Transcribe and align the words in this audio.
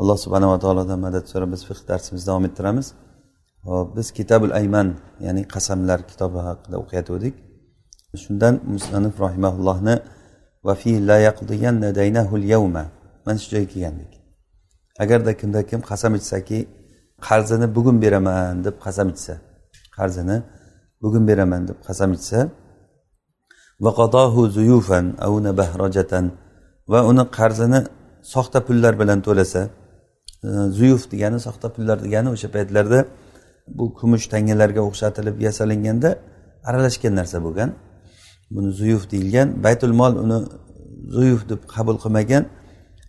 alloh 0.00 0.16
subhanava 0.24 0.56
taolodan 0.64 0.98
madad 1.06 1.24
so'rab 1.32 1.50
biz 1.54 1.62
fiq 1.68 1.80
darsimizni 1.90 2.26
davom 2.30 2.44
ettiramiz. 2.48 2.86
Hop 3.68 3.88
biz 3.96 4.06
kitabul 4.18 4.52
ayman 4.60 4.88
ya'ni 5.26 5.42
qasamlar 5.54 6.00
kitobi 6.10 6.38
haqida 6.48 6.76
o'qiyotgandik. 6.82 7.34
Shundan 8.22 8.54
musanif 8.74 9.14
rahimaullohni 9.24 9.96
mana 13.26 13.38
shu 13.42 13.48
joyga 13.52 13.68
kelgandik. 13.72 14.12
Agarda 15.02 15.32
kimda 15.40 15.60
kim 15.70 15.80
qasam 15.90 16.12
ichsaki 16.20 16.58
qarzini 17.26 17.66
bugun 17.76 17.96
beraman 18.04 18.54
deb 18.66 18.76
qasam 18.84 19.08
ichsa 19.14 19.34
qarzini 19.96 20.36
bugun 21.02 21.24
beraman 21.30 21.62
deb 21.70 21.78
qasam 21.88 22.10
ichsa 22.18 22.38
va 26.92 26.98
uni 27.10 27.24
qarzini 27.38 27.80
soxta 28.32 28.58
pullar 28.66 28.92
bilan 29.00 29.20
to'lasa 29.26 29.62
zuyuf 30.78 31.10
degani 31.12 31.38
soxta 31.46 31.68
pullar 31.74 31.98
degani 32.04 32.28
o'sha 32.34 32.48
paytlarda 32.56 32.98
bu 33.78 33.94
kumush 33.94 34.26
tangalarga 34.32 34.80
o'xshatilib 34.88 35.36
yasalinganda 35.46 36.10
aralashgan 36.68 37.14
narsa 37.20 37.38
bo'lgan 37.46 37.70
buni 38.54 38.70
zuyuf 38.80 39.10
deyilgan 39.12 39.48
baytul 39.64 39.92
mol 40.00 40.12
uni 40.24 40.38
zuyuf 41.16 41.48
deb 41.50 41.60
qabul 41.74 41.96
qilmagan 42.04 42.44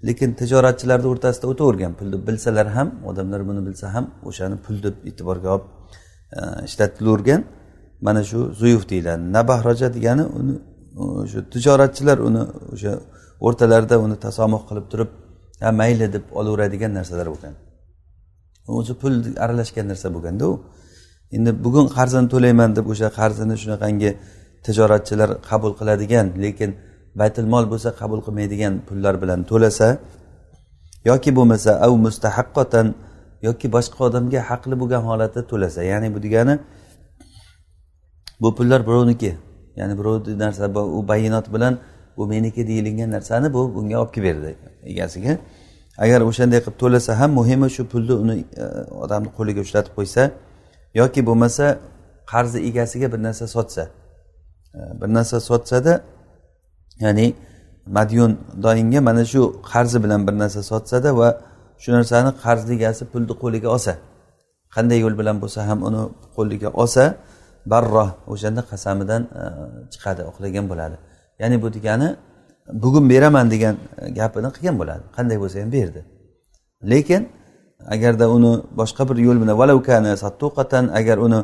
lekin 0.07 0.29
tijoratchilarni 0.39 1.07
o'rtasida 1.13 1.45
o'tavergan 1.51 1.91
pul 1.99 2.07
deb 2.13 2.21
bilsalar 2.27 2.67
ham 2.77 2.87
odamlar 3.09 3.41
buni 3.49 3.61
bilsa 3.67 3.87
ham 3.95 4.05
o'shani 4.29 4.57
pul 4.65 4.75
deb 4.85 4.95
e'tiborga 5.09 5.49
olib 5.55 5.67
ishlatilavergan 6.67 7.41
mana 8.05 8.21
shu 8.29 8.39
zuyuf 8.61 8.83
deyiladi 8.91 9.23
nabahroja 9.37 9.87
degani 9.95 10.23
uni 10.39 10.53
o'sha 11.23 11.39
tijoratchilar 11.53 12.17
uni 12.27 12.43
o'sha 12.73 12.93
o'rtalarida 13.45 13.95
uni 14.05 14.15
tasomuh 14.25 14.61
qilib 14.69 14.85
turib 14.91 15.11
ha 15.61 15.69
mayli 15.79 16.07
deb 16.15 16.25
olaveradigan 16.39 16.91
narsalar 16.97 17.27
bo'lgan. 17.33 17.53
O'zi 18.77 18.93
pul 19.01 19.13
aralashgan 19.43 19.85
narsa 19.91 20.07
bo'lganda 20.15 20.45
u. 20.51 20.53
Endi 21.35 21.51
bugun 21.65 21.87
qarzini 21.97 22.27
to'layman 22.33 22.69
deb 22.77 22.85
o'sha 22.93 23.07
qarzini 23.19 23.55
shunaqangi 23.63 24.11
tijoratchilar 24.65 25.29
qabul 25.49 25.71
qiladigan 25.79 26.27
lekin 26.43 26.69
baytul 27.19 27.47
mol 27.53 27.65
bo'lsa 27.71 27.89
qabul 28.01 28.19
qilmaydigan 28.25 28.73
pullar 28.87 29.15
bilan 29.21 29.39
to'lasa 29.51 29.87
yoki 31.09 31.31
bo'lmasa 31.37 31.71
av 31.85 31.91
mustahaqqotan 32.05 32.87
yoki 33.47 33.67
boshqa 33.75 33.99
odamga 34.07 34.39
haqli 34.49 34.75
bo'lgan 34.81 35.03
holatda 35.09 35.41
to'lasa 35.51 35.81
ya'ni 35.91 36.07
bu 36.15 36.19
degani 36.25 36.55
bu 38.41 38.49
pullar 38.57 38.79
birovniki 38.87 39.31
ya'ni 39.79 39.93
birovni 39.99 40.33
narsa 40.43 40.65
u 40.97 40.99
bayonot 41.11 41.47
bilan 41.55 41.73
bu 42.17 42.27
meniki 42.27 42.67
deyilgan 42.67 43.11
narsani 43.11 43.53
bu 43.53 43.75
bunga 43.75 43.95
olib 44.01 44.13
kelib 44.13 44.25
berdi 44.25 44.55
egasiga. 44.83 45.37
Agar 45.97 46.21
o'shanday 46.29 46.59
qilib 46.65 46.77
to'lasa 46.83 47.19
ham 47.19 47.31
muhimi 47.39 47.67
shu 47.75 47.83
pulni 47.91 48.13
uni 48.23 48.35
e, 48.63 48.65
odamni 49.03 49.29
qo'liga 49.37 49.61
ushlatib 49.65 49.93
qo'ysa 49.97 50.21
yoki 51.01 51.21
bo'lmasa 51.27 51.65
qarzi 52.31 52.59
egasiga 52.69 53.07
bir 53.13 53.19
narsa 53.27 53.45
sotsa 53.55 53.83
e, 54.77 54.79
bir 55.01 55.09
narsa 55.17 55.37
sotsada 55.49 55.93
ya'ni 57.05 57.27
madyun 57.97 58.31
doyinga 58.65 59.01
mana 59.09 59.23
shu 59.33 59.41
qarzi 59.71 59.97
bilan 60.03 60.21
bir 60.27 60.35
narsa 60.41 60.61
sotsada 60.71 61.09
va 61.19 61.29
shu 61.83 61.89
narsani 61.97 62.31
qarzni 62.43 62.73
egasi 62.79 63.03
pulni 63.11 63.33
qo'liga 63.43 63.69
olsa 63.75 63.93
qanday 64.75 64.97
yo'l 65.03 65.15
bilan 65.21 65.37
bo'lsa 65.43 65.59
ham 65.69 65.79
uni 65.87 66.01
qo'liga 66.35 66.69
olsa 66.81 67.03
barroh 67.71 68.09
o'shanda 68.33 68.61
qasamidan 68.71 69.21
e, 69.41 69.43
chiqadi 69.93 70.21
uxlagan 70.29 70.65
bo'ladi. 70.71 70.95
Ya'ni 71.41 71.57
bu 71.63 71.67
degani 71.75 72.09
bugun 72.83 73.05
beraman 73.09 73.51
degan 73.53 73.75
gapini 74.19 74.49
qilgan 74.55 74.75
bo'ladi. 74.81 75.03
Qanday 75.17 75.37
bo'lsa 75.43 75.57
ham 75.63 75.71
berdi. 75.77 76.01
Lekin 76.91 77.21
agarda 77.95 78.25
uni 78.35 78.53
boshqa 78.79 79.03
bir 79.09 79.17
yo'l 79.27 79.37
bilan 79.41 79.55
valavkani 79.61 80.11
sattuqatan 80.23 80.85
agar 80.99 81.17
uni 81.25 81.39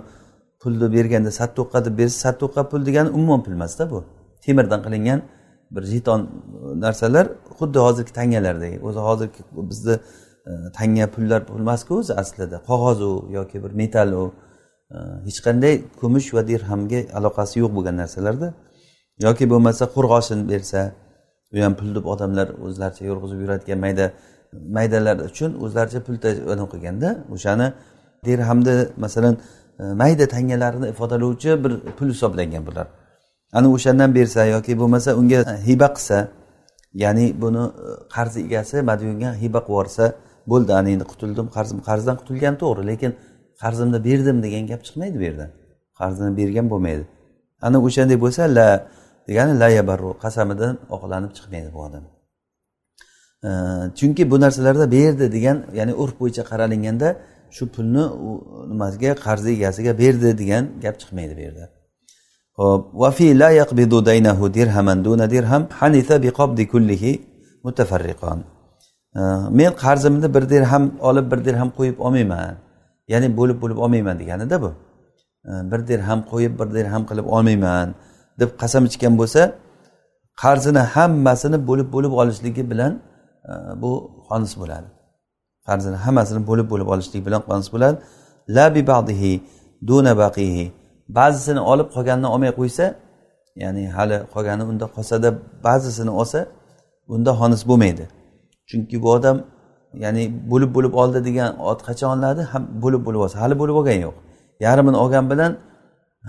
pulni 0.62 0.88
berganda 0.96 1.32
sattuqa 1.40 1.86
deb 1.86 1.98
bersa 2.00 2.18
sattuqa 2.26 2.62
pul 2.70 2.82
degani 2.88 3.10
umuman 3.18 3.44
pul 3.44 3.54
emasda 3.58 3.84
bu. 3.92 4.00
Temirdan 4.46 4.80
qilingan 4.86 5.20
bir 5.76 5.84
jeton 5.94 6.22
narsalar 6.86 7.26
xuddi 7.58 7.80
hozirgi 7.86 8.12
tangalardek 8.20 8.74
o'zi 8.88 9.00
hozirgi 9.08 9.42
bizni 9.70 9.96
e, 10.50 10.52
tanga 10.78 11.08
pullar 11.16 11.42
pul 11.48 11.60
emasku 11.66 11.92
o'zi 12.00 12.14
aslida. 12.22 12.58
Qog'oz 12.70 13.00
u 13.10 13.12
yoki 13.38 13.58
bir 13.64 13.72
metall 13.82 14.12
u 14.22 14.24
e, 14.96 14.98
hech 15.28 15.40
qanday 15.46 15.74
kumush 16.00 16.28
va 16.36 16.42
dirhamga 16.52 17.00
aloqasi 17.18 17.56
yo'q 17.64 17.72
bo'lgan 17.78 17.96
narsalarda. 18.04 18.48
Yoki 19.26 19.46
bo'lmasa 19.52 19.84
qo'rg'oshin 19.96 20.40
bersa 20.52 20.80
u 21.54 21.58
ham 21.66 21.74
pul 21.80 21.90
deb 21.96 22.06
odamlar 22.14 22.48
o'zlaricha 22.66 23.04
yurg'izib 23.10 23.40
yuradigan 23.44 23.80
mayda 23.86 24.06
maydalar 24.78 25.18
uchun 25.30 25.52
o'zlaricha 25.64 26.00
pul 26.08 26.16
qilganda 26.74 27.10
o'shani 27.36 27.68
dirhamni 28.26 28.76
masalan 29.04 29.36
e, 29.80 29.84
mayda 30.02 30.26
tangalarini 30.36 30.88
ifodalovchi 30.94 31.64
bir 31.64 31.72
pul 31.98 32.10
hisoblangan 32.10 32.64
bular. 32.68 32.88
Ana 33.54 33.68
o'shandan 33.76 34.16
bersa 34.16 34.46
yoki 34.56 34.74
bo'lmasa 34.82 35.10
unga 35.20 35.40
e, 35.54 35.56
hiba 35.68 35.88
qilsa 35.96 36.18
ya'ni 37.04 37.26
buni 37.42 37.64
e, 37.86 37.90
qarz 38.16 38.34
egasi 38.46 38.78
madyunga 38.90 39.30
hiba 39.44 39.60
qilib 39.60 39.70
yuborsa 39.70 40.06
bo'ldi 40.52 40.72
ana 40.80 40.90
endi 40.96 41.06
qutuldim 41.12 41.48
qarzim 41.56 41.80
qarzdan 41.88 42.16
qutulgan 42.22 42.56
to'g'ri 42.62 42.84
lekin 42.92 43.12
qarzimni 43.62 44.00
berdim 44.08 44.38
degan 44.46 44.64
gap 44.72 44.82
chiqmaydi 44.88 45.16
bu 45.22 45.24
yerdan 45.30 45.50
qarzini 46.00 46.32
bergan 46.40 46.66
bo'lmaydi. 46.74 47.04
Ana 47.68 47.78
o'shanday 47.88 48.18
bo'lsa 48.26 48.44
la 48.58 48.68
degani 49.28 49.54
la 49.62 49.70
yabarru 49.78 50.10
qasamidan 50.24 50.74
oqlanib 50.96 51.32
chiqmaydi 51.38 51.70
bu 51.76 51.80
odam. 51.88 52.04
Chunki 53.98 54.24
bu 54.32 54.38
narsalarda 54.44 54.86
berdi 54.98 55.26
degan 55.36 55.58
ya'ni 55.80 55.94
urf 56.02 56.14
bo'yicha 56.20 56.44
qaralinganda 56.52 57.08
shu 57.56 57.64
pulni 57.76 58.04
u 58.28 58.30
nimasiga 58.72 59.12
qarzi 59.26 59.50
egasiga 59.58 59.92
berdi 60.02 60.30
degan 60.42 60.64
gap 60.84 60.96
chiqmaydi 61.02 61.34
bu 61.38 61.42
yerda. 61.48 61.66
Hop 62.60 62.82
vafi 63.02 63.28
la 63.42 63.50
yaqbidu 63.62 63.98
daynahu 64.10 64.46
dirhaman 64.58 64.98
duna 65.06 65.26
dirham 65.34 65.64
hanitha 65.80 66.16
biqabdi 66.26 66.64
kullihi 66.74 67.12
mutafarriqon 67.66 68.40
men 69.60 69.72
qarzimni 69.84 70.28
bir 70.36 70.44
dirham 70.54 70.84
olib 71.10 71.26
bir 71.32 71.40
dirham 71.48 71.70
qo'yib 71.78 71.98
olmayman 72.06 72.54
ya'ni 73.14 73.28
bo'lib 73.38 73.58
bo'lib 73.64 73.78
olmayman 73.84 74.16
deganida 74.22 74.58
bu. 74.64 74.72
Bir 75.72 75.82
dirham 75.90 76.20
qo'yib 76.32 76.54
bir 76.60 76.68
dirham 76.78 77.04
qilib 77.10 77.28
olmayman 77.36 77.88
deb 78.40 78.50
qasam 78.62 78.84
ichgan 78.90 79.14
bo'lsa 79.22 79.42
qarzini 80.44 80.82
hammasini 80.96 81.58
bo'lib 81.70 81.88
bo'lib 81.96 82.14
olishligi 82.22 82.64
bilan 82.72 82.92
e, 83.50 83.54
bu 83.82 83.92
xonis 84.28 84.54
bo'ladi. 84.62 84.88
Qarzini 85.68 85.98
hammasini 86.06 86.42
bo'lib 86.50 86.68
bo'lib 86.72 86.88
olishlik 86.94 87.22
bilan 87.28 87.42
xonis 87.48 87.68
bo'ladi. 87.74 87.98
La 88.56 88.66
bi 88.76 88.82
ba'dihi 88.92 89.34
duna 89.90 90.14
baqihi. 90.24 90.66
Ba'zisini 91.18 91.62
olib 91.72 91.88
qolganini 91.96 92.28
olmay 92.34 92.52
qo'ysa 92.60 92.86
ya'ni 93.64 93.84
hali 93.96 94.18
qolgani 94.34 94.64
unda 94.72 94.86
qolsada 94.96 95.30
ba'zisini 95.66 96.12
olsa 96.20 96.40
unda 97.14 97.32
xonis 97.40 97.62
bo'lmaydi. 97.70 98.06
Chunki 98.70 98.96
bu 99.04 99.08
odam 99.18 99.38
ya'ni 100.04 100.24
bo'lib 100.52 100.72
bo'lib 100.76 100.94
oldi 101.02 101.20
degan 101.28 101.50
ot 101.70 101.80
qachon 101.88 102.10
olinadi? 102.14 102.42
Ham 102.52 102.64
bo'lib 102.84 103.02
bo'lib 103.08 103.22
olsa 103.26 103.36
hali 103.44 103.56
bo'lib 103.62 103.76
olgani 103.80 104.02
yo'q. 104.08 104.16
Yarmini 104.66 104.98
olgan 105.04 105.26
bilan 105.32 105.52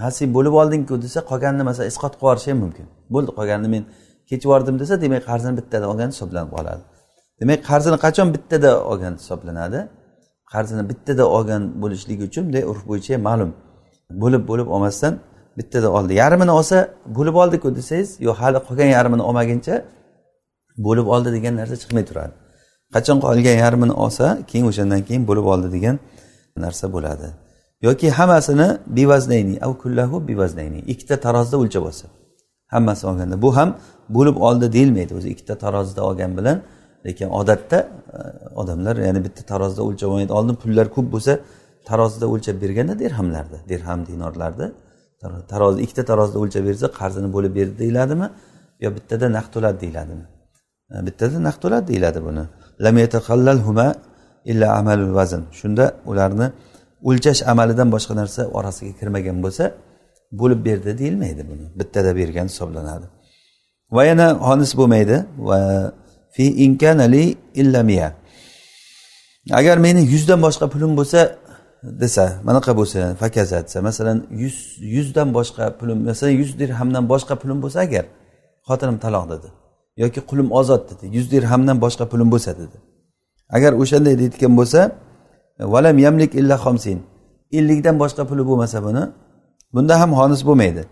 ha 0.02 0.08
sen 0.18 0.28
bo'lib 0.36 0.54
oldingku 0.60 0.94
desa 1.04 1.20
qolganini 1.30 1.64
masalan 1.70 1.88
isqot 1.92 2.12
qilib 2.12 2.22
yuborishi 2.22 2.48
ham 2.52 2.58
mumkin. 2.64 2.86
Bo'ldi 3.14 3.30
qolganini 3.38 3.68
men 3.74 3.82
kechib 4.28 4.46
yubordim 4.48 4.76
desa 4.82 4.94
demak 5.04 5.22
qarzini 5.30 5.54
bittada 5.60 5.86
olgan 5.92 6.08
hisoblanib 6.14 6.50
qoladi 6.56 6.82
demak 7.40 7.60
qarzini 7.70 7.98
qachon 8.04 8.28
bittada 8.34 8.70
olgan 8.90 9.14
hisoblanadi? 9.20 9.80
Qarzini 10.52 10.82
bittada 10.90 11.24
olgan 11.36 11.62
bo'lishligi 11.82 12.22
uchun 12.30 12.42
bunday 12.46 12.64
urf 12.70 12.82
bo'yicha 12.90 13.14
ma'lum. 13.28 13.50
Bo'lib 14.22 14.42
bo'lib 14.50 14.68
olmasdan 14.74 15.14
bittada 15.58 15.88
oldi. 15.98 16.12
Yarmini 16.22 16.52
olsa 16.58 16.76
bo'lib 17.16 17.36
oldiku 17.42 17.68
desangiz 17.78 18.08
yo'q 18.26 18.36
hali 18.42 18.58
qolgan 18.66 18.88
yarmini 18.96 19.22
olmaguncha 19.28 19.74
bo'lib 20.86 21.06
oldi 21.14 21.28
degan 21.36 21.54
narsa 21.60 21.76
chiqmay 21.82 22.04
turadi. 22.10 22.34
Qachon 22.94 23.18
qolgan 23.26 23.56
yarmini 23.64 23.94
olsa 24.04 24.26
keyin 24.50 24.66
o'shandan 24.70 25.00
keyin 25.08 25.22
bo'lib 25.28 25.46
oldi 25.52 25.68
degan 25.76 25.96
narsa 26.64 26.86
bo'ladi. 26.94 27.28
Yoki 27.82 28.10
hammasini 28.10 28.68
bivaznayni 28.86 29.54
av 29.66 29.72
kullahu 29.82 30.28
bevaznayni 30.28 30.80
ikkita 30.92 31.16
tarozida 31.26 31.56
o'lchab 31.62 31.84
olsa 31.90 32.06
hammasini 32.66 33.10
olganda. 33.10 33.42
Bu 33.42 33.56
ham 33.56 33.76
bo'lib 34.16 34.36
oldi 34.36 34.72
deyilmaydi. 34.72 35.12
O'zi 35.18 35.28
ikkita 35.34 35.54
tarozida 35.64 36.02
olgan 36.08 36.36
bilan 36.38 36.58
lekin 37.06 37.28
odatda 37.28 37.78
e, 37.78 38.18
odamlar 38.60 38.96
ya'ni 38.96 39.24
bitta 39.26 39.42
tarozida 39.52 39.82
o'lchab 39.88 40.08
olmaydi 40.08 40.32
oldin 40.38 40.54
pullar 40.62 40.86
ko'p 40.96 41.12
bo'lsa 41.14 41.32
tarozida 41.88 42.26
o'lchab 42.32 42.56
berganda 42.62 42.98
dirhamlarda 42.98 43.58
dirham 43.68 44.00
dinorlarda 44.06 44.66
tarozi 45.52 45.78
ikkita 45.84 46.04
tarozida 46.10 46.38
o'lchab 46.42 46.64
bersa 46.68 46.86
qarzini 47.00 47.28
bo'lib 47.36 47.52
berdi 47.58 47.74
deyiladimi? 47.82 48.28
Yo 48.84 48.88
bittada 48.96 49.26
naqd 49.36 49.50
to'ladi 49.54 49.78
deyiladimi? 49.84 50.24
E, 50.94 51.06
bittada 51.06 51.38
naqd 51.46 51.60
to'ladi 51.64 51.86
deyiladi 51.90 52.20
buni. 52.28 52.44
Shunda 55.60 55.84
ularni 56.10 56.46
o'lchash 57.08 57.40
amalidan 57.52 57.88
boshqa 57.94 58.14
narsa 58.20 58.42
orasiga 58.58 58.92
kirmagan 59.00 59.36
bo'lsa 59.44 59.64
bo'lib 60.40 60.60
berdi 60.68 60.98
deyilmaydi 61.00 61.42
buni. 61.50 61.66
Bittada 61.78 62.10
bergan 62.20 62.46
hisoblanadi. 62.52 63.06
Va 63.96 64.02
yana 64.10 64.26
xonis 64.48 64.72
bo'lmaydi. 64.80 65.16
Va 65.48 65.58
fi 66.34 66.44
inkanali 66.64 67.36
illamiya 67.60 68.08
agar 69.60 69.76
meni 69.78 70.00
yuzdan 70.12 70.40
boshqa 70.46 70.66
pulim 70.74 70.92
bo'lsa 70.98 71.20
desa 72.02 72.24
manaqa 72.48 72.72
bo'lsa 72.80 72.98
fakaza 73.22 73.58
desa 73.66 73.78
masalan 73.88 74.18
yuz 74.42 74.56
yuzdan 74.96 75.28
boshqa 75.36 75.64
pulim 75.78 75.98
masalan 76.10 76.34
yuz 76.40 76.50
dirhamdan 76.60 77.04
boshqa 77.12 77.34
pulim 77.42 77.58
bo'lsa 77.64 77.78
agar 77.86 78.04
xotinim 78.68 78.98
taloq 79.04 79.24
dedi 79.32 79.48
yoki 80.02 80.20
qulim 80.30 80.48
ozod 80.60 80.82
dedi 80.90 81.04
yuz 81.16 81.26
dirhamdan 81.34 81.76
boshqa 81.84 82.04
pulim 82.12 82.28
bo'lsa 82.34 82.50
dedi. 82.62 82.76
Agar 83.56 83.72
o'shanday 83.82 84.14
deydigan 84.22 84.52
bo'lsa 84.60 84.80
valam 85.60 85.98
yamlik 85.98 86.34
illa 86.34 86.56
xomsin. 86.64 86.98
Ellikdan 87.52 87.96
boshqa 88.02 88.22
puli 88.30 88.42
bo'lmasa 88.46 88.78
buni 88.86 89.04
bunda 89.74 90.00
ham 90.00 90.10
xonis 90.18 90.42
bo'lmaydi. 90.48 90.82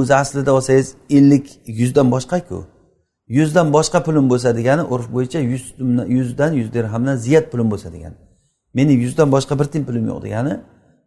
O'zi 0.00 0.14
aslida 0.22 0.52
olsangiz 0.58 0.88
ellik 1.16 1.46
yuzdan 1.66 2.10
boshqaku 2.14 2.58
yuzdan 3.28 3.72
boshqa 3.76 3.98
pulim 4.06 4.26
bo'lsa 4.32 4.56
degani 4.58 4.82
urf 4.94 5.06
bo'yicha 5.14 5.40
yuz 5.52 5.64
yuzdan 6.16 6.52
yuz 6.60 6.68
dirhamdan 6.74 7.16
ziyat 7.16 7.52
pulim 7.52 7.68
bo'lsa 7.72 7.88
degani. 7.92 8.16
Meni 8.74 8.92
yuzdan 9.04 9.28
boshqa 9.34 9.54
bir 9.60 9.64
tiyin 9.64 9.84
pulim 9.88 10.04
yo'q 10.10 10.20
degani 10.26 10.54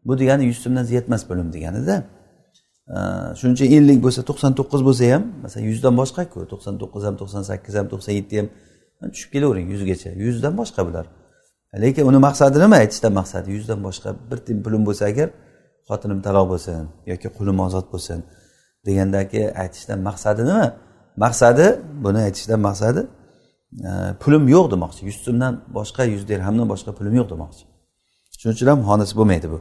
bu 0.07 0.13
degani 0.21 0.43
yuz 0.49 0.57
so'mdan 0.63 0.83
ziyat 0.83 1.05
emas 1.09 1.23
pulim 1.29 1.47
deganida. 1.55 1.95
Shuning 3.39 3.55
uchun 3.57 3.67
ellik 3.77 3.99
bo'lsa 4.05 4.21
to'qson 4.29 4.51
to'qqiz 4.59 4.81
bo'lsa 4.87 5.03
ham 5.13 5.23
masalan 5.43 5.65
yuzdan 5.71 5.93
boshqaku 6.01 6.39
to'qson 6.51 6.73
to'qqiz 6.81 7.03
ham 7.07 7.15
to'qson 7.21 7.41
sakkiz 7.49 7.73
ham 7.79 7.87
to'qson 7.93 8.13
yetti 8.19 8.35
ham 8.41 8.47
tushib 9.13 9.29
kelavering 9.33 9.67
yuzgacha. 9.73 10.09
Yuzdan 10.25 10.53
boshqa 10.61 10.81
bular. 10.87 11.05
Lekin 11.83 12.03
uni 12.09 12.19
maqsadi 12.27 12.57
nima 12.63 12.75
aytishdan 12.83 13.13
maqsadi? 13.19 13.47
Yuzdan 13.57 13.79
boshqa 13.87 14.09
bir 14.29 14.37
tiyin 14.45 14.59
pulim 14.65 14.81
bo'lsa 14.87 15.03
agar 15.11 15.27
xotinim 15.89 16.19
taloq 16.27 16.45
bo'lsin 16.53 16.85
yoki 17.11 17.27
qulim 17.37 17.57
ozod 17.67 17.85
bo'lsin 17.93 18.19
degandagi 18.87 19.41
aytishdan 19.63 19.99
maqsadi 20.09 20.41
nima? 20.49 20.67
Maqsadi 21.23 21.65
buni 22.05 22.19
aytishdan 22.27 22.59
maqsadi 22.67 23.01
e, 23.89 23.91
pulim 24.21 24.43
yo'q 24.55 24.65
demoqchi. 24.73 25.01
Yuz 25.09 25.17
so'mdan 25.25 25.53
boshqa 25.77 26.03
yuz 26.13 26.23
dirhamdan 26.31 26.67
boshqa 26.73 26.91
pulim 26.97 27.13
yo'q 27.19 27.27
demoqchi. 27.33 27.63
Shuning 28.39 28.55
uchun 28.55 28.67
ham 28.71 28.79
xonis 28.89 29.11
bo'lmaydi 29.19 29.47
bu. 29.53 29.59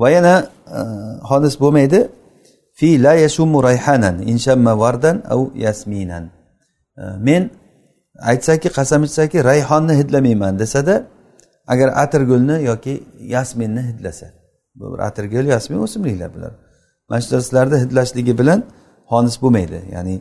Va 0.00 0.08
yana 0.16 0.34
e, 0.78 0.80
xonis 1.30 1.54
bo'lmaydi. 1.62 2.00
Fi 2.78 2.88
la 3.04 3.14
yashumu 3.24 3.58
rayhanan 3.68 4.16
inshamma 4.32 4.72
vardan 4.82 5.16
au 5.34 5.42
yasminan. 5.64 6.24
E, 7.00 7.02
men 7.28 7.42
aytsaki 8.30 8.68
qasam 8.78 9.00
ichsaki 9.08 9.38
rayhonni 9.50 9.94
hidlamayman 10.00 10.54
desada 10.62 10.94
agar 11.66 11.88
atirgulni 12.04 12.62
yoki 12.70 13.04
yasminni 13.20 13.82
hidlasa. 13.90 14.26
Bu 14.74 14.92
bir 14.92 14.98
atirgul 14.98 15.44
yasmin 15.44 15.78
o'simliklar 15.78 16.34
bular. 16.34 16.52
Mana 17.08 17.20
shu 17.20 17.34
narsalarni 17.34 17.76
hidlashligi 17.84 18.38
bilan 18.38 18.60
xonis 19.10 19.36
bo'lmaydi. 19.42 19.78
Ya'ni 19.94 20.14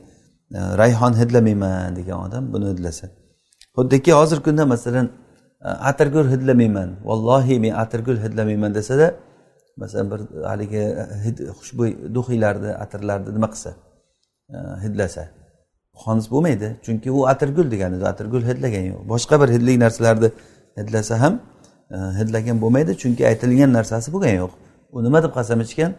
e, 0.58 0.60
rayhon 0.82 1.14
hidlamayman 1.22 1.96
degan 1.96 2.20
odam 2.26 2.54
buni 2.54 2.66
hidlasa. 2.74 3.06
Xuddiki 3.78 4.12
hozirgi 4.20 4.44
kunda 4.44 4.66
masalan 4.66 5.08
e, 5.62 5.70
atirgul 5.90 6.28
hidlamayman. 6.34 6.90
Vallohi 7.10 7.60
men 7.60 7.74
atirgul 7.84 8.18
hidlamayman 8.26 8.76
desada 8.76 9.08
masalan 9.78 10.08
bir 10.12 10.22
haligi 10.50 10.84
e, 11.02 11.06
hid 11.26 11.38
xushbo'y 11.60 11.92
duhiylarni 12.16 12.72
atirlarni 12.84 13.30
nima 13.38 13.50
qilsa 13.54 13.72
hidlasa. 14.84 15.24
Xonis 16.04 16.28
bo'lmaydi. 16.34 16.68
Chunki 16.86 17.10
u 17.12 17.28
atirgul 17.34 17.68
degani 17.74 17.96
atirgul 18.14 18.44
hidlagani 18.50 18.88
yo'q. 18.94 19.02
Boshqa 19.14 19.36
bir 19.42 19.50
hidli 19.56 19.80
narsalarni 19.86 20.30
hidlasa 20.78 21.22
ham 21.24 21.34
e, 21.92 21.98
hidlagan 22.20 22.58
bo'lmaydi 22.64 22.92
chunki 23.02 23.24
aytilgan 23.32 23.72
narsasi 23.78 24.08
bo'lgani 24.14 24.38
yo'q. 24.44 24.54
U 24.96 24.98
nima 25.06 25.20
deb 25.26 25.34
qasam 25.38 25.60
ichgan? 25.66 25.92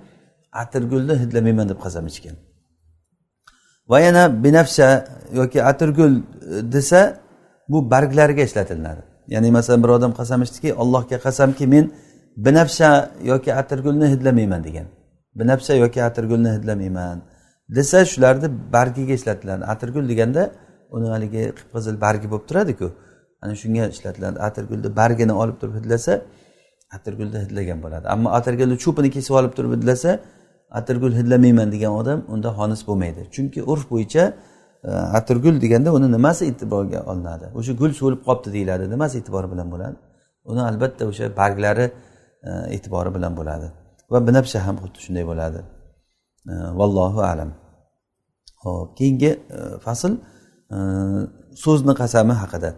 Atirgulni 0.62 1.14
hidlamayman 1.22 1.66
deb 1.72 1.78
qasam 1.84 2.04
ichgan. 2.12 2.36
Va 3.90 3.98
yana 4.06 4.22
binafsha 4.44 4.88
yoki 5.40 5.58
atirgul 5.70 6.12
e, 6.16 6.22
desa 6.74 7.00
bu 7.68 7.90
barglariga 7.90 8.42
ishlatilinadi 8.48 9.02
ya'ni 9.34 9.50
masalan 9.58 9.82
bir 9.84 9.88
odam 9.88 10.12
qasam 10.20 10.42
ichdiki 10.46 10.74
allohga 10.82 11.18
qasamki 11.26 11.66
men 11.74 11.84
binafsha 12.46 12.90
yoki 13.30 13.50
atirgulni 13.60 14.06
hidlamayman 14.12 14.64
degan. 14.64 14.86
Binafsha 15.40 15.74
yoki 15.74 16.00
atirgulni 16.08 16.50
hidlamayman 16.56 17.18
desa 17.76 17.98
shularni 18.04 18.48
bargiga 18.72 19.14
ishlatiladi 19.18 19.64
atirgul 19.64 20.04
deganda 20.12 20.42
uni 20.96 21.06
haligi 21.14 21.42
qip 21.58 21.68
qizil 21.74 21.94
bargi 22.04 22.26
bo'lib 22.32 22.46
turadiku. 22.50 22.88
Ana 23.42 23.54
shunga 23.62 23.84
ishlatiladi. 23.94 24.38
Atirgulni 24.48 24.88
bargini 25.00 25.34
olib 25.42 25.56
turib 25.60 25.76
hidlasa 25.80 26.12
atirgulni 26.96 27.38
hidlagan 27.44 27.78
bo'ladi. 27.84 28.04
Ammo 28.14 28.28
atirgulni 28.38 28.76
cho'pini 28.84 29.10
kesib 29.16 29.34
olib 29.40 29.52
turib 29.56 29.72
hidlasa 29.76 30.10
atirgul 30.70 31.12
hidlamayman 31.12 31.72
degan 31.72 31.92
odam 32.00 32.24
unda 32.28 32.48
xonis 32.58 32.82
bo'lmaydi. 32.88 33.22
Chunki 33.34 33.60
urf 33.72 33.84
bo'yicha 33.92 34.24
e, 34.84 34.90
atirgul 35.18 35.60
deganda 35.64 35.90
uni 35.98 36.08
nimasi 36.16 36.42
e'tiborga 36.50 37.00
olinadi? 37.10 37.46
O'sha 37.58 37.72
gul 37.80 37.92
so'lib 38.00 38.20
qolibdi 38.26 38.52
deyiladi. 38.56 38.84
Nimasi 38.94 39.14
e'tibor 39.20 39.44
bilan 39.52 39.68
bo'ladi? 39.74 39.96
Uni 40.50 40.62
albatta 40.70 41.02
o'sha 41.10 41.36
barglari 41.40 41.86
e, 42.48 42.50
e'tibori 42.76 43.10
bilan 43.16 43.32
bo'ladi. 43.38 43.66
Va 44.12 44.18
binafsha 44.28 44.58
ham 44.66 44.76
xuddi 44.82 44.98
shunday 45.04 45.24
bo'ladi. 45.30 45.60
E, 46.50 46.54
vallohu 46.80 47.20
alam. 47.32 47.50
Ho'p 48.64 48.90
keyingi 48.98 49.30
fasl 49.86 50.12
so'zni 51.64 51.94
qasami 52.02 52.34
haqida. 52.42 52.70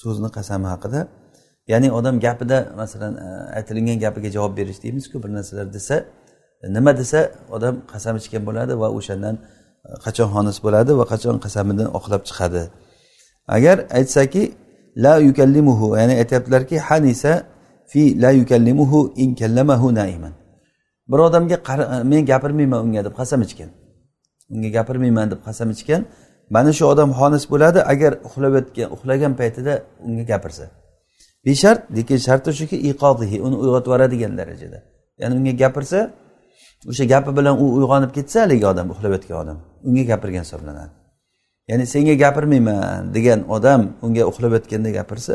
So'zni 0.00 0.28
qasami 0.36 0.66
haqida. 0.74 1.00
Ya'ni 1.72 1.88
odam 1.98 2.16
gapida 2.26 2.58
masalan 2.80 3.12
e, 3.24 3.28
aytilingan 3.58 3.98
gapiga 4.04 4.30
javob 4.36 4.52
berish 4.58 4.78
deymizku 4.84 5.16
bir 5.22 5.30
narsalar 5.36 5.66
desa 5.76 5.96
e, 6.62 6.66
nima 6.76 6.92
desa 7.00 7.20
odam 7.56 7.74
qasam 7.92 8.14
ichgan 8.20 8.42
bo'ladi 8.48 8.72
va 8.82 8.88
o'shandan 8.98 9.34
e, 9.88 9.90
qachon 10.04 10.28
xonis 10.34 10.58
bo'ladi 10.64 10.92
va 11.00 11.04
qachon 11.12 11.36
qasamidan 11.44 11.88
oqlab 11.98 12.22
chiqadi. 12.28 12.62
Agar 13.56 13.76
aytsaki 13.98 14.42
la 15.04 15.14
yukallimuhu 15.28 15.86
ya'ni 15.98 16.14
aytyaptilarki 16.22 16.76
hanisa 16.88 17.32
fi 17.90 18.02
la 18.22 18.30
yukallimuhu 18.40 18.98
in 19.22 19.28
kallamahu 19.40 19.86
naiman. 20.00 20.34
Bir 21.10 21.18
odamga 21.28 21.56
men 22.12 22.22
gapirmayman 22.32 22.80
unga 22.86 23.02
deb 23.06 23.14
qasam 23.20 23.40
ichgan. 23.46 23.70
Unga 24.54 24.68
gapirmayman 24.76 25.26
deb 25.32 25.40
qasam 25.46 25.68
ichgan 25.76 26.02
mana 26.50 26.72
shu 26.72 26.84
odam 26.92 27.10
xonis 27.18 27.44
bo'ladi 27.52 27.80
agar 27.92 28.12
uxlayotgan 28.28 28.88
uxlagan 28.94 29.32
paytida 29.40 29.72
unga 30.06 30.24
gapirsa. 30.32 30.64
Beshart 31.46 31.80
lekin 31.96 32.18
sharti 32.26 32.50
shuki 32.60 32.76
iqodihi 32.90 33.36
uni 33.46 33.56
uyg'otib 33.62 33.88
yuboradigan 33.90 34.32
darajada. 34.40 34.78
Ya'ni 35.20 35.34
unga 35.40 35.52
gapirsa 35.62 35.98
o'sha 36.90 37.04
gapi 37.12 37.30
bilan 37.38 37.54
u 37.62 37.64
uyg'onib 37.78 38.10
ketsa 38.16 38.36
haligi 38.44 38.66
odam 38.72 38.86
uxlayotgan 38.94 39.36
odam 39.42 39.58
unga 39.88 40.04
gapirgan 40.10 40.42
hisoblanadi. 40.46 40.92
Ya'ni 41.70 41.84
senga 41.86 42.14
gapirmayman 42.24 43.14
degan 43.16 43.40
odam 43.56 43.80
unga 44.06 44.22
uxlayotganda 44.30 44.90
gapirsa 44.98 45.34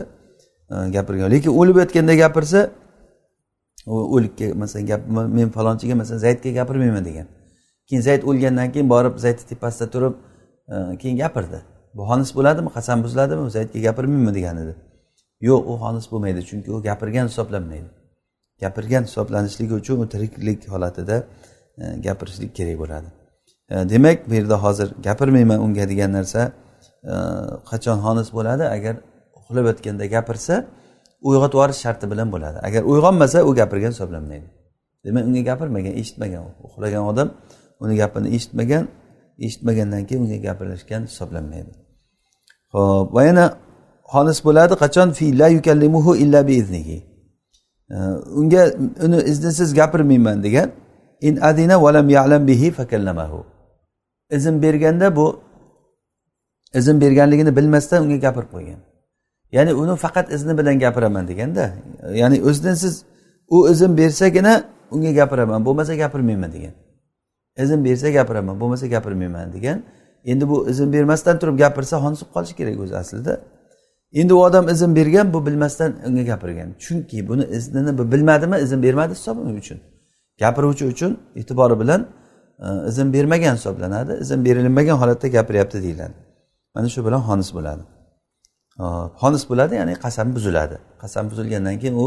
e, 0.71 0.75
gapirgan. 0.95 1.27
Lekin 1.35 1.51
o'lib 1.59 1.75
yotganda 1.81 2.13
gapirsa 2.23 2.59
u 3.93 3.95
o'likka 4.15 4.45
masalan 4.61 4.85
gap 4.91 5.01
men 5.37 5.49
falonchiga 5.57 5.95
masalan 6.01 6.19
zaydga 6.25 6.49
gapirmayman 6.59 7.03
degan. 7.09 7.27
Keyin 7.87 8.01
zayd 8.07 8.21
o'lgandan 8.29 8.67
keyin 8.73 8.89
borib 8.93 9.13
zaydni 9.23 9.43
tepasida 9.51 9.87
turib 9.93 10.13
keyin 11.01 11.17
gapirdi. 11.23 11.59
Bu 11.95 12.01
xonis 12.09 12.35
bo'ladimi? 12.37 12.69
Qasam 12.77 13.03
buziladimi? 13.03 13.51
Zaydga 13.55 13.79
gapirmayman 13.87 14.33
degan 14.35 14.57
edi 14.63 14.75
yo'q 15.47 15.61
u 15.71 15.73
xonis 15.83 16.05
bo'lmaydi 16.11 16.41
chunki 16.49 16.69
u 16.75 16.81
gapirgan 16.87 17.27
hisoblanmaydi. 17.31 17.89
Gapirgan 18.63 19.03
hisoblanishligi 19.09 19.73
uchun 19.81 19.99
u 20.03 20.09
tiriklik 20.13 20.67
holatida 20.73 21.17
e, 21.81 21.83
gapirishlik 22.05 22.51
kerak 22.57 22.77
bo'ladi. 22.83 23.07
E, 23.71 23.75
demak 23.89 24.29
bu 24.29 24.33
yerda 24.39 24.57
hozir 24.63 24.87
gapirmayman 25.07 25.59
unga 25.65 25.85
degan 25.91 26.11
narsa 26.17 26.41
e, 27.11 27.13
qachon 27.71 27.97
xonis 28.05 28.29
bo'ladi? 28.37 28.63
Agar 28.75 28.95
uxlab 29.37 29.65
yotganda 29.69 30.05
gapirsa 30.15 30.55
uyg'otib 31.27 31.55
yuborish 31.57 31.79
sharti 31.85 32.05
bilan 32.11 32.27
bo'ladi. 32.35 32.57
Agar 32.67 32.81
uyg'onmasa 32.91 33.37
u 33.49 33.51
gapirgan 33.59 33.91
hisoblanmaydi. 33.95 34.47
Demak 35.05 35.23
unga 35.29 35.41
gapirmagan 35.51 35.93
eshitmagan 36.01 36.43
uxlagan 36.67 37.03
odam 37.11 37.27
uni 37.83 37.95
gapini 38.01 38.27
eshitmagan 38.35 38.83
eshitmagandan 39.45 40.01
keyin 40.07 40.21
unga 40.25 40.37
gapirishgan 40.47 41.01
hisoblanmaydi. 41.09 41.71
Ho'p 42.73 43.07
va 43.15 43.21
yana 43.29 43.45
xolis 44.13 44.39
bo'ladi 44.47 44.73
qachon? 44.83 45.07
Fi 45.17 45.25
la 45.39 45.47
yukallimuhu 45.57 46.11
illa 46.23 46.39
bi 46.47 46.53
iznihi. 46.61 46.97
Unga 48.39 48.63
uni 49.05 49.17
iznisiz 49.31 49.69
gapirmayman 49.79 50.37
degan 50.45 50.69
in 51.27 51.35
adina 51.49 51.75
valam 51.85 52.07
ya'lam 52.17 52.47
bihi 52.49 52.67
fakallamahu. 52.71 53.39
Izn 54.35 54.55
berganda 54.63 55.15
bu 55.15 55.27
izn 56.79 56.95
berganligini 57.03 57.51
bilmasdan 57.57 57.99
unga 58.05 58.17
gapirib 58.25 58.49
qo'ygan. 58.55 58.79
Ya'ni 59.55 59.71
uni 59.81 59.95
faqat 60.03 60.27
izni 60.35 60.53
bilan 60.59 60.75
gapiraman 60.83 61.27
deganda 61.31 61.65
ya'ni 62.21 62.37
o'zidan 62.47 62.75
siz 62.83 62.93
u 63.55 63.57
izn 63.71 63.91
bersagina 63.97 64.53
unga 64.91 65.11
gapiraman 65.19 65.65
bo'lmasa 65.65 65.93
gapirmayman 66.03 66.51
degan. 66.55 66.73
Izn 67.63 67.85
bersa 67.85 68.09
gapiraman 68.09 68.59
bo'lmasa 68.61 68.87
gapirmayman 68.87 69.53
degan. 69.53 69.83
Endi 70.25 70.49
bu 70.49 70.69
izn 70.69 70.93
bermasdan 70.93 71.39
turib 71.39 71.57
gapirsa 71.63 71.95
xonisib 72.03 72.27
qolishi 72.35 72.55
kerak 72.59 72.79
o'zi 72.83 72.95
aslida. 72.97 73.33
Endi 74.13 74.33
u 74.33 74.39
odam 74.47 74.69
izn 74.69 74.95
bergan 74.95 75.33
bu 75.33 75.45
bilmasdan 75.45 75.91
unga 76.07 76.23
gapirgan. 76.31 76.69
Chunki 76.79 77.27
buni 77.27 77.43
iznini 77.57 78.11
bilmadimi 78.11 78.57
izn 78.65 78.83
bermadi 78.83 79.11
hisoblanadi 79.13 79.57
uchun? 79.63 79.79
Gapiruvchi 80.39 80.85
uchun 80.93 81.11
e'tibori 81.35 81.79
bilan 81.79 82.01
e, 82.65 82.67
izn 82.89 83.13
bermagan 83.13 83.55
hisoblanadi 83.55 84.17
izn 84.21 84.45
berilmagan 84.45 84.97
holatda 85.01 85.27
gapiryapti 85.27 85.83
deyiladi. 85.83 86.13
Mana 86.75 86.89
shu 86.89 87.05
bilan 87.07 87.21
xonis 87.29 87.49
bo'ladi. 87.57 87.83
Xonis 89.21 89.43
bo'ladi 89.49 89.73
ya'ni 89.79 89.93
qasam 90.05 90.27
buziladi. 90.35 90.77
Qasam 91.01 91.29
buzilgandan 91.31 91.75
keyin 91.81 91.95
u 92.03 92.05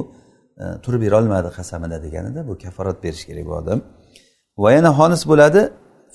e, 0.62 0.64
turib 0.84 1.00
berolmadi 1.06 1.48
qasamida 1.58 2.02
deganida 2.02 2.40
bu 2.48 2.58
kaforat 2.64 2.98
berish 3.04 3.24
kerak 3.28 3.46
bu 3.46 3.54
odam. 3.60 3.80
Va 4.62 4.68
yana 4.76 4.90
xonis 4.98 5.22
bo'ladi 5.30 5.60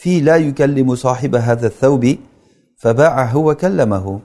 fi 0.02 0.12
la 0.28 0.36
yukallimu 0.48 0.94
sohiba 1.06 1.40
hadha 1.48 1.70
thawbi 1.82 2.14
faba'ahu 2.84 3.40
va 3.48 3.58
kallamahu. 3.58 4.22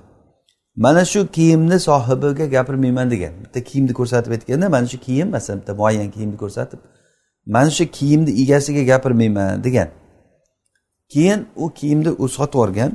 Mana 0.77 1.05
shu 1.05 1.21
kiyimni 1.37 1.81
sohibiga 1.89 2.47
gapirmayman 2.47 3.11
degan. 3.11 3.33
Bitta 3.45 3.61
kiyimni 3.69 3.93
ko'rsatib 3.93 4.33
aytganda 4.33 4.69
mana 4.69 4.87
shu 4.87 4.99
kiyim 5.07 5.29
masalan 5.31 5.61
bitta 5.61 5.75
muayyan 5.75 6.11
kiyimni 6.15 6.37
ko'rsatib 6.43 6.79
mana 7.47 7.71
shu 7.71 7.85
kiyimni 7.97 8.31
egasiga 8.43 8.83
gapirmayman 8.83 9.65
degan. 9.65 9.89
Keyin 11.13 11.41
u 11.57 11.67
kiyimni 11.79 12.11
u 12.23 12.29
sotib 12.29 12.55
yuborgan 12.55 12.93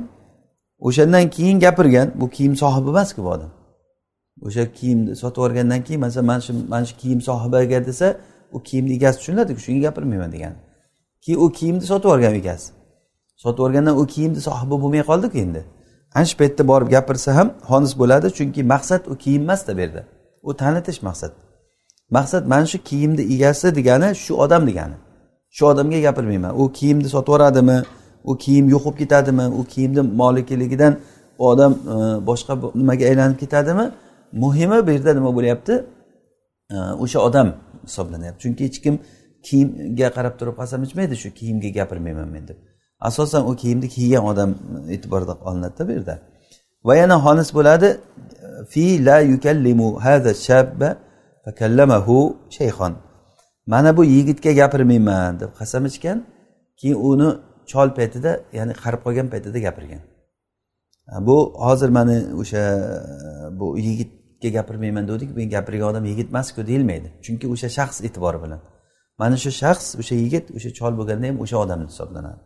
o'shandan 0.86 1.30
keyin 1.30 1.60
gapirgan. 1.60 2.08
Bu 2.20 2.30
kiyim 2.30 2.56
sohibi 2.56 2.88
emasku 2.88 3.24
bu 3.24 3.28
odam. 3.28 3.50
O'sha 4.46 4.72
kiyimni 4.78 5.16
sotib 5.16 5.36
yuborgandan 5.42 5.80
keyin 5.86 6.00
masalan 6.00 6.26
mana 6.26 6.40
shu 6.40 6.52
mana 6.68 6.86
shu 6.86 6.96
kiyim 7.02 7.20
sohibiga 7.28 7.86
desa 7.86 8.16
u 8.52 8.62
kiyimni 8.62 8.92
egasi 8.96 9.18
tushunadiku 9.18 9.60
shunga 9.60 9.80
gapirmayman 9.86 10.32
degan. 10.32 10.54
Keyin 11.24 11.40
u 11.44 11.46
kiyimni 11.58 11.84
sotib 11.90 12.08
yuborgan 12.08 12.34
ukasi 12.40 12.68
sotib 13.42 13.58
yuborgandan 13.58 13.96
u 14.02 14.06
kiyimni 14.12 14.40
sohibi 14.48 14.70
bo'lmay 14.82 15.02
qoldiku 15.10 15.38
endi. 15.44 15.62
Ana 16.14 16.24
shu 16.30 16.36
paytda 16.40 16.62
borib 16.70 16.88
gapirsa 16.94 17.30
ham 17.38 17.48
xonis 17.68 17.92
bo'ladi 18.00 18.28
chunki 18.38 18.60
maqsad 18.72 19.02
u 19.12 19.14
kiyim 19.22 19.42
emasda 19.42 19.76
bu 19.76 19.80
yerda. 19.84 20.02
U 20.48 20.50
tanitish 20.60 21.00
maqsad. 21.08 21.32
Maqsad 22.16 22.42
mana 22.52 22.66
shu 22.72 22.78
kiyimni 22.88 23.22
egasi 23.34 23.66
degani 23.78 24.08
shu 24.24 24.32
odam 24.44 24.62
degani 24.70 24.96
shu 25.56 25.62
odamga 25.66 26.00
gapirmayman. 26.06 26.52
U 26.60 26.72
kiyimni 26.78 27.08
sotib 27.14 27.28
yuboradimi 27.32 27.78
u 28.24 28.32
kiyim 28.42 28.66
yo'q 28.74 28.84
bo'lib 28.84 28.98
ketadimi? 29.02 29.46
U 29.58 29.64
kiyimni 29.72 30.02
molikiligidan 30.20 30.92
u 31.38 31.42
odam 31.52 31.72
e, 31.72 31.94
boshqa 32.28 32.54
nimaga 32.80 33.04
aylanib 33.10 33.38
ketadimi? 33.42 33.86
Muhimi 34.32 34.86
bu 34.86 34.90
yerda 34.90 35.14
nima 35.18 35.30
bo'lyapti? 35.36 35.74
E, 36.74 36.76
o'sha 37.04 37.18
odam 37.28 37.48
hisoblanyapti. 37.86 38.40
Chunki 38.42 38.64
hech 38.64 38.78
kim 38.84 38.94
kiyimga 39.48 40.08
qarab 40.16 40.34
turib 40.40 40.54
qasam 40.60 40.80
ichmaydi 40.86 41.14
shu 41.22 41.28
kiyimga 41.38 41.70
gapirmayman 41.78 42.28
men 42.34 42.44
deb. 42.48 42.58
Asosan 43.08 43.42
u 43.50 43.52
kiyimni 43.62 43.88
kiygan 43.94 44.24
odam 44.30 44.50
e'tiborda 44.94 45.34
olinadida 45.48 45.82
bu 45.88 45.92
yerda. 45.96 46.14
Va 46.86 46.94
yana 47.00 47.16
xonis 47.24 47.48
bo'ladi 47.58 47.88
fi 48.72 48.84
la 49.06 49.18
yukallimu 49.32 49.88
hada 50.06 50.30
shabba 50.46 50.88
fakallamahu 51.44 52.16
shayxon. 52.56 52.92
Mana 53.72 53.90
bu 53.96 54.02
yigitga 54.14 54.52
gapirmayman 54.60 55.40
deb 55.40 55.50
qasam 55.60 55.82
ichgan 55.90 56.18
keyin 56.80 56.98
uni 57.10 57.28
chol 57.70 57.88
paytida 57.98 58.30
ya'ni 58.58 58.74
qarib 58.82 59.00
qolgan 59.06 59.26
paytida 59.32 59.58
gapirgan. 59.66 60.02
Bu 61.28 61.36
hozir 61.66 61.90
mana 61.98 62.14
o'sha 62.42 62.62
bu 63.60 63.66
yigitga 63.86 64.48
gapirmayman 64.56 65.04
degandik 65.08 65.30
men 65.38 65.46
gapirgan 65.54 65.86
odam 65.92 66.04
yigit 66.10 66.28
emasku 66.32 66.60
deyilmaydi. 66.70 67.08
Chunki 67.24 67.46
o'sha 67.54 67.68
shaxs 67.78 67.98
e'tibori 68.06 68.38
bilan. 68.44 68.60
Mana 69.18 69.36
shu 69.36 69.50
shaxs 69.62 69.88
o'sha 70.00 70.14
yigit 70.24 70.46
o'sha 70.56 70.70
chol 70.78 70.92
bo'lganda 70.98 71.26
ham 71.30 71.36
o'sha 71.44 71.56
odam 71.64 71.80
hisoblanadi. 71.90 72.40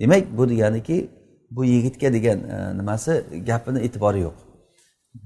Demak 0.00 0.22
bu 0.38 0.48
deganiki 0.52 0.96
bu 1.56 1.64
yigitga 1.64 2.12
degan 2.12 2.38
e, 2.54 2.78
nimasi 2.78 3.12
gapini 3.46 3.78
e'tibori 3.86 4.20
yo'q. 4.26 4.36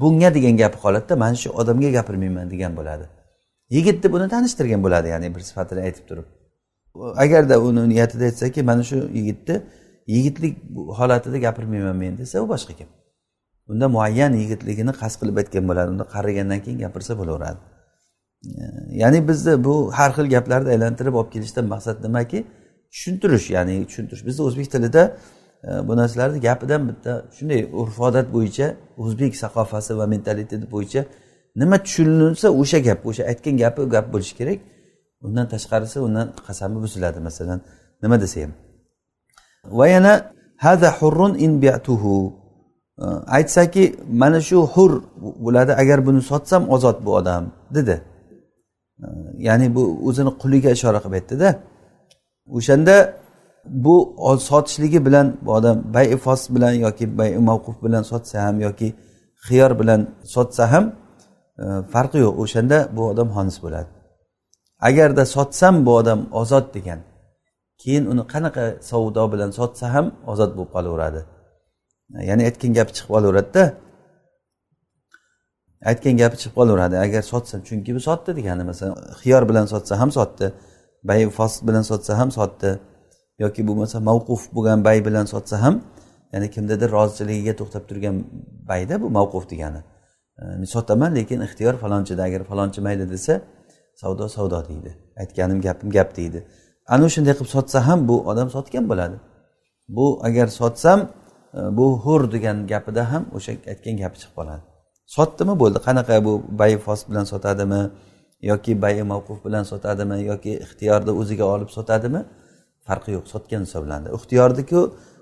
Bunga 0.00 0.35
degan 0.35 0.57
gapi 0.62 0.78
holatda 0.85 1.16
mana 1.16 1.37
shu 1.43 1.50
odamga 1.50 1.90
gapirmayman 1.90 2.50
degan 2.50 2.76
bo'ladi. 2.76 3.07
Yigitni 3.76 4.12
buni 4.12 4.26
tanishtirgan 4.35 4.81
bo'ladi 4.87 5.09
ya'ni 5.14 5.35
bir 5.35 5.40
sifatini 5.49 5.81
aytib 5.87 6.05
turib. 6.09 6.26
Agarda 7.25 7.61
uni 7.69 7.88
niyatida 7.93 8.25
aytsaki 8.31 8.62
mana 8.71 8.83
shu 8.90 8.97
yigitni 9.19 9.57
yigitlik 10.14 10.55
holatida 10.99 11.38
gapirmayman 11.47 11.97
men 11.97 12.19
desa 12.19 12.43
u 12.45 12.49
boshqa 12.55 12.73
gap. 12.78 12.90
Unda 13.71 13.87
muayyan 13.88 14.33
yigitligini 14.43 14.93
qasd 15.00 15.16
qilib 15.21 15.37
aytgan 15.43 15.64
bo'ladi. 15.71 15.88
Unda 15.95 16.05
qarigandan 16.14 16.61
keyin 16.64 16.78
gapirsa 16.85 17.12
bo'laveradi. 17.21 17.61
Ya'ni 19.02 19.28
bizni 19.28 19.64
bu 19.64 19.93
har 19.93 20.11
xil 20.16 20.26
gaplarni 20.35 20.69
aylantirib 20.75 21.14
olib 21.14 21.31
kelishdan 21.33 21.64
maqsad 21.64 22.05
nimaki? 22.05 22.38
Tushuntirish 22.93 23.50
ya'ni 23.57 23.87
tushuntirish. 23.88 24.26
Bizni 24.26 24.43
o'zbek 24.49 24.71
tilida 24.75 25.02
e, 25.69 25.88
bu 25.88 25.97
narsalarni 25.97 26.40
gapidan 26.40 26.88
bitta 26.88 27.12
shunday 27.37 27.61
urf 27.81 28.00
odat 28.00 28.26
bo'yicha 28.37 28.66
o'zbek 29.02 29.33
saqofasi 29.43 29.93
va 29.99 30.07
mentaliteti 30.14 30.66
bo'yicha 30.75 31.00
nima 31.61 31.76
tushunilsa 31.87 32.49
o'sha 32.61 32.78
gap 32.88 33.00
o'sha 33.09 33.23
aytgan 33.31 33.55
gapi 33.62 33.83
gap 33.95 34.07
bo'lishi 34.14 34.35
kerak. 34.40 34.59
Undan 35.26 35.47
tashqarisi 35.55 35.99
undan 36.07 36.26
qasami 36.47 36.76
buziladi 36.85 37.21
masalan 37.28 37.61
nima 38.02 38.16
desa 38.23 38.38
ham 38.43 38.52
va 39.78 39.87
yana 39.95 40.12
hada 40.64 40.88
hurrun 40.99 41.33
in 41.45 41.52
bi'tuhu. 41.64 42.16
E, 43.05 43.07
aytsaki 43.37 43.85
mana 44.23 44.40
shu 44.49 44.59
hur 44.75 44.93
bo'ladi 45.45 45.73
agar 45.83 45.99
buni 46.07 46.23
sotsam 46.31 46.62
ozod 46.75 46.99
bu 47.07 47.11
odam 47.21 47.45
dedi. 47.78 47.97
Ya'ni 49.49 49.67
bu 49.76 49.83
o'zini 50.09 50.33
quliga 50.43 50.71
ishora 50.76 50.99
qilib 51.05 51.17
aytdida 51.21 51.49
o'shanda 52.59 52.97
bu 53.85 53.97
sotishligi 54.50 55.07
bilan 55.07 55.26
bu 55.45 55.50
odam 55.59 55.76
bay 55.95 56.17
fos 56.17 56.43
bilan 56.55 56.73
yoki 56.73 57.19
bay 57.19 57.31
mavquf 57.49 57.76
bilan 57.85 58.03
sotsa 58.03 58.37
ham 58.47 58.57
yoki 58.67 58.88
xiyor 59.47 59.79
bilan 59.81 60.00
sotsa 60.35 60.73
ham 60.73 60.85
e, 61.59 61.65
farqi 61.93 62.19
yo'q. 62.25 62.35
O'shanda 62.43 62.79
bu 62.97 63.03
odam 63.12 63.29
xonis 63.37 63.57
bo'ladi. 63.65 63.91
Agarda 64.88 65.25
sotsam 65.37 65.75
bu 65.87 65.93
odam 66.00 66.21
ozod 66.41 66.67
degan 66.76 67.00
keyin 67.83 68.05
uni 68.12 68.23
qanaqa 68.33 68.65
savdo 68.91 69.25
bilan 69.33 69.50
sotsa 69.59 69.87
ham 69.95 70.07
ozod 70.33 70.50
bo'lib 70.57 70.71
qolaveradi. 70.76 71.21
Ya'ni 72.29 72.43
aytgan 72.49 72.73
gapi 72.79 72.93
chiqib 72.97 73.11
qolaveradida 73.15 73.62
aytgan 75.90 76.16
gapi 76.16 76.37
chiqib 76.37 76.54
qolaveradi. 76.59 76.97
Agar 77.06 77.23
sotsa 77.23 77.64
chunki 77.68 77.95
bu 77.95 78.00
sotdi 78.00 78.37
degani 78.38 78.64
masalan 78.71 78.97
xiyor 79.21 79.42
bilan 79.49 79.66
sotsa 79.66 79.99
ham 80.00 80.11
sotdi 80.18 80.52
bay 81.09 81.30
fos 81.30 81.54
bilan 81.68 81.83
sotsa 81.90 82.18
ham 82.18 82.30
sotdi 82.38 82.71
yoki 83.38 83.62
bo'lmasa 83.68 83.99
mavquf 84.00 84.42
bo'lgan 84.56 84.85
bay 84.85 84.99
bilan 85.06 85.25
sotsa 85.35 85.56
ham 85.62 85.75
ya'ni 86.33 86.50
kimnidir 86.54 86.90
roziligiga 86.99 87.54
to'xtab 87.61 87.85
turgan 87.88 88.16
bayda 88.71 88.95
bu 89.02 89.09
mavquf 89.18 89.45
degani. 89.52 89.80
Sotaman 90.75 91.14
lekin 91.14 91.40
ixtiyor 91.40 91.75
falonchida 91.83 92.23
agar 92.23 92.42
falonchi 92.50 92.80
mayli 92.80 93.11
desa 93.11 93.35
savdo 94.00 94.28
savdo 94.28 94.68
deydi. 94.68 94.90
Aytganim 95.23 95.61
gapim 95.61 95.90
gap 95.90 96.16
deydi. 96.16 96.47
Ana 96.88 97.04
o'shanday 97.09 97.35
qilib 97.38 97.50
sotsa 97.56 97.78
ham 97.88 98.09
bu 98.09 98.16
odam 98.30 98.49
sotgan 98.56 98.85
bo'ladi. 98.90 99.16
Bu 99.88 100.21
agar 100.28 100.47
sotsam 100.47 101.00
e, 101.54 101.61
bu 101.76 101.87
hur 102.04 102.33
degan 102.33 102.66
gapida 102.66 103.12
ham 103.12 103.23
o'sha 103.37 103.52
aytgan 103.73 103.97
gapi 104.02 104.16
chiqib 104.21 104.35
qoladi. 104.38 104.64
Sotdimi 105.07 105.55
bo'ldi. 105.63 105.79
Qanaqa 105.87 106.25
bu 106.25 106.33
bayi 106.61 106.79
fos 106.79 107.01
bilan 107.09 107.25
sotadimi? 107.33 107.91
Yoki 108.51 108.83
bayi 108.83 109.03
mavquf 109.03 109.39
bilan 109.47 109.65
sotadimi? 109.73 110.17
Yoki 110.31 110.53
ixtiyorni 110.65 111.11
o'ziga 111.21 111.45
olib 111.55 111.71
sotadimi? 111.77 112.21
Farqi 112.87 113.11
yo'q. 113.17 113.27
Sotgan 113.33 113.63
hisoblanadi 113.67 114.09
ixtiyorniku 114.17 114.81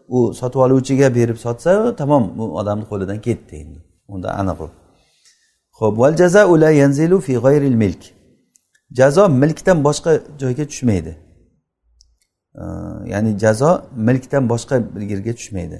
u 0.09 0.35
sotib 0.41 0.61
oluvchiga 0.67 1.15
berib 1.15 1.39
sotsa 1.47 1.97
tamom 1.97 2.25
bu 2.39 2.45
odamni 2.61 2.87
qo'lidan 2.91 3.19
ketdi 3.27 3.55
endi. 3.63 3.79
Unda 4.09 4.29
aniq 4.41 4.59
u. 4.67 4.69
Ho'p 5.79 5.95
val 6.03 6.15
jazau 6.23 6.61
la 6.61 6.71
yanzilu 6.71 7.21
fi 7.27 7.35
g'ayril 7.45 7.77
milk. 7.85 8.03
Jazo 8.99 9.29
milkdan 9.29 9.79
boshqa 9.87 10.13
joyga 10.41 10.65
tushmaydi. 10.71 11.13
Ya'ni 13.13 13.39
jazo 13.39 13.71
milkdan 14.09 14.49
boshqa 14.53 14.77
bir 14.95 15.03
yerga 15.13 15.33
tushmaydi. 15.39 15.79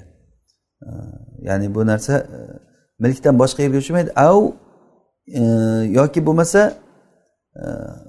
Ya'ni 1.47 1.75
bu 1.75 1.85
narsa 1.85 2.13
e, 2.17 2.39
milkdan 2.99 3.39
boshqa 3.39 3.61
yerga 3.63 3.79
tushmaydi 3.79 4.11
av 4.15 4.51
e, 5.27 5.41
yoki 5.99 6.25
bo'lmasa 6.27 6.61
e, 7.55 7.63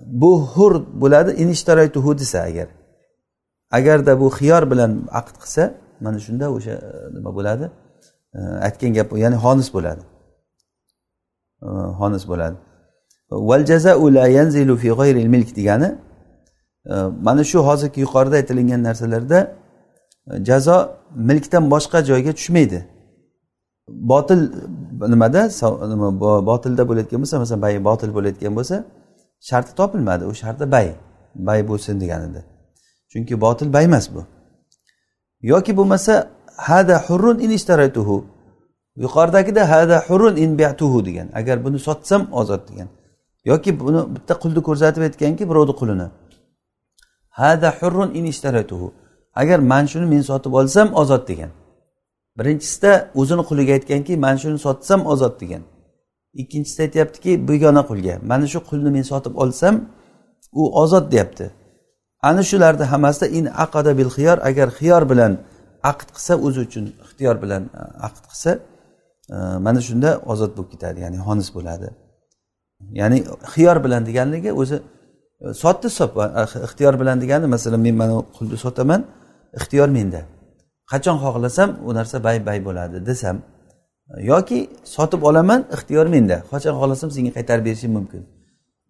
bu 0.06 0.46
hur 0.52 0.72
bo'ladi 1.02 1.30
inishtaraytuhu 1.42 2.18
desa 2.18 2.38
agar. 2.40 2.68
Agarda 3.70 4.20
bu 4.20 4.26
xiyor 4.38 4.70
bilan 4.70 4.92
aqd 5.20 5.36
qilsa 5.42 5.74
mana 6.00 6.18
shunda 6.26 6.46
o'sha 6.56 6.70
e, 6.70 7.14
nima 7.16 7.34
bo'ladi? 7.38 7.66
Aytgan 8.66 8.92
gap 8.98 9.08
ya'ni 9.24 9.36
xonis 9.44 9.68
bo'ladi. 9.76 10.02
Xonis 12.00 12.24
bo'ladi. 12.30 12.56
Val 13.30 13.62
jazau 13.70 14.14
la 14.14 14.26
yanzilu 14.38 14.76
fi 14.82 14.88
g'ayril 14.88 15.28
milk 15.34 15.56
degani 15.58 15.88
mana 17.26 17.44
shu 17.50 17.58
hozirgi 17.68 18.00
yuqorida 18.04 18.36
aytilingan 18.40 18.82
narsalarda 18.88 19.38
jazo 20.48 20.76
milkdan 21.14 21.64
boshqa 21.74 21.98
joyga 22.10 22.32
tushmaydi. 22.38 22.78
Botil 23.88 24.40
nimada? 25.12 25.42
Nima 25.92 26.08
botilda 26.50 26.82
bo'layotgan 26.88 27.20
bo'lsa 27.22 27.38
masalan 27.42 27.62
bay 27.62 27.84
botil 27.84 28.10
bo'layotgan 28.16 28.52
bo'lsa 28.58 28.76
sharti 29.48 29.72
topilmadi. 29.80 30.24
U 30.30 30.32
sharti 30.42 30.64
bay. 30.74 30.86
Bay 31.34 31.60
bo'lsin 31.68 32.00
degan 32.00 32.20
edi 32.30 32.42
chunki 33.16 33.40
botil 33.40 33.72
bay 33.72 33.84
emas 33.84 34.14
bu. 34.14 34.24
Yoki 35.42 35.76
bo'lmasa 35.76 36.30
hada 36.56 36.96
hurrun 37.06 37.38
in 37.38 37.50
ishtaraytuhu. 37.50 38.24
Yuqoridagida 38.96 39.70
hada 39.70 40.04
hurrun 40.08 40.36
in 40.36 40.58
biatuhu 40.58 41.06
degan. 41.06 41.28
Agar 41.34 41.64
buni 41.64 41.78
sotsam 41.78 42.28
ozod 42.32 42.68
degan. 42.68 42.88
Yoki 43.44 43.80
buni 43.80 44.00
bitta 44.14 44.34
qulni 44.42 44.60
ko'rsatib 44.68 45.02
aytganki 45.08 45.44
birovni 45.50 45.74
qulini. 45.80 46.06
Hada 47.40 47.70
hurrun 47.80 48.10
in 48.18 48.24
ishtaraytuhu. 48.32 48.92
Agar 49.34 49.58
mana 49.58 49.86
shuni 49.92 50.06
men 50.12 50.22
sotib 50.30 50.52
olsam 50.60 50.88
ozod 50.94 51.22
degan. 51.30 51.50
Birinchisida 52.38 52.92
o'zini 53.20 53.42
quliga 53.48 53.72
aytganki 53.78 54.12
mana 54.24 54.38
shuni 54.42 54.58
sotsam 54.66 55.00
ozod 55.12 55.34
degan. 55.42 55.62
Ikkinchisida 56.42 56.82
aytyaptiki 56.86 57.32
begona 57.48 57.82
qulga. 57.90 58.14
Mana 58.30 58.46
shu 58.52 58.58
qulni 58.70 58.90
men 58.96 59.04
sotib 59.12 59.34
olsam 59.42 59.74
u 60.60 60.62
ozod 60.82 61.12
deyapti. 61.12 61.46
Ana 62.22 62.42
shularni 62.50 62.84
hammasida 62.92 63.26
in 63.38 63.44
aqada 63.64 63.98
bil 63.98 64.10
xiyor 64.16 64.38
agar 64.48 64.68
xiyor 64.78 65.02
bilan 65.10 65.32
aqd 65.90 66.08
qilsa 66.14 66.34
o'zi 66.46 66.60
uchun 66.66 66.84
ixtiyor 67.04 67.36
bilan 67.42 67.62
e, 67.80 67.82
aqd 68.06 68.24
qilsa 68.30 68.50
e, 69.34 69.36
mana 69.66 69.80
shunda 69.88 70.10
ozod 70.32 70.52
bo'lib 70.56 70.70
ketadi 70.74 70.98
ya'ni 71.04 71.18
xonis 71.26 71.48
bo'ladi. 71.56 71.88
Ya'ni 73.00 73.18
xiyor 73.52 73.76
bilan 73.84 74.02
deganligi 74.08 74.50
o'zi 74.62 74.76
e, 75.44 75.46
sotdi 75.62 75.88
sotdi 75.98 76.20
ixtiyor 76.66 76.94
bilan 77.00 77.16
degani 77.22 77.46
masalan 77.54 77.80
men 77.86 77.94
mana 78.02 78.16
qulni 78.36 78.56
sotaman 78.64 79.00
ixtiyor 79.58 79.88
menda. 79.98 80.20
Qachon 80.90 81.16
xohlasam 81.24 81.70
u 81.88 81.90
narsa 81.98 82.16
bay 82.26 82.36
bay 82.46 82.58
bo'ladi 82.68 82.96
desam 83.10 83.36
yoki 84.32 84.70
sotib 84.84 85.22
olaman 85.22 85.60
ixtiyor 85.74 86.06
menda. 86.14 86.36
Qachon 86.52 86.74
xohlasam 86.80 87.10
senga 87.16 87.32
qaytarib 87.36 87.64
berishim 87.68 87.92
mumkin. 87.98 88.22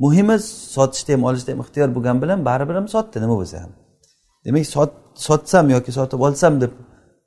Muhimi 0.03 0.37
sotishda 0.75 1.13
ham 1.15 1.23
olishda 1.29 1.51
ham 1.53 1.61
ixtiyor 1.65 1.89
bo'lgani 1.97 2.19
bilan 2.25 2.39
baribir 2.49 2.75
ham 2.81 2.89
sotdi 2.95 3.17
nima 3.25 3.35
bo'lsa 3.41 3.57
ham. 3.63 3.73
Demak 4.45 4.65
sotsam 5.27 5.65
yoki 5.75 5.91
sotib 5.99 6.21
olsam 6.27 6.53
deb 6.63 6.73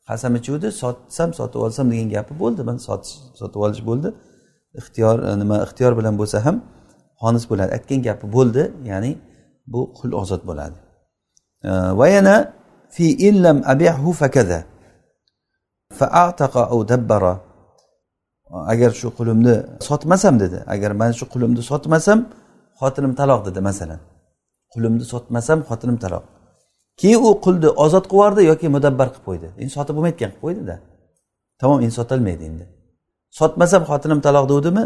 qasam 0.08 0.32
ichuvdi 0.40 0.68
sotsam 0.82 1.30
sotib 1.40 1.60
olsam 1.66 1.86
degan 1.92 2.10
gapi 2.16 2.34
bo'ldi. 2.42 2.62
Man 2.70 2.78
sotish 2.88 3.14
sotib 3.40 3.60
olish 3.66 3.82
bo'ldi. 3.90 4.10
Ixtiyor 4.80 5.18
e, 5.30 5.32
nima 5.42 5.58
ixtiyor 5.66 5.94
bilan 6.00 6.16
bo'lsa 6.22 6.38
ham 6.46 6.56
xonis 7.22 7.46
bo'ladi. 7.52 7.70
Aytgan 7.78 8.00
gapi 8.08 8.26
bo'ldi 8.36 8.64
ya'ni 8.92 9.12
bu 9.74 9.82
qul 9.98 10.12
ozod 10.22 10.42
bo'ladi. 10.50 10.78
E, 11.68 11.70
va 12.00 12.08
yana 12.16 12.36
fi 12.96 13.32
لم 13.46 13.58
abihu 13.74 14.12
فكذا 14.12 14.60
فأعتق 15.98 16.58
أو 16.58 16.84
dabbara. 16.86 17.34
Agar 18.50 18.92
shu 18.92 19.10
qulimni 19.18 19.56
sotmasam 19.80 20.40
dedi. 20.40 20.64
Agar 20.66 20.92
man 20.92 21.12
shu 21.12 21.26
qulimni 21.34 21.62
sotmasam 21.62 22.20
xotinim 22.80 23.14
taloq 23.20 23.46
dedi 23.48 23.60
masalan. 23.70 24.00
Qulimni 24.74 25.06
sotmasam 25.14 25.60
xotinim 25.70 25.98
taloq. 26.04 26.24
Keyin 27.00 27.20
u 27.28 27.30
qulni 27.46 27.70
ozod 27.86 28.06
qilib 28.12 28.20
yubordi 28.20 28.42
yoki 28.52 28.68
mudabbar 28.76 29.08
qilib 29.14 29.26
qo'ydi. 29.28 29.48
Endi 29.62 29.72
sotib 29.78 29.94
bo'lmayotgan 29.98 30.32
qilib 30.32 30.44
qo'ydida. 30.46 30.76
Tamom 31.62 31.80
endi 31.84 31.94
sotolmaydi 32.00 32.44
endi. 32.50 32.66
Sotmasam 33.40 33.84
xotinim 33.90 34.20
taloq 34.26 34.46
degandimi 34.52 34.84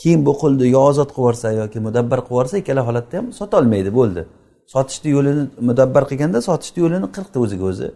keyin 0.00 0.20
bu 0.26 0.32
qulni 0.42 0.66
yo 0.74 0.80
ozod 0.90 1.10
qilib 1.14 1.22
yuborsa 1.22 1.48
yoki 1.60 1.78
mudabbar 1.86 2.18
qilib 2.20 2.32
yuborsa 2.34 2.54
ikkala 2.62 2.82
holatda 2.88 3.14
ham 3.18 3.26
sotolmaydi 3.40 3.90
bo'ldi. 3.98 4.22
Sotishni 4.72 5.08
yo'lini 5.16 5.42
mudabbar 5.68 6.02
qilganda 6.10 6.38
sotishni 6.48 6.78
yo'lini 6.84 7.08
qirqdi 7.16 7.36
o'ziga 7.44 7.64
o'zi. 7.72 7.88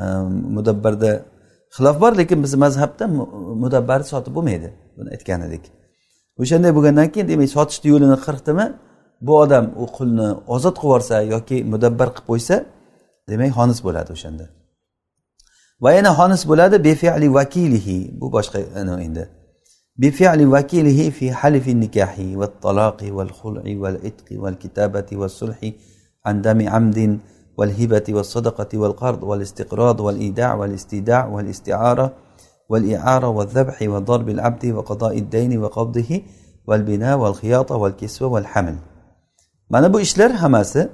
Ehm, 0.00 0.32
Mudabbarda 0.56 1.10
xilof 1.76 1.96
bor 2.02 2.12
lekin 2.20 2.38
bizni 2.44 2.58
mazhabda 2.64 3.04
mudabbarni 3.64 4.06
sotib 4.12 4.32
bo'lmaydi 4.36 4.68
buni 4.96 5.08
aytgan 5.16 5.40
edik 5.48 5.64
o'shanday 6.42 6.72
bo'lgandan 6.76 7.08
keyin 7.14 7.26
demak 7.32 7.50
sotishni 7.56 7.88
yo'lini 7.94 8.18
qirqdimi 8.26 8.66
bu 9.26 9.32
odam 9.44 9.64
u 9.82 9.86
qulni 9.96 10.28
ozod 10.54 10.74
qilib 10.80 10.88
yuborsa 10.88 11.16
yoki 11.34 11.56
mudabbar 11.72 12.08
qilib 12.14 12.26
qo'ysa 12.30 12.56
demak 13.30 13.50
xonis 13.58 13.78
bo'ladi 13.86 14.10
o'shanda. 14.16 14.44
Va 15.84 15.90
yana 15.98 16.10
xonis 16.18 16.42
bo'ladi 16.50 16.76
befili 16.88 17.28
vakilihi 17.38 17.98
bu 18.20 18.26
boshqa 18.36 18.58
endi. 19.06 19.24
بفعل 19.98 20.46
وكيله 20.46 21.10
في 21.10 21.32
حلف 21.32 21.68
النكاح 21.68 22.18
والطلاق 22.34 23.04
والخلع 23.10 23.62
والعتق 23.66 24.24
والكتابة 24.32 25.06
والصلح 25.12 25.72
عن 26.26 26.42
دم 26.42 26.68
عمد 26.68 27.18
والهبة 27.58 28.04
والصدقة 28.08 28.78
والقرض 28.78 29.22
والاستقراض 29.22 30.00
والإيداع 30.00 30.54
والاستيداع 30.54 31.26
والاستعارة 31.26 32.14
والإعارة 32.68 33.28
والذبح 33.28 33.82
وضرب 33.82 34.28
العبد 34.28 34.66
وقضاء 34.66 35.18
الدين 35.18 35.58
وقبضه 35.58 36.22
والبناء 36.66 37.18
والخياطة 37.18 37.76
والكسوة 37.76 38.28
والحمل. 38.28 38.76
mana 39.70 39.92
bu 39.92 40.00
ishlar 40.00 40.32
hammasi 40.32 40.88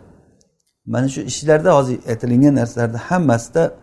mana 0.87 1.09
shu 1.09 1.21
ishlarda 1.21 1.75
hozir 1.77 1.99
aytilingan 2.09 2.55
narsalarni 2.55 2.97
hammasida 2.97 3.75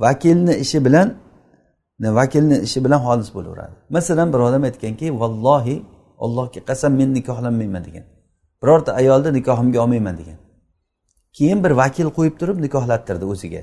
vakilni 0.00 0.54
ishi 0.56 0.84
bilan 0.84 1.14
vakilni 2.18 2.56
ishi 2.66 2.84
bilan 2.84 3.00
xolis 3.06 3.34
bo'laveradi. 3.34 3.74
Masalan 3.90 4.32
bir 4.32 4.38
odam 4.38 4.62
aytganki 4.68 5.20
vallohi 5.20 5.76
allohga 6.24 6.60
qasam 6.68 6.92
men 7.00 7.14
nikohlanmayman 7.14 7.84
degan. 7.84 8.04
Birorta 8.62 8.92
ayolni 8.92 9.32
nikohimga 9.32 9.78
olmayman 9.84 10.16
degan. 10.20 10.38
Keyin 11.32 11.64
bir 11.64 11.70
vakil 11.70 12.08
qo'yib 12.16 12.34
turib 12.40 12.58
nikohlattirdi 12.66 13.24
o'ziga. 13.24 13.62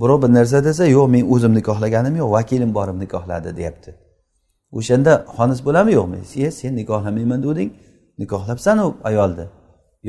Birov 0.00 0.22
bir 0.22 0.30
narsa 0.38 0.64
desa 0.64 0.86
yo'q 0.86 1.06
men 1.14 1.24
o'zim 1.34 1.52
nikohlaganim 1.58 2.14
yo'q 2.16 2.30
vakilim 2.38 2.74
borib 2.74 2.96
nikohladi 3.04 3.56
deyapti. 3.56 3.90
O'shanda 4.78 5.12
xonis 5.36 5.60
bo'ladimi? 5.66 5.92
Yo'qmi 5.98 6.50
sen 6.58 6.72
nikohlamayman 6.80 7.40
deganding 7.42 7.70
nikohlabsanu 8.18 8.84
ayolni. 9.04 9.46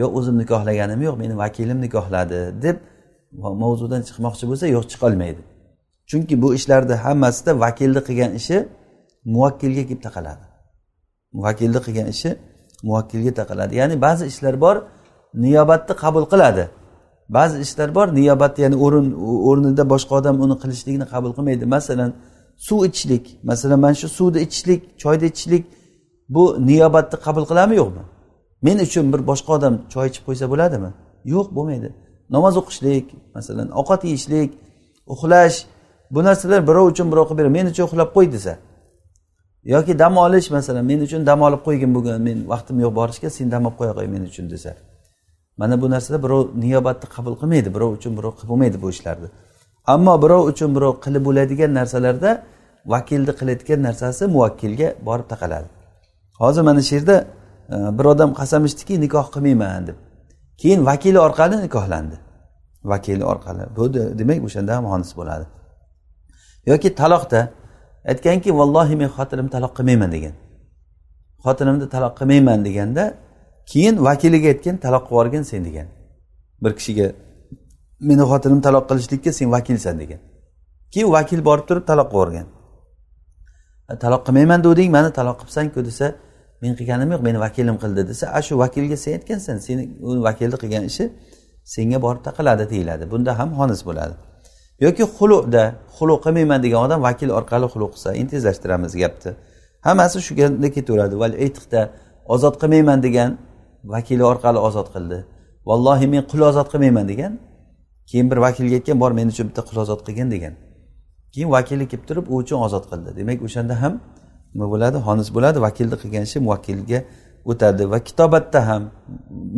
Yo'q 0.02 0.12
o'zim 0.20 0.36
nikohlaganim 0.42 1.02
yo'q 1.08 1.16
meni 1.22 1.38
vakilim 1.44 1.82
nikohladi 1.86 2.40
deb 2.66 2.78
mavzudan 3.64 4.02
chiqmoqchi 4.08 4.46
bo'lsa 4.50 4.66
yo'q 4.76 4.86
chiqolmaydi. 4.92 5.42
Chunki 6.10 6.42
bu 6.42 6.48
ishlarni 6.58 6.96
hammasida 7.06 7.52
vakilni 7.64 8.02
qilgan 8.08 8.32
ishi 8.40 8.58
muvakkilga 9.34 9.84
kelib 9.90 10.02
taqaladi. 10.08 10.46
Vakilni 11.46 11.80
qilgan 11.86 12.08
ishi 12.16 12.30
muvakkilga 12.88 13.32
taqaladi. 13.40 13.74
Ya'ni 13.82 13.96
ba'zi 14.06 14.24
ishlar 14.32 14.56
bor 14.64 14.76
niyobatni 15.44 15.94
qabul 16.04 16.26
qiladi. 16.32 16.64
Ba'zi 17.38 17.56
ishlar 17.66 17.90
bor 17.98 18.08
niyobatni 18.20 18.60
ya'ni 18.66 18.78
o'rin 18.86 19.08
o'rnida 19.50 19.84
boshqa 19.94 20.14
odam 20.20 20.36
uni 20.46 20.56
qilishligini 20.62 21.06
qabul 21.14 21.32
qilmaydi. 21.38 21.66
Masalan 21.76 22.12
suv 22.68 22.80
ichishlik. 22.88 23.26
Masalan 23.50 23.80
mana 23.86 23.96
shu 24.02 24.08
suvni 24.18 24.40
ichishlik 24.46 24.82
choyni 25.02 25.26
ichishlik 25.32 25.64
bu 26.36 26.44
niyobatni 26.70 27.18
qabul 27.26 27.46
qiladimi 27.50 27.76
yo'qmi? 27.82 28.04
Men 28.66 28.78
uchun 28.86 29.06
bir 29.14 29.22
boshqa 29.30 29.50
odam 29.58 29.74
choy 29.94 30.06
ichib 30.12 30.24
qo'ysa 30.28 30.46
bo'ladimi? 30.54 30.90
Yo'q 31.34 31.48
bo'lmaydi. 31.58 31.90
Namoz 32.36 32.54
o'qishlik 32.62 33.06
masalan 33.36 33.68
ovqat 33.80 34.02
yeyishlik 34.10 34.50
uxlash 35.14 35.58
bu 36.12 36.24
narsalar 36.24 36.68
birov 36.68 36.86
uchun 36.92 37.12
birov 37.12 37.26
qilib 37.30 37.40
beradi 37.40 37.54
men 37.58 37.66
uchun 37.72 37.84
uxlab 37.88 38.10
qo'y 38.16 38.28
desa. 38.36 38.54
Yoki 39.74 40.00
dam 40.00 40.18
olish 40.18 40.50
masalan 40.58 40.86
men 40.92 41.00
uchun 41.08 41.26
dam 41.30 41.42
olib 41.48 41.62
qo'ygin 41.68 41.92
bugun 41.96 42.22
men 42.28 42.38
vaqtim 42.54 42.78
yo'q 42.84 42.94
borishga 43.00 43.30
sen 43.38 43.52
dam 43.54 43.64
olib 43.68 43.78
qo'ya 43.80 43.94
qo'y 43.98 44.08
men 44.14 44.24
uchun 44.30 44.46
desa. 44.54 44.72
Mana 45.60 45.82
bu 45.82 45.88
narsada 45.94 46.18
birov 46.26 46.42
niyobatni 46.64 47.08
qabul 47.16 47.34
qilmaydi 47.42 47.70
birov 47.76 47.92
uchun 47.98 48.12
birov 48.18 48.34
qilib 48.38 48.50
bo'lmaydi 48.52 48.78
bu 48.84 48.88
ishlarni. 48.96 49.30
Ammo 49.94 50.14
birov 50.24 50.42
uchun 50.52 50.70
birov 50.76 50.94
qilib 51.04 51.24
bo'ladigan 51.28 51.72
narsalarda 51.80 52.32
vakilni 52.94 53.34
qilayotgan 53.40 53.80
narsasi 53.88 54.24
muvakkilga 54.36 54.88
borib 55.08 55.28
taqaladi. 55.34 55.68
Hozir 56.42 56.62
mana 56.70 56.82
shu 56.88 56.96
yerda 56.96 57.16
e, 57.74 57.76
bir 57.98 58.06
odam 58.14 58.32
qasam 58.40 58.62
ichdiki 58.70 58.94
nikoh 59.06 59.28
qilmayman 59.36 59.88
deb. 59.88 59.98
Keyin 60.62 60.86
vakili 60.90 61.20
orqali 61.28 61.56
nikohlandi. 61.66 62.18
Vakili 62.92 63.24
orqali. 63.34 63.64
Bu 63.78 63.84
demak 64.20 64.40
o'shanda 64.48 64.72
ham 64.78 64.86
xonis 64.92 65.12
bo'ladi. 65.20 65.46
Yoki 66.72 66.90
taloqda 67.02 67.42
aytganki 68.12 68.50
vallohi 68.60 68.96
men 69.02 69.10
xotinimni 69.18 69.52
taloq 69.56 69.74
qilmayman 69.78 70.10
degan. 70.16 70.36
Xotinimni 71.46 71.88
taloq 71.96 72.14
qilmayman 72.20 72.60
deganda 72.68 73.04
keyin 73.72 73.96
vakiliga 74.08 74.48
aytgan 74.54 74.76
taloq 74.86 75.04
qilib 75.08 75.12
yuborgin 75.12 75.44
sen 75.52 75.62
degan. 75.68 75.88
Bir 76.64 76.72
kishiga 76.80 77.08
meni 78.10 78.24
xotinim 78.32 78.60
taloq 78.68 78.84
qilishlikka 78.90 79.32
sen 79.40 79.48
vakilsan 79.56 79.96
degan. 80.02 80.20
Keyin 80.94 81.10
vakil 81.18 81.40
borib 81.50 81.66
turib 81.70 81.86
taloq 81.92 82.08
qilib 82.08 82.16
yuborgan. 82.16 82.48
Taloq 84.04 84.22
qilmayman 84.28 84.60
deganding 84.66 84.90
mani 84.98 85.10
taloq 85.20 85.36
qilibsanku 85.42 85.80
desa 85.90 86.08
men 86.62 86.74
qilganim 86.80 87.10
yo'q 87.14 87.22
meni 87.28 87.40
vakilim 87.46 87.78
qildi 87.84 88.02
desa 88.12 88.26
a 88.38 88.40
shu 88.48 88.54
vakilga 88.64 88.98
sen 89.04 89.12
aytgansan 89.18 89.58
seni 89.68 89.84
u 90.08 90.10
vakilni 90.28 90.58
qilgan 90.64 90.84
ishi 90.92 91.06
senga 91.74 91.98
borib 92.06 92.22
taqaladi 92.28 92.66
deyiladi. 92.74 93.04
Bunda 93.12 93.32
ham 93.40 93.50
xonis 93.60 93.82
bo'ladi. 93.90 94.16
Yoki 94.86 95.04
xuluqda 95.18 95.64
xuluq 95.98 96.20
qilmayman 96.26 96.60
degan 96.66 96.80
odam 96.88 97.00
vakil 97.08 97.30
orqali 97.40 97.68
xuluq 97.74 97.92
qilsa 97.96 98.10
endi 98.20 98.32
tezlashtiramiz 98.34 98.94
gapni. 99.02 99.32
Hammasi 99.88 100.18
shu 100.26 100.34
ketaveradi. 100.76 101.16
Val 101.22 101.34
etiqda 101.46 101.82
ozod 102.34 102.56
qilmayman 102.62 103.00
degan 103.08 103.30
vakili 103.94 104.24
orqali 104.32 104.60
ozod 104.68 104.88
qildi. 104.96 105.18
Vallohi 105.70 106.08
men 106.14 106.24
qul 106.32 106.42
ozod 106.50 106.68
qilmayman 106.74 107.06
degan 107.12 107.34
keyin 108.10 108.28
bir 108.32 108.38
vakilga 108.46 108.76
aytgan 108.80 108.98
bor 109.04 109.12
men 109.20 109.28
uchun 109.34 109.46
bitta 109.50 109.62
qul 109.70 109.78
ozod 109.84 110.02
qilgin 110.08 110.28
degan. 110.36 110.54
Keyin 111.34 111.50
vakili 111.58 111.86
kelib 111.92 112.04
turib 112.10 112.26
u 112.32 112.34
uchun 112.44 112.60
ozod 112.68 112.86
qildi. 112.92 113.10
Demak 113.20 113.40
o'shanda 113.48 113.76
ham 113.82 113.94
nima 114.54 114.68
bo'ladi? 114.74 114.98
Xonis 115.08 115.30
bo'ladi. 115.36 115.58
Vakilni 115.68 115.96
qilgan 116.02 116.24
ishi 116.30 116.38
muvakkilga 116.46 117.00
o'tadi 117.52 117.84
va 117.92 118.00
kitobatda 118.08 118.60
ham 118.70 118.82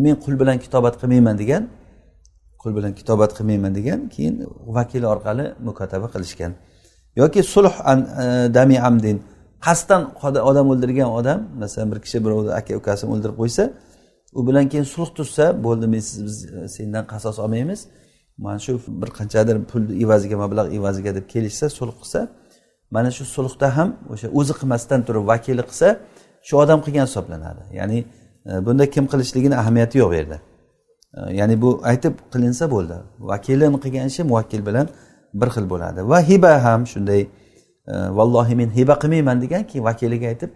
men 0.03 0.15
qul 0.23 0.33
bilan 0.41 0.57
kitobat 0.65 0.93
qilmayman 1.01 1.35
degan 1.41 1.63
qul 2.61 2.71
bilan 2.77 2.91
kitobat 2.99 3.31
qilmayman 3.37 3.71
degan 3.79 3.99
keyin 4.13 4.35
vakil 4.77 5.03
orqali 5.13 5.45
mukotaba 5.67 6.07
qilishgan. 6.13 6.51
Yoki 7.21 7.41
sulh 7.53 7.75
an 7.91 7.99
e, 8.23 8.25
dami 8.57 8.77
amdin 8.89 9.17
qasddan 9.65 10.01
odam 10.49 10.65
o'ldirgan 10.73 11.09
odam 11.19 11.39
masalan 11.61 11.87
bir 11.91 11.99
kishi 12.05 12.17
birovni 12.25 12.51
aka 12.59 12.71
ukasini 12.81 13.09
o'ldirib 13.13 13.37
qo'ysa 13.41 13.63
u 14.37 14.39
bilan 14.47 14.65
keyin 14.71 14.87
sulh 14.95 15.09
tuzsa 15.17 15.45
bo'ldi 15.65 15.85
men 15.93 16.01
siz 16.09 16.19
biz 16.27 16.37
e, 16.45 16.67
sendan 16.75 17.03
qasos 17.13 17.37
olmaymiz. 17.43 17.81
Mana 18.45 18.59
shu 18.65 18.71
bir 19.01 19.09
qanchadir 19.19 19.55
pulni 19.71 19.93
evaziga 20.03 20.37
mablag' 20.43 20.69
evaziga 20.77 21.11
deb 21.17 21.25
kelishsa 21.33 21.65
sulh 21.79 21.93
qilsa 22.01 22.19
mana 22.95 23.09
shu 23.17 23.23
sulhda 23.35 23.67
ham 23.77 23.89
o'sha 24.13 24.27
o'zi 24.39 24.53
qilmasdan 24.59 24.99
turib 25.07 25.23
vakili 25.31 25.63
qilsa 25.69 25.87
shu 26.47 26.53
odam 26.63 26.79
qilgan 26.85 27.05
hisoblanadi. 27.09 27.63
Ya'ni 27.79 27.99
e, 28.49 28.51
bunda 28.65 28.85
kim 28.93 29.05
qilishligini 29.11 29.55
ahamiyati 29.61 29.95
yo'q 30.01 30.11
bu 30.11 30.15
yerda. 30.21 30.37
Э, 31.13 31.33
ya'ni 31.33 31.61
bu 31.61 31.81
aytib 31.83 32.13
qilinsa 32.33 32.65
bo'ldi. 32.71 32.97
Vakilini 33.19 33.79
qilgan 33.83 34.07
ishi 34.11 34.23
muvakkil 34.23 34.61
bilan 34.67 34.87
bir 35.33 35.49
xil 35.55 35.65
bo'ladi. 35.69 35.99
Va 36.11 36.19
hiba 36.29 36.53
ham 36.65 36.81
shunday 36.91 37.21
e, 37.21 37.93
vallohi 38.17 38.55
men 38.55 38.69
hiba 38.77 38.95
qilmayman 39.03 39.41
degan 39.43 39.63
keyin 39.69 39.83
vakiliga 39.89 40.27
aytib 40.33 40.51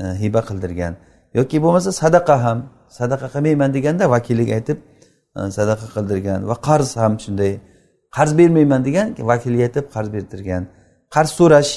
e, 0.00 0.02
hiba 0.22 0.40
qildirgan. 0.48 0.92
Yoki 1.38 1.56
bo'lmasa 1.64 1.90
sadaqa 2.02 2.36
ham 2.44 2.58
sadaqa 2.98 3.26
qilmayman 3.34 3.70
deganda 3.76 4.04
vakiliga 4.14 4.52
aytib 4.58 4.78
e, 5.36 5.40
sadaqa 5.58 5.86
qildirgan 5.96 6.40
va 6.50 6.56
qarz 6.68 6.90
ham 7.00 7.12
shunday 7.24 7.52
qarz 8.16 8.32
bermayman 8.40 8.80
degan 8.88 9.06
vakilga 9.32 9.62
aytib 9.68 9.84
qarz 9.94 10.08
berdirgan 10.14 10.62
qarz 11.14 11.30
so'rash 11.38 11.72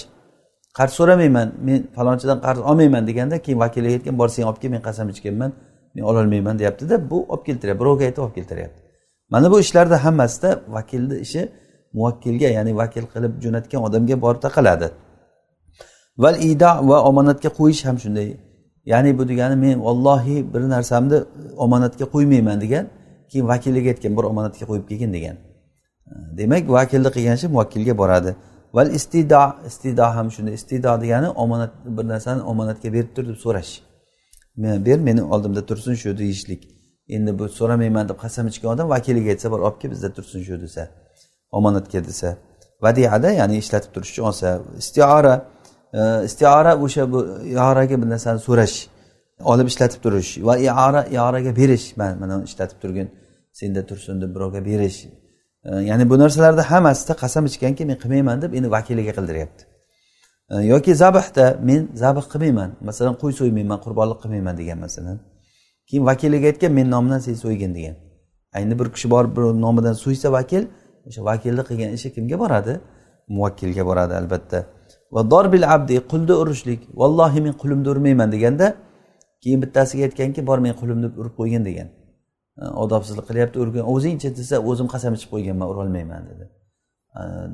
qarz 0.78 0.92
so'ramayman 1.00 1.48
men 1.68 1.80
falonchidan 1.96 2.40
qarz 2.46 2.60
olmayman 2.70 3.04
deganda 3.10 3.36
keyin 3.46 3.60
vakilga 3.64 3.92
aytgan 3.98 4.16
bor 4.22 4.30
sen 4.36 4.44
olib 4.50 4.60
kel 4.62 4.72
men 4.76 4.82
qasam 4.88 5.08
ichganman. 5.14 5.52
Men 5.96 6.04
ololmayman 6.04 6.60
deyaptida 6.60 7.10
bu 7.10 7.26
olib 7.34 7.46
keltiryapti 7.46 7.82
birovga 7.82 8.06
aytib 8.06 8.24
olib 8.24 8.36
keltiryapti. 8.36 8.82
Mana 9.30 9.52
bu 9.52 9.60
ishlarda 9.60 10.06
hammasida 10.06 10.60
vakilni 10.68 11.20
ishi 11.20 11.52
muvakkilga 11.94 12.48
ya'ni 12.48 12.76
vakil 12.76 13.06
qilib 13.14 13.34
jo'natgan 13.44 13.82
odamga 13.88 14.22
borib 14.22 14.42
taqaladi 14.48 14.88
val 16.18 16.36
ida 16.42 16.70
va 16.90 16.98
omonatga 17.10 17.50
qo'yish 17.60 17.86
ham 17.88 17.98
shunday. 18.04 18.38
Ya'ni 18.86 19.18
bu 19.18 19.24
degani 19.30 19.56
men 19.56 19.84
vallohi 19.86 20.54
bir 20.54 20.62
narsamni 20.76 21.18
omonatga 21.66 22.06
qo'ymayman 22.14 22.62
degan 22.62 22.86
keyin 23.30 23.48
vakiliga 23.48 23.90
aytgan 23.94 24.14
bir 24.18 24.24
omonatga 24.32 24.66
qo'yib 24.70 24.86
kelgin 24.90 25.12
degan. 25.18 25.36
Demak 26.40 26.64
vakilni 26.78 27.10
qilgan 27.16 27.36
ishi 27.40 27.48
muvakkilga 27.48 27.94
boradi. 28.02 28.32
Val 28.76 28.90
istido 28.98 29.44
istido 29.70 30.06
ham 30.16 30.28
shunday. 30.36 30.54
Istido 30.60 30.92
degani 31.04 31.30
omonat 31.44 31.72
bir 31.98 32.06
narsani 32.14 32.42
omonatga 32.52 32.94
berib 32.96 33.12
tur 33.16 33.24
deb 33.30 33.38
so'rash. 33.46 33.72
Ber 34.58 35.00
meni 35.00 35.24
oldimda 35.24 35.66
tursin 35.66 35.94
shu 35.94 36.18
deyishlik. 36.18 36.68
Endi 37.10 37.40
bu 37.40 37.50
so'ramayman 37.50 38.10
deb 38.10 38.18
qasam 38.24 38.48
ichgan 38.48 38.70
odam 38.76 38.90
vakiliga 38.90 39.30
aytsa 39.34 39.52
bor 39.52 39.60
olib 39.60 39.78
kel 39.82 39.92
bizda 39.92 40.14
tursin 40.14 40.44
shu 40.44 40.62
desa 40.62 40.88
omonatga 41.52 42.06
desa. 42.06 42.38
Vadiada 42.82 43.32
ya'ni 43.32 43.58
ishlatib 43.58 43.92
turish 43.94 44.12
uchun 44.12 44.24
olsa 44.24 44.62
istiora 44.78 45.36
e, 45.94 46.02
istiora 46.28 46.72
o'sha 46.86 47.12
bu 47.12 47.20
ioraga 47.56 47.96
bir 48.02 48.10
narsani 48.14 48.40
so'rash 48.48 48.76
olib 49.52 49.68
ishlatib 49.72 50.00
turish 50.06 50.32
va 50.48 50.58
iora 50.58 51.02
ioraga 51.16 51.56
berish. 51.62 51.98
Man 51.98 52.20
mana 52.20 52.44
ishlatib 52.50 52.78
turgin 52.84 53.08
senda 53.60 53.82
tursin 53.90 54.22
deb 54.22 54.36
birovga 54.36 54.66
berish. 54.66 55.00
E, 55.06 55.70
ya'ni 55.90 56.10
bu 56.10 56.16
narsalarni 56.24 56.64
hammasida 56.72 57.14
qasam 57.24 57.44
ichganki 57.52 57.84
men 57.90 57.98
qilmayman 58.04 58.38
deb 58.44 58.52
endi 58.58 58.72
vakiliga 58.78 59.14
qildiryapti. 59.18 59.75
Yoki 60.50 60.96
zabhda 60.96 61.60
men 61.64 61.90
zabh 61.94 62.26
qilmayman. 62.32 62.72
Masalan 62.82 63.16
qo'y 63.22 63.34
so'ymayman 63.40 63.80
qurbonlik 63.86 64.22
qilmayman 64.24 64.58
degan 64.58 64.80
masalan. 64.80 65.20
Keyin 65.88 66.06
vakiliga 66.06 66.48
aytgan 66.48 66.72
men 66.74 66.90
nomidan 66.92 67.20
sen 67.20 67.34
so'ygin 67.34 67.76
degan. 67.76 67.96
Endi 68.56 68.80
bir 68.80 68.88
kishi 68.96 69.10
borib 69.10 69.32
bir 69.38 69.44
nomidan 69.66 69.94
so'ysa 69.94 70.32
vakil 70.32 70.64
o'sha 71.08 71.22
vakilni 71.30 71.64
qilgan 71.70 71.92
ishi 71.98 72.14
kimga 72.16 72.40
boradi? 72.40 72.74
Muvakkilga 73.28 73.86
boradi 73.86 74.14
albatta. 74.22 74.60
Va 75.12 75.22
dorbil 75.32 75.66
abdi 75.76 75.96
qulni 76.12 76.34
urishlik 76.42 76.82
vallohi 77.02 77.42
men 77.46 77.54
qulimni 77.62 77.90
urmayman 77.94 78.32
deganda 78.32 78.68
keyin 79.44 79.60
bittasiga 79.64 80.04
aytganki 80.08 80.48
bor 80.50 80.60
men 80.66 80.74
qulimni 80.82 81.08
urib 81.22 81.34
qo'ygin 81.40 81.66
degan. 81.70 81.88
Odobsizlik 82.84 83.26
qilyapti 83.30 83.58
urgin 83.64 83.84
o'zingchi 83.94 84.30
desa 84.40 84.56
o'zim 84.70 84.88
qasam 84.94 85.14
ichib 85.18 85.30
qo'yganman 85.34 85.68
urolmayman 85.72 86.24
dedi. 86.30 86.46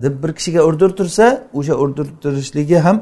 Deb 0.04 0.24
bir 0.24 0.32
kishiga 0.38 0.62
urdirtirsa 0.70 1.26
o'sha 1.60 1.74
urdirtirishligi 1.84 2.78
ham 2.86 2.98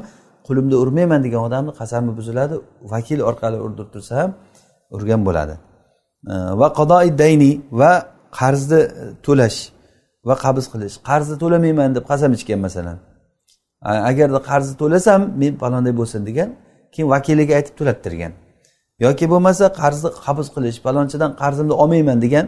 qulimni 0.46 0.76
urmayman 0.82 1.20
degan 1.26 1.42
odamni 1.48 1.72
qasami 1.80 2.10
buziladi. 2.18 2.54
Vakil 2.92 3.20
orqali 3.30 3.58
urdirtirsa 3.66 4.14
ham 4.22 4.30
urgan 4.96 5.20
bo'ladi. 5.28 5.54
Va 6.60 6.68
qadoi 6.78 7.08
dayni 7.22 7.52
va 7.80 7.92
qarzni 8.38 8.80
to'lash 9.26 9.58
va 10.28 10.34
qabz 10.44 10.64
qilish. 10.72 10.94
Qarzni 11.08 11.36
to'lamayman 11.42 11.90
deb 11.96 12.04
qasam 12.10 12.30
ichgan 12.38 12.60
masalan. 12.66 12.98
Agarda 14.10 14.40
qarzni 14.50 14.74
to'lasam 14.82 15.20
men 15.42 15.52
palonday 15.62 15.94
bo'lsin 16.00 16.20
degan 16.28 16.48
keyin 16.92 17.08
vakiliga 17.14 17.52
aytib 17.58 17.74
to'lattirgan. 17.80 18.32
Yoki 19.04 19.26
bo'lmasa 19.32 19.64
qarzni 19.80 20.10
qabz 20.26 20.46
qilish 20.54 20.78
palonchidan 20.86 21.30
qarzimni 21.42 21.74
olmayman 21.82 22.18
degan 22.24 22.46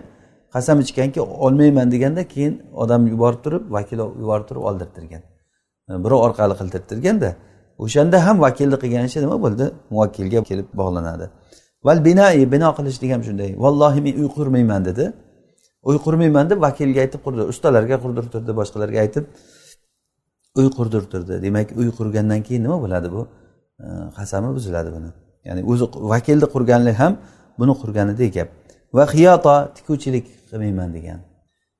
qasam 0.54 0.80
ichganki 0.84 1.20
olmayman 1.20 1.92
deganda 1.94 2.22
keyin 2.34 2.54
odam 2.82 3.06
yuborib 3.12 3.40
turib 3.44 3.62
vakil 3.76 3.98
yuborib 4.22 4.46
turib 4.48 4.62
oldirtirgan. 4.70 5.22
E, 5.90 5.92
birov 6.04 6.18
orqali 6.26 6.54
qildirtirganda 6.60 7.30
o'shanda 7.84 8.16
ham 8.26 8.36
vakilni 8.46 8.76
qilgan 8.82 9.04
ishi 9.10 9.18
nima 9.24 9.36
bo'ldi? 9.44 9.64
Muvakkilga 9.92 10.40
kelib 10.50 10.68
bog'lanadi. 10.80 11.26
Val 11.86 11.98
binai 12.08 12.52
bino 12.54 12.68
qilishlik 12.78 13.10
ham 13.14 13.22
shunday. 13.28 13.50
Vallohi 13.64 14.00
men 14.06 14.14
uy 14.22 14.28
qurmayman 14.36 14.82
dedi. 14.88 15.04
Uy 15.88 15.96
qurmayman 16.06 16.44
deb 16.50 16.58
vakilga 16.66 17.00
aytib 17.04 17.20
qurdi. 17.26 17.42
Ustalarga 17.52 17.96
qurdirtirdi 18.04 18.52
boshqalarga 18.60 18.98
aytib 19.04 19.24
uy 20.60 20.68
qurdirtirdi 20.76 21.34
demak 21.44 21.68
uy 21.80 21.88
qurgandan 21.98 22.40
keyin 22.46 22.62
nima 22.66 22.76
bo'ladi 22.84 23.08
bu? 23.16 23.22
E, 23.84 23.86
qasami 24.18 24.48
buziladi 24.56 24.90
buni. 24.96 25.10
Ya'ni 25.48 25.60
o'zi 25.70 25.84
vakilni 26.14 26.46
qurganlik 26.54 26.96
ham 27.02 27.12
buni 27.60 27.72
qurganidek 27.82 28.30
gap. 28.38 28.48
Va 28.96 29.04
xiyoto 29.14 29.54
tikuvchilik 29.76 30.26
qilmayman 30.50 30.90
degan. 30.96 31.20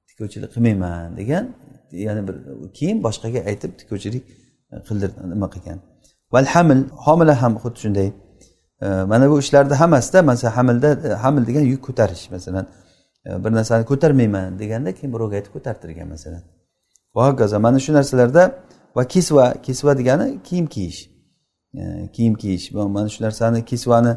Tikuvchilik 0.09 0.51
qilmayman 0.55 1.17
degan 1.21 1.45
ya'ni 2.07 2.23
bir 2.29 2.37
keyin 2.79 2.99
boshqaga 3.07 3.41
aytib 3.51 3.73
tikuvchilik 3.81 4.25
qildir 4.89 5.11
nima 5.33 5.49
qilgan. 5.55 5.79
Val 6.33 6.47
hamil 6.55 6.81
homila 7.07 7.35
ham 7.43 7.53
xuddi 7.63 7.79
shunday. 7.85 8.09
Mana 9.13 9.31
bu 9.31 9.39
ishlarni 9.45 9.75
hammasida 9.83 10.23
masalan 10.23 10.53
hamilda 10.59 10.89
hamil 11.23 11.47
degan 11.47 11.65
yuk 11.73 11.83
ko'tarish 11.89 12.25
masalan 12.31 12.67
e, 13.27 13.45
bir 13.45 13.53
narsani 13.59 13.85
ko'tarmayman 13.91 14.59
deganda 14.63 14.91
keyin 14.97 15.11
birovga 15.15 15.35
aytib 15.39 15.53
ko'tartirgan 15.57 16.09
masalan. 16.15 16.43
Va 17.17 17.23
hokazo 17.29 17.57
mana 17.67 17.79
shu 17.85 17.93
narsalarda 17.99 18.43
va 18.97 19.03
kisva 19.15 19.45
kisva 19.67 19.93
degani 20.01 20.27
kiyim 20.49 20.67
kiyish. 20.75 21.01
Kiyim 22.15 22.35
kiyish 22.43 22.65
mana 22.73 23.09
shu 23.15 23.21
narsani 23.25 23.65
kisvani 23.71 24.13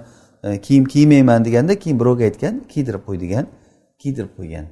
E, 0.45 0.61
kiyim 0.61 0.85
kiymayman 0.85 1.45
deganda 1.45 1.79
keyin 1.79 1.99
birovga 1.99 2.23
aytgan 2.23 2.55
kiydirib 2.73 3.03
qo'y 3.07 3.19
degan 3.23 3.45
kiydirib 4.01 4.33
qo'ygan. 4.37 4.65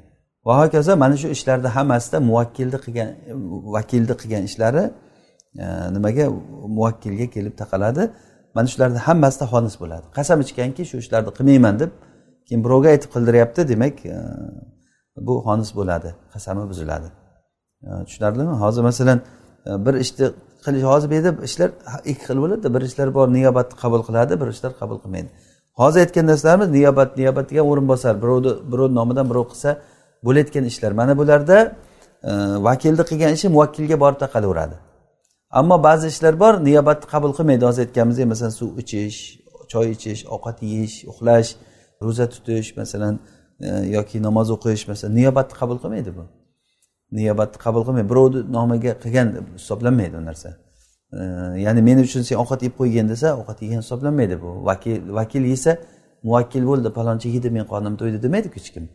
Va 0.46 0.54
hokazo 0.62 0.98
mana 1.04 1.18
shu 1.22 1.28
ishlarni 1.36 1.70
hammasida 1.78 2.18
muvakkilni 2.30 2.78
qilgan 2.86 3.10
vakilni 3.76 4.16
qilgan 4.22 4.44
ishlari 4.50 4.84
e, 5.64 5.66
nimaga 5.96 6.26
muvakkilga 6.78 7.28
kelib 7.36 7.56
taqaladi. 7.62 8.04
Mana 8.56 8.68
shularni 8.74 9.00
hammasida 9.08 9.46
xolis 9.54 9.76
bo'ladi. 9.82 10.06
Qasam 10.18 10.38
ichganki 10.46 10.84
shu 10.90 10.96
ishlarni 11.04 11.32
qilmayman 11.38 11.76
deb 11.82 11.92
keyin 12.48 12.62
birovga 12.66 12.90
aytib 12.94 13.10
qildiryapti 13.16 13.62
demak 13.72 13.96
e, 14.06 14.18
bu 15.28 15.34
xonis 15.48 15.72
bo'ladi 15.80 16.10
qasami 16.34 16.64
buziladi. 16.72 17.08
E, 17.88 17.90
tushunarlimi? 18.08 18.54
Hozir 18.64 18.82
masalan 18.90 19.20
e, 19.68 19.72
bir 19.86 19.94
ishni 20.04 20.26
qilish 20.66 20.86
hozir 20.92 21.08
bu 21.12 21.14
yerda 21.18 21.32
ishlar 21.50 21.70
ikki 22.12 22.24
xil 22.28 22.38
bo'ladida 22.44 22.70
bir 22.76 22.82
ishlar 22.90 23.08
bor 23.18 23.28
niyobatni 23.38 23.76
qabul 23.84 24.02
qiladi 24.08 24.34
bir 24.42 24.48
ishlar 24.56 24.72
qabul 24.82 25.00
qilmaydi. 25.04 25.32
Hozir 25.82 26.00
aytgan 26.00 26.26
narsalarimiz 26.32 26.70
niyobat 26.78 27.18
niyobat 27.18 27.50
degan 27.50 27.66
o'rinbosar. 27.72 28.22
Birovni 28.24 28.52
birovni 28.72 28.96
nomidan 28.96 29.30
birov 29.32 29.46
qilsa 29.52 29.70
bo'layotgan 30.26 30.66
ishlar. 30.72 30.92
Mana 30.92 31.18
bularda 31.18 31.58
e, 32.24 32.32
vakilni 32.68 33.04
qilgan 33.10 33.32
ishi 33.38 33.48
muvakkilga 33.56 33.98
borib 34.04 34.20
taqalaveradi 34.24 34.76
ammo 35.60 35.84
ba'zi 35.84 36.08
ishlar 36.14 36.40
bor 36.40 36.54
niyobatni 36.68 37.08
qabul 37.14 37.32
qilmaydi. 37.38 37.64
Hozir 37.70 37.82
aytganimizdek 37.86 38.28
masalan 38.34 38.54
suv 38.60 38.70
ichish 38.84 39.20
choy 39.72 39.88
ichish 39.96 40.22
ovqat 40.36 40.58
yeyish 40.72 40.98
uxlash 41.12 41.50
ro'za 42.04 42.26
tutish 42.34 42.70
masalan 42.78 43.20
e, 43.68 43.70
yoki 43.96 44.18
namoz 44.28 44.48
o'qish 44.56 44.84
masalan 44.92 45.14
niyobatni 45.20 45.56
qabul 45.62 45.78
qilmaydi 45.84 46.12
bu. 46.18 46.24
Niyobatni 47.18 47.58
qabul 47.66 47.82
qilmaydi. 47.86 48.10
Birovni 48.12 48.40
nomiga 48.58 48.94
qilgan 49.04 49.28
hisoblanmaydi 49.58 50.16
u 50.22 50.26
narsa. 50.30 50.50
Ya'ni 51.66 51.82
men 51.82 51.98
uchun 52.08 52.22
sen 52.22 52.36
ovqat 52.44 52.62
yeb 52.68 52.74
qo'ygin 52.80 53.10
desa 53.14 53.28
ovqat 53.40 53.58
yegan 53.66 53.82
hisoblanmaydi 53.84 54.36
bu. 54.42 54.50
Vakil 54.66 55.14
vakil 55.18 55.44
yesa 55.54 55.72
muvakkil 56.24 56.64
bo'ldi 56.70 56.90
palonchi 56.98 57.28
yedi 57.36 57.50
men 57.56 57.66
qornim 57.72 57.94
to'ydi 58.02 58.18
demaydiku 58.26 58.56
hech 58.60 58.70
kim. 58.76 58.86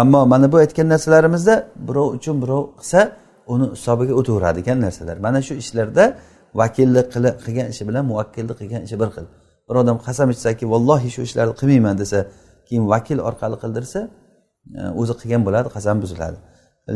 Ammo 0.00 0.20
mana 0.32 0.52
bu 0.52 0.56
aytgan 0.64 0.88
narsalarimizda 0.94 1.54
birov 1.88 2.06
uchun 2.16 2.36
birov 2.42 2.62
qilsa 2.80 3.00
uni 3.52 3.66
hisobiga 3.76 4.12
o'taveradigan 4.20 4.78
narsalar. 4.86 5.16
Mana 5.26 5.40
shu 5.46 5.54
ishlarda 5.62 6.04
vakillik 6.60 7.06
qilgan 7.44 7.66
ishi 7.72 7.82
bilan 7.88 8.04
muvakkillik 8.10 8.56
qilgan 8.60 8.82
ishi 8.86 8.96
bir 9.00 9.08
xil. 9.14 9.26
Bir 9.68 9.74
odam 9.82 9.96
qasam 10.06 10.28
ichsaki 10.34 10.64
vallohi 10.72 11.08
shu 11.14 11.20
ishlarni 11.28 11.54
qilmayman 11.60 11.96
desa 12.02 12.18
keyin 12.66 12.84
vakil 12.92 13.18
orqali 13.28 13.56
qildirsa 13.62 14.00
e, 14.78 14.80
o'zi 15.00 15.14
qilgan 15.20 15.42
bo'ladi 15.46 15.68
qasam 15.76 15.96
buziladi. 16.02 16.38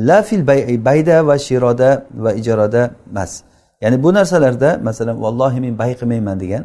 La 0.09 0.19
fil 0.29 0.43
bayda 0.89 1.17
va 1.29 1.37
shiroda 1.47 1.91
va 2.25 2.31
ijaroda 2.41 2.83
emas. 3.13 3.33
Ya'ni 3.85 3.97
bu 4.05 4.11
narsalarda 4.19 4.71
masalan 4.89 5.17
vallohi 5.25 5.59
men 5.65 5.75
bay 5.83 5.93
qilmayman 6.01 6.37
degan 6.45 6.65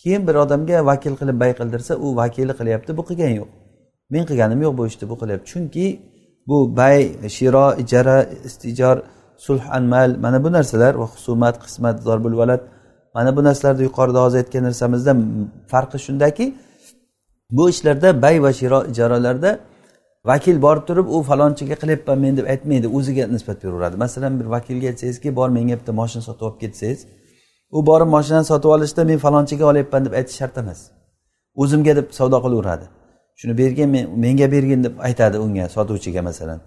keyin 0.00 0.22
bir 0.28 0.34
odamga 0.44 0.76
vakil 0.90 1.14
qilib 1.20 1.36
bay 1.42 1.52
qildirsa 1.58 1.92
u 2.04 2.06
vakili 2.20 2.52
qilyapti 2.58 2.90
bu 2.98 3.02
qilgani 3.08 3.34
yo'q. 3.40 3.50
Men 4.12 4.22
qilganim 4.28 4.60
yo'q 4.66 4.74
bu 4.78 4.82
ishni 4.90 5.04
bu 5.12 5.16
qilyapti. 5.20 5.46
Chunki 5.52 5.86
bu 6.48 6.76
bay 6.78 6.98
shiro 7.36 7.66
ijara 7.82 8.18
istijor 8.48 8.96
sulh 9.46 9.62
anmal 9.76 10.10
mana 10.24 10.44
bu 10.44 10.52
narsalar 10.56 10.94
va 11.00 11.06
husumat 11.14 11.54
qismat 11.64 11.96
zorbul 12.06 12.36
valad 12.40 12.60
mana 13.14 13.36
bu 13.36 13.44
narsalarda 13.48 13.82
yuqorida 13.88 14.18
hozir 14.24 14.38
aytgan 14.42 14.62
narsamizda 14.68 15.12
farqi 15.72 15.98
shundaki 16.06 16.46
bu 17.56 17.64
ishlarda 17.72 18.22
bay 18.22 18.36
va 18.44 18.52
shiro 18.60 18.80
ijaralarda 18.90 19.50
vakil 20.24 20.62
borib 20.62 20.86
turib 20.88 21.06
u 21.08 21.22
falonchiga 21.22 21.74
qilyapman 21.82 22.18
men 22.18 22.36
deb 22.36 22.46
aytmaydi 22.52 22.88
o'ziga 22.98 23.26
nisbat 23.26 23.64
beraveradi. 23.64 23.96
Masalan 23.96 24.40
bir 24.40 24.46
vakilga 24.56 24.86
aytsangizki 24.92 25.36
bor 25.36 25.48
menga 25.48 25.76
bitta 25.80 25.92
moshina 26.00 26.22
sotib 26.28 26.44
olib 26.48 26.58
ketsangiz 26.64 27.00
u 27.76 27.86
borib 27.86 28.08
moshinani 28.16 28.44
sotib 28.52 28.70
olishda 28.76 29.04
men 29.10 29.18
falonchiga 29.18 29.64
olyapman 29.70 30.04
deb 30.06 30.12
aytish 30.12 30.36
shart 30.40 30.58
emas. 30.62 30.80
O'zimga 31.62 31.96
deb 31.96 32.06
savdo 32.18 32.38
qilaveradi. 32.44 32.86
Shuni 33.40 33.58
bergin 33.58 33.88
men 33.94 34.04
menga 34.24 34.46
bergin 34.54 34.84
deb 34.86 34.94
aytadi 35.08 35.38
unga 35.44 35.68
sotuvchiga 35.76 36.22
masalan. 36.22 36.60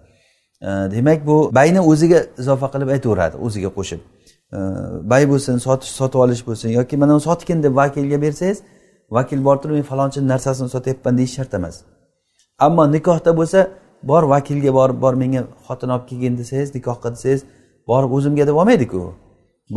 Demak 0.96 1.20
bu 1.28 1.36
bayni 1.60 1.82
o'ziga 1.92 2.20
izofa 2.42 2.68
qilib 2.74 2.90
aytaveradi 2.96 3.36
o'ziga 3.46 3.70
qo'shib. 3.78 4.02
Bay 5.12 5.24
bo'lsin 5.32 5.56
sotish 5.68 5.92
sotib 6.00 6.20
olish 6.26 6.42
bo'lsin 6.48 6.70
yoki 6.80 6.96
mana 6.98 7.20
sotgin 7.28 7.64
deb 7.66 7.74
vakilga 7.82 8.18
bersangiz 8.26 8.58
vakil 9.18 9.40
borib 9.48 9.62
turib 9.64 9.76
men 9.80 9.88
falonchini 9.92 10.28
narsasini 10.34 10.70
sotyapman 10.76 11.14
deyish 11.20 11.36
shart 11.38 11.54
emas. 11.60 11.76
Ammo 12.60 12.92
nikohda 12.92 13.32
bo'lsa 13.40 13.68
bor 14.04 14.24
vakilga 14.24 14.74
borib 14.74 15.02
bor 15.02 15.14
menga 15.14 15.42
xotin 15.68 15.90
olib 15.96 16.06
kelgin 16.10 16.38
desangiz 16.38 16.70
nikohga 16.76 17.10
desangiz 17.16 17.42
borib 17.88 18.12
o'zimga 18.18 18.48
deb 18.50 18.56
olmaydiku. 18.62 19.02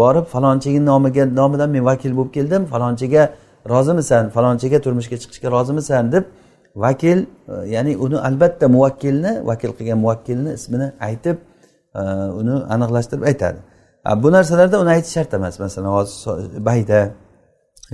Borib 0.01 0.27
falonchini 0.35 0.81
nomiga 0.90 1.25
nomidan 1.40 1.71
men 1.71 1.85
vakil 1.90 2.12
bo'lib 2.19 2.33
keldim 2.37 2.62
falonchiga 2.73 3.23
rozimisan 3.75 4.25
falonchiga 4.37 4.79
turmushga 4.85 5.16
chiqishga 5.23 5.49
rozimisan 5.57 6.12
deb 6.14 6.25
vakil 6.85 7.19
e, 7.53 7.55
ya'ni 7.75 7.93
uni 8.05 8.19
albatta 8.29 8.66
muvakkilni 8.75 9.33
vakil 9.51 9.71
qilgan 9.79 9.99
muvakkilni 10.05 10.51
ismini 10.59 10.88
aytib 11.09 11.37
e, 12.01 12.03
uni 12.40 12.55
aniqlashtirib 12.75 13.25
aytadi. 13.31 13.59
Bu 14.23 14.29
narsalarda 14.37 14.77
uni 14.83 14.90
aytish 14.97 15.12
shart 15.16 15.35
emas 15.38 15.55
masalan 15.64 15.90
hozir 15.97 16.64
bayda 16.69 17.01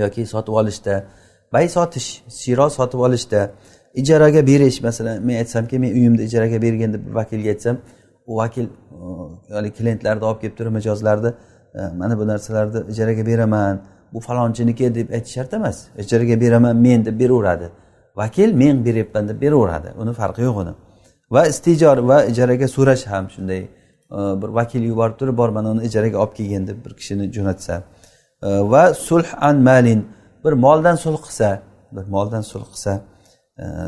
yoki 0.03 0.23
sotib 0.33 0.55
olishda 0.61 0.95
bay 1.55 1.67
sotish 1.77 2.09
siro 2.41 2.67
sotib 2.79 3.01
olishda 3.07 3.41
ijaraga 3.97 4.47
berish 4.47 4.83
masalan 4.83 5.27
men 5.27 5.37
aytsamki 5.43 5.79
men 5.79 5.91
uyimni 5.99 6.23
ijaraga 6.29 6.63
bergin 6.63 6.93
deb 6.93 7.15
vakilga 7.15 7.49
aytsam 7.55 7.77
u 8.27 8.37
vakil 8.37 8.67
haligi 9.57 9.75
klientlarni 9.79 10.25
olib 10.25 10.41
kelib 10.41 10.57
turib 10.59 10.73
mijozlarni 10.79 11.31
e, 11.75 11.81
mana 12.01 12.19
bu 12.19 12.27
narsalarni 12.27 12.91
ijaraga 12.93 13.27
beraman 13.27 13.81
bu 14.13 14.21
falonchiniki 14.21 14.95
deb 14.95 15.11
aytish 15.11 15.35
shart 15.35 15.53
emas. 15.55 15.79
Ijaraga 15.99 16.41
beraman 16.41 16.77
men 16.77 17.05
deb 17.05 17.21
beraveradi. 17.21 17.71
Vakil 18.17 18.55
men 18.55 18.85
beryapman 18.85 19.29
deb 19.29 19.41
beraveradi. 19.41 19.89
Uni 19.99 20.13
farqi 20.13 20.43
yo'q 20.43 20.57
uni. 20.63 20.75
Va 21.31 21.47
istijor 21.47 21.99
va 22.11 22.25
ijaraga 22.25 22.69
so'rash 22.77 23.05
ham 23.13 23.31
shunday. 23.35 23.63
E, 24.17 24.19
bir 24.43 24.49
vakil 24.59 24.83
yuborib 24.91 25.17
turib 25.21 25.37
bor 25.41 25.49
mana 25.49 25.71
uni 25.71 25.83
ijaraga 25.89 26.17
olib 26.23 26.35
kelgin 26.39 26.67
deb 26.67 26.79
bir 26.85 26.93
kishini 26.99 27.33
jo'natsa. 27.37 27.83
E, 28.43 28.49
va 28.73 28.95
sulh 28.95 29.31
an 29.49 29.57
malin 29.69 30.01
bir 30.45 30.53
moldan 30.53 30.97
sulh 31.05 31.21
qilsa 31.27 31.49
bir 31.97 32.05
moldan 32.15 32.45
sulh 32.53 32.67
qilsa 32.73 33.01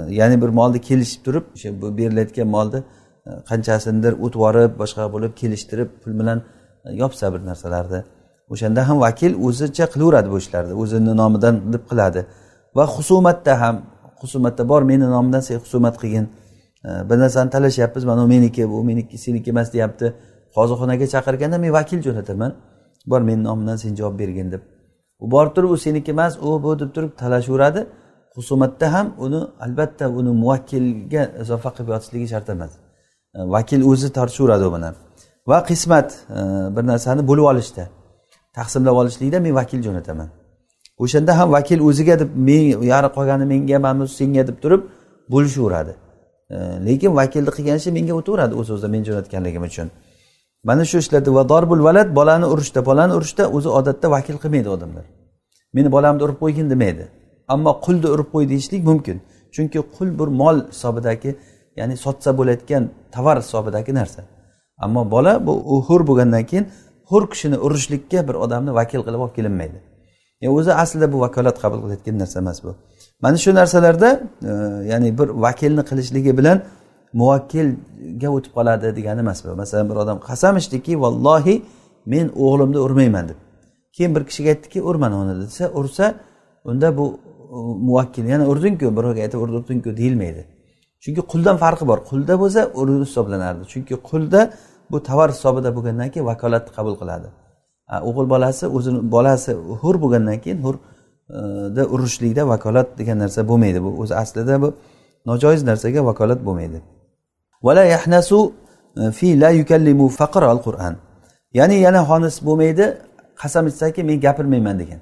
ya'ni 0.08 0.42
bir 0.42 0.48
molni 0.48 0.80
kelishib 0.80 1.24
turib 1.24 1.44
o'sha 1.54 1.82
bu 1.82 1.96
berilayotgan 1.96 2.48
molni 2.48 2.78
e, 3.26 3.30
qanchasinidir 3.50 4.12
o'tib 4.24 4.40
yuborib 4.40 4.72
boshqa 4.82 5.12
bo'lib 5.14 5.32
kelishtirib 5.40 5.88
pul 6.02 6.12
bilan 6.20 6.38
e, 6.84 6.92
yopsa 7.02 7.34
bir 7.34 7.40
narsalarni. 7.50 8.00
O'shanda 8.52 8.88
ham 8.88 9.00
vakil 9.00 9.32
o'zicha 9.46 9.86
qilaveradi 9.94 10.28
bu 10.30 10.38
ishlarni 10.42 10.74
o'zini 10.82 11.16
nomidan 11.16 11.72
deb 11.72 11.82
qiladi. 11.90 12.20
Va 12.76 12.84
husumatda 12.96 13.60
ham 13.62 13.76
husumatda 14.22 14.68
bor 14.68 14.82
meni 14.82 15.06
nomimdan 15.14 15.40
sen 15.48 15.56
husumat 15.64 15.94
qilgin. 16.02 16.26
E, 16.84 16.88
bir 17.08 17.16
narsani 17.22 17.50
talashyapmiz 17.50 18.04
mana 18.04 18.24
u 18.24 18.28
meniki 18.34 18.70
bu 18.70 18.84
meniki 18.90 19.18
seniki 19.18 19.50
emas 19.54 19.72
deyapti. 19.72 20.06
Qozixonaga 20.56 21.06
chaqirganda 21.14 21.58
men 21.64 21.72
vakil 21.78 22.00
jo'nataman. 22.06 22.52
Bor 23.10 23.20
meni 23.28 23.42
nomimdan 23.48 23.76
sen 23.76 23.94
javob 23.94 24.18
bergin 24.18 24.52
deb. 24.52 24.62
U 25.24 25.30
borib 25.30 25.52
turib 25.56 25.70
u 25.70 25.76
seniki 25.76 26.10
emas 26.16 26.32
u 26.46 26.62
bu 26.62 26.78
deb 26.80 26.90
turib 26.94 27.12
talashaveradi 27.22 27.86
husumatda 28.38 28.86
ham 28.94 29.06
uni 29.24 29.40
albatta 29.64 30.04
uni 30.18 30.32
muvakkilga 30.42 31.22
izofa 31.42 31.70
qilib 31.76 31.88
yotishligi 31.94 32.28
shart 32.34 32.48
emas 32.56 32.72
vakil 33.34 33.82
o'zi 33.82 34.12
tortishaveradi 34.12 34.64
u 34.64 34.72
bilan. 34.76 34.94
Va 35.46 35.58
qismat 35.70 36.08
e, 36.30 36.40
bir 36.76 36.84
narsani 36.86 37.22
bo'lib 37.30 37.46
olishda 37.52 37.84
taqsimlab 38.58 38.96
olishlikda 39.02 39.40
men 39.40 39.54
vakil 39.54 39.82
jo'nataman. 39.86 40.28
O'shanda 40.98 41.38
ham 41.38 41.52
vakil 41.52 41.80
o'ziga 41.88 42.18
deb 42.20 42.30
men 42.48 42.62
yari 42.92 43.08
qolgani 43.16 43.44
menga 43.52 43.78
mana 43.78 44.06
senga 44.18 44.46
deb 44.48 44.56
turib 44.62 44.82
bo'lishaveradi. 45.32 45.92
E, 46.50 46.56
lekin 46.86 47.10
vakilni 47.20 47.50
qilgan 47.56 47.76
ishi 47.80 47.90
menga 47.98 48.14
o'taveradi 48.20 48.54
o'z 48.60 48.68
o'zidan 48.74 48.90
men 48.90 49.02
jo'natganligim 49.08 49.62
uchun. 49.70 49.88
Mana 50.68 50.84
shu 50.90 50.96
ishlarda 51.02 51.30
va 51.38 51.48
dorbul 51.52 51.80
valad 51.88 52.08
bolani 52.18 52.46
urishda 52.54 52.80
bolani 52.90 53.12
urishda 53.18 53.44
o'zi 53.56 53.68
odatda 53.78 54.06
vakil 54.16 54.36
qilmaydi 54.42 54.68
odamlar. 54.76 55.04
Meni 55.76 55.88
bolamni 55.96 56.22
urib 56.26 56.38
qo'ygin 56.42 56.66
demaydi. 56.72 57.04
Ammo 57.54 57.72
qulni 57.84 58.08
urib 58.14 58.28
qo'y 58.34 58.44
deyishlik 58.52 58.82
mumkin. 58.90 59.16
Chunki 59.54 59.78
qul 59.96 60.08
bir 60.18 60.28
mol 60.40 60.56
hisobidagi 60.72 61.30
ya'ni 61.76 61.96
sotsa 62.04 62.30
bo'layotgan 62.38 62.82
tovar 63.14 63.36
hisobidagi 63.44 63.92
narsa. 64.00 64.20
Ammo 64.84 65.10
bola 65.10 65.46
bu 65.46 65.52
u 65.74 65.74
hur 65.88 66.00
bo'lgandan 66.08 66.44
keyin 66.50 66.66
hur 67.10 67.30
kishini 67.30 67.58
urishlikka 67.66 68.28
bir 68.28 68.34
odamni 68.44 68.74
vakil 68.74 69.00
qilib 69.06 69.20
olib 69.24 69.34
kelinmaydi. 69.38 69.78
Yani 70.40 70.52
o'zi 70.58 70.72
aslida 70.82 71.12
bu 71.12 71.20
vakolat 71.20 71.56
qabul 71.62 71.78
qilayotgan 71.82 72.18
narsa 72.22 72.38
emas 72.38 72.58
bu. 72.64 72.70
Mana 73.22 73.36
shu 73.36 73.54
narsalarda 73.54 74.08
e, 74.50 74.52
ya'ni 74.90 75.18
bir 75.18 75.28
vakilni 75.28 75.82
qilishligi 75.90 76.32
bilan 76.38 76.58
muvakkilga 77.20 78.28
o'tib 78.36 78.52
qoladi 78.56 78.96
degani 78.98 79.20
emas 79.26 79.44
bu. 79.44 79.56
Masalan 79.62 79.86
bir 79.90 79.96
odam 80.02 80.18
qasam 80.28 80.54
ichdiki 80.60 81.00
vallohi 81.02 81.62
men 82.12 82.26
o'g'limni 82.44 82.78
urmayman 82.86 83.28
deb. 83.28 83.38
Keyin 83.96 84.14
bir 84.16 84.22
kishiga 84.28 84.50
aytdiki 84.54 84.82
urmana 84.82 85.16
uni 85.22 85.34
desa 85.42 85.64
ursa 85.80 86.14
unda 86.64 86.88
bu 86.98 87.06
muvakkil. 87.88 88.24
Yana 88.32 88.44
urdingku 88.52 88.96
birovga 88.96 89.20
aytib 89.26 89.40
urdingku 89.44 89.96
deyilmaydi. 90.00 90.42
Chunki 91.02 91.22
quldan 91.32 91.56
farqi 91.64 91.84
bor. 91.90 91.98
Qulda 92.10 92.34
bo'lsa 92.42 92.60
urdi 92.80 93.04
hisoblanardi. 93.06 93.62
Chunki 93.72 93.94
qulda 94.10 94.40
bu 94.90 95.02
tovar 95.08 95.28
hisobida 95.34 95.70
bo'lgandan 95.76 96.08
keyin 96.12 96.26
vakolatni 96.32 96.70
qabul 96.78 96.94
qiladi. 97.00 97.28
O'g'il 98.08 98.26
bolasi 98.34 98.64
o'zini 98.76 99.00
bolasi 99.14 99.52
hur 99.82 99.94
bo'lgandan 100.02 100.38
keyin 100.44 100.58
hurda 100.66 101.82
e, 101.82 101.84
urishlikda 101.94 102.42
vakolat 102.52 102.88
degan 102.98 103.18
narsa 103.22 103.40
bo'lmaydi. 103.50 103.78
Bu 103.84 103.90
o'zi 104.02 104.14
aslida 104.22 104.54
bu 104.62 104.68
nojoiz 105.28 105.62
narsaga 105.70 106.00
vakolat 106.10 106.40
bo'lmaydi. 106.46 106.78
Vala 107.66 107.84
yahnasu 107.94 108.38
e, 109.00 109.10
fi 109.18 109.28
la 109.42 109.50
yukallimu 109.60 110.06
faqir 110.20 110.42
al 110.52 110.60
qur'an 110.66 110.94
ya'ni 111.58 111.76
yana 111.86 112.00
xonis 112.10 112.36
bo'lmaydi. 112.48 112.84
Qasam 113.42 113.64
ichsaki 113.70 114.00
men 114.08 114.16
gapirmayman 114.26 114.76
degan. 114.82 115.00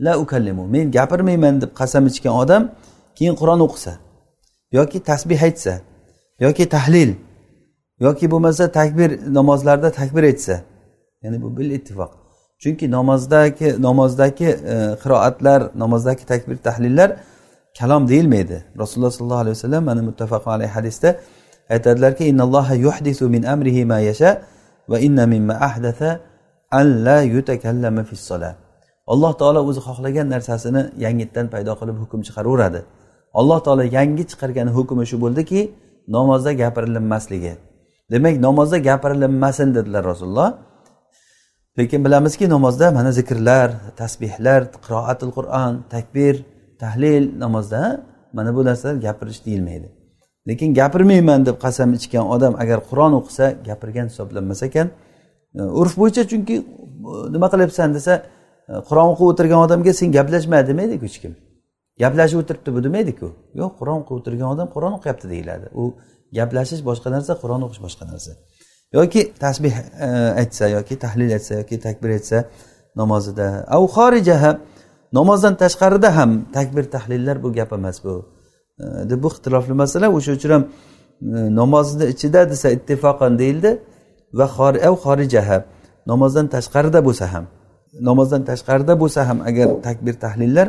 La 0.00 0.18
ukallimu 0.18 0.66
men 0.74 0.90
gapirmayman 0.90 1.60
deb 1.60 1.70
qasam 1.80 2.06
ichgan 2.10 2.34
odam 2.42 2.62
keyin 3.16 3.34
qur'on 3.40 3.60
o'qisa 3.66 3.92
yoki 4.72 4.98
tasbih 5.10 5.40
aytsa 5.48 5.74
yoki 6.44 6.64
tahlil 6.68 7.10
yoki 8.00 8.30
bo'lmasa 8.30 8.64
takbir 8.78 9.10
namozlarda 9.34 9.90
takbir 10.00 10.22
aytsa 10.22 10.56
ya'ni 11.22 11.42
bu 11.42 11.56
bil 11.56 11.70
ittifoq. 11.70 12.10
Chunki 12.62 12.90
namozdagi 12.90 13.82
namozdagi 13.82 14.44
e, 14.44 14.74
qiroatlar 15.02 15.60
namozdagi 15.74 16.24
takbir 16.26 16.56
tahlillar 16.56 17.16
kalom 17.78 18.08
deyilmaydi. 18.08 18.64
Rasululloh 18.78 19.10
sollallohu 19.10 19.42
alayhi 19.44 19.56
vasallam 19.56 19.84
mana 19.84 20.02
muttafaq 20.02 20.46
alayhi 20.46 20.72
hadisda 20.76 21.20
aytadilarki 21.70 22.24
innalloha 22.24 22.74
yuhdisu 22.74 23.28
min 23.28 23.42
amrihi 23.42 23.84
ma 23.84 23.98
yasha 23.98 24.42
va 24.88 24.98
inna 24.98 25.26
mimma 25.26 25.54
ahdatha 25.68 26.20
an 26.70 26.86
la 27.04 27.18
yutakallama 27.22 28.04
fis 28.04 28.20
solat 28.20 28.65
alloh 29.12 29.32
taolo 29.40 29.60
o'zi 29.68 29.80
xohlagan 29.88 30.26
narsasini 30.34 30.82
yangitdan 31.04 31.46
paydo 31.54 31.72
qilib 31.80 31.96
hukm 32.02 32.20
chiqaraveradi. 32.26 32.80
Alloh 33.40 33.58
taolo 33.66 33.84
yangi 33.96 34.24
chiqargan 34.30 34.68
hukmi 34.76 35.04
shu 35.10 35.16
bo'ldiki 35.24 35.60
namozda 36.16 36.50
gapirilinmasligi 36.62 37.52
demak 38.12 38.34
namozda 38.46 38.78
gapirilinmasin 38.88 39.68
dedilar 39.76 40.04
rasululloh. 40.12 40.50
Lekin 41.78 42.04
bilamizki 42.04 42.48
namozda 42.54 42.86
mana 42.98 43.10
zikrlar 43.18 43.68
tasbehlar 44.00 44.60
qiroatil 44.84 45.30
qur'on 45.36 45.72
takbir 45.94 46.34
tahlil 46.82 47.24
namozda 47.44 47.82
mana 48.36 48.50
bu 48.56 48.64
narsalar 48.64 48.96
gapirish 49.06 49.40
deyilmaydi. 49.46 49.88
Lekin 50.48 50.74
gapirmayman 50.74 51.46
deb 51.46 51.56
qasam 51.64 51.90
ichgan 51.98 52.24
odam 52.34 52.54
agar 52.62 52.78
qur'on 52.90 53.12
o'qisa 53.20 53.46
gapirgan 53.68 54.06
hisoblanmas 54.10 54.62
ekan 54.68 54.88
e, 55.58 55.62
urf 55.80 55.94
bo'yicha 56.00 56.22
chunki 56.30 56.56
e, 56.56 56.64
nima 57.34 57.46
qilyapsan 57.52 57.88
desa 57.96 58.12
E, 58.68 58.72
qur'on 58.88 59.08
o'qib 59.12 59.26
o'tirgan 59.32 59.60
odamga 59.66 59.92
sen 60.00 60.12
gaplashma 60.16 60.58
demaydiku 60.70 61.04
hech 61.08 61.18
kim. 61.22 61.32
Gaplashib 62.02 62.38
o'tiribdi 62.42 62.70
bu 62.76 62.84
demaydiku. 62.86 63.28
Yo'q 63.60 63.72
qur'on 63.80 63.98
o'qib 64.02 64.14
o'tirgan 64.18 64.48
odam 64.54 64.68
qur'on 64.74 64.92
o'qiyapti 64.98 65.26
deyiladi. 65.32 65.66
U 65.80 65.84
gaplashish 66.38 66.82
boshqa 66.88 67.08
narsa 67.16 67.32
qur'on 67.42 67.60
o'qish 67.66 67.82
boshqa 67.86 68.04
narsa. 68.12 68.32
Yoki 68.98 69.22
tasbeh 69.44 69.76
e, 70.06 70.08
aytsa 70.42 70.64
yoki 70.76 70.94
tahlil 71.04 71.30
aytsa 71.36 71.52
yoki 71.60 71.76
takbir 71.86 72.10
aytsa 72.16 72.38
namozida. 73.00 73.46
Av 73.76 73.84
xorijaha 73.96 74.52
namozdan 75.18 75.54
tashqarida 75.62 76.10
ham 76.18 76.30
takbir 76.56 76.84
tahlillar 76.94 77.36
bu 77.44 77.52
gap 77.58 77.72
emas 77.78 78.04
bu. 78.04 78.14
E, 78.82 78.84
Deb 79.10 79.22
bu 79.22 79.28
ixtilofli 79.34 79.74
masala. 79.82 80.06
O'sha 80.18 80.32
uchun 80.38 80.50
ham 80.56 80.64
namozni 81.60 82.04
ichida 82.14 82.40
desa 82.52 82.68
ittifoqan 82.76 83.38
deyildi. 83.42 83.70
Va 84.38 84.46
av 84.88 84.94
xorijaha 85.04 85.58
namozdan 86.10 86.46
tashqarida 86.54 87.00
bo'lsa 87.08 87.26
ham. 87.34 87.46
Namozdan 88.00 88.44
tashqarida 88.44 89.00
bo'lsa 89.00 89.28
ham 89.28 89.40
agar 89.40 89.68
takbir 89.82 90.14
tahlillar 90.24 90.68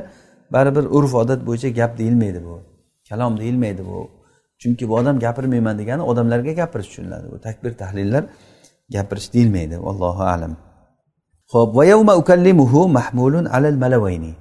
baribir 0.51 0.85
urf 0.97 1.15
odat 1.15 1.39
bo'yicha 1.47 1.69
gap 1.69 1.97
deyilmaydi 1.97 2.39
bu. 2.45 2.59
Kalom 3.09 3.39
deyilmaydi 3.39 3.85
bu. 3.85 4.09
Chunki 4.61 4.89
bu 4.89 4.95
odam 4.95 5.19
gapirmayman 5.19 5.79
degani 5.79 6.01
odamlarga 6.01 6.51
gapirish 6.51 6.87
tushuniladi. 6.87 7.31
Bu 7.31 7.39
takbir 7.41 7.73
tahlillar 7.73 8.23
gapirish 8.89 9.33
deyilmaydi. 9.33 9.75
Allohu 9.75 10.23
alam. 10.23 10.57
Ho'p 11.53 11.75
va 11.75 11.85
yavma 11.85 12.15
ukallimuhu 12.17 12.87
mahmulun 12.87 13.45
alal 13.45 13.77
malavayni 13.83 14.33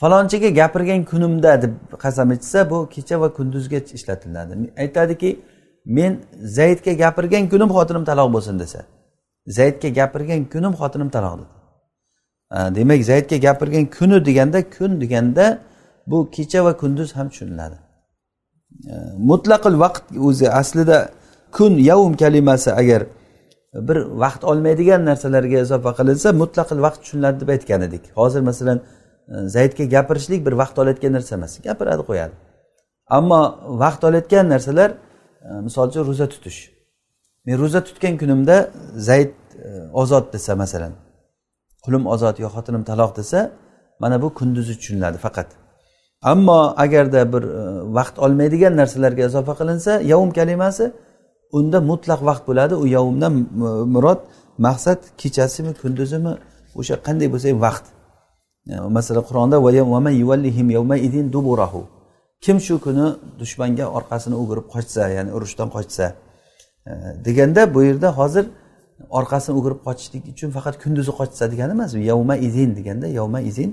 falonchiga 0.00 0.48
gapirgan 0.48 1.04
kunimda 1.04 1.62
deb 1.62 1.72
qasam 2.04 2.32
ichsa 2.32 2.70
bu 2.70 2.88
kecha 2.94 3.20
va 3.20 3.28
kunduzga 3.32 3.78
ishlatiladi. 3.98 4.52
Aytadiki 4.82 5.30
men 5.84 6.12
zaydga 6.58 6.92
gapirgan 6.92 7.48
kunim 7.52 7.70
xotinim 7.76 8.04
taloq 8.10 8.28
bo'lsin 8.34 8.58
desa 8.62 8.80
zaydga 9.46 9.88
gapirgan 9.88 10.40
kunim 10.52 10.72
xotinim 10.80 11.10
taloq 11.16 11.34
dedi. 11.40 11.59
Demak 12.50 13.04
zaydga 13.04 13.36
gapirgan 13.36 13.86
kuni 13.98 14.24
deganda 14.24 14.70
kun 14.70 15.00
deganda 15.00 15.58
bu 16.06 16.30
kecha 16.30 16.64
va 16.64 16.76
kunduz 16.76 17.16
ham 17.16 17.28
tushuniladi. 17.28 17.76
Mutlaqil 19.30 19.74
vaqt 19.84 20.04
o'zi 20.28 20.50
aslida 20.50 21.08
kun 21.52 21.72
yavm 21.90 22.14
kalimasi 22.22 22.72
agar 22.72 23.02
bir 23.74 23.96
vaqt 23.96 24.44
olmaydigan 24.44 25.04
narsalarga 25.04 25.58
izofa 25.64 25.90
qilinsa 25.98 26.32
mutlaqil 26.42 26.78
vaqt 26.86 27.00
tushuniladi 27.02 27.40
deb 27.40 27.48
aytgan 27.48 27.82
edik. 27.88 28.04
Hozir 28.20 28.40
masalan 28.40 28.78
e, 29.28 29.34
zaydga 29.56 29.84
gapirishlik 29.84 30.46
bir 30.46 30.52
vaqt 30.62 30.76
olayotgan 30.82 31.12
narsa 31.12 31.34
emas 31.38 31.52
gapiradi 31.68 32.02
qo'yadi. 32.10 32.34
Ammo 33.18 33.40
vaqt 33.84 34.02
olayotgan 34.08 34.48
narsalar 34.54 34.90
e, 34.90 35.50
misol 35.66 35.88
uchun 35.88 36.06
ro'za 36.10 36.26
tutish. 36.28 36.60
Men 37.46 37.54
ro'za 37.62 37.80
tutgan 37.88 38.14
kunimda 38.22 38.56
zayd 39.08 39.34
e, 39.66 39.68
ozod 40.02 40.32
desa 40.34 40.56
masalan 40.62 40.92
qulim 41.84 42.02
ozod 42.14 42.36
yo 42.44 42.48
xotinim 42.54 42.82
taloq 42.90 43.10
desa 43.18 43.40
mana 44.02 44.16
bu 44.22 44.28
kunduzi 44.38 44.74
tushuniladi 44.78 45.18
faqat. 45.26 45.48
Ammo 46.32 46.60
agarda 46.84 47.20
bir 47.32 47.42
e, 47.42 47.62
vaqt 47.98 48.16
olmaydigan 48.24 48.72
narsalarga 48.80 49.22
izofa 49.30 49.54
qilinsa 49.60 49.92
yavm 50.12 50.30
kalimasi 50.38 50.84
unda 51.58 51.78
mutlaq 51.90 52.20
vaqt 52.28 52.42
bo'ladi. 52.48 52.74
U 52.82 52.84
yavmdan 52.96 53.34
murod 53.94 54.20
maqsad 54.66 55.00
kechasimi 55.20 55.72
kunduzimi 55.82 56.32
o'sha 56.80 56.94
qanday 57.06 57.28
bo'lsa 57.32 57.46
ham 57.52 57.60
vaqt. 57.66 57.84
E, 58.72 58.74
masalan 58.96 59.24
qur'onda 59.28 59.56
kim 62.44 62.56
shu 62.66 62.74
kuni 62.84 63.06
dushmanga 63.40 63.86
orqasini 63.98 64.36
o'girib 64.42 64.66
qochsa 64.74 65.02
ya'ni 65.16 65.30
urushdan 65.36 65.68
qochsa 65.76 66.04
e, 66.90 66.92
deganda 67.26 67.62
bu 67.74 67.80
yerda 67.88 68.08
hozir 68.18 68.44
orqasini 69.18 69.54
o'girib 69.58 69.80
qochishlik 69.86 70.22
uchun 70.32 70.50
faqat 70.56 70.74
kunduzi 70.82 71.12
qochsa 71.20 71.44
degani 71.52 71.72
emas 71.76 71.92
yavma 72.10 72.34
izin 72.48 72.70
deganda 72.78 73.06
yavma 73.18 73.40
izin 73.50 73.70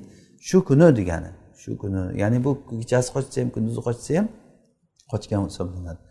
shu 0.48 0.58
kuni 0.68 0.88
degani. 1.00 1.30
Shu 1.62 1.78
kuni 1.82 2.02
ya'ni 2.22 2.38
bu 2.46 2.52
kechasi 2.70 3.10
qochsa 3.16 3.38
ham 3.42 3.50
kunduzi 3.56 3.80
qochsa 3.88 4.12
ham 4.18 4.28
qochgan 5.12 5.42
hisoblanadi. 5.50 6.02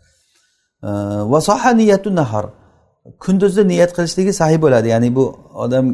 Va 1.31 1.39
soha 1.49 1.71
niyatu 1.81 2.09
nahar. 2.19 2.45
Kunduzni 3.25 3.63
niyat 3.71 3.91
qilishligi 3.97 4.33
sahiy 4.41 4.59
bo'ladi. 4.65 4.87
Ya'ni 4.93 5.09
bu 5.17 5.25
odam 5.63 5.85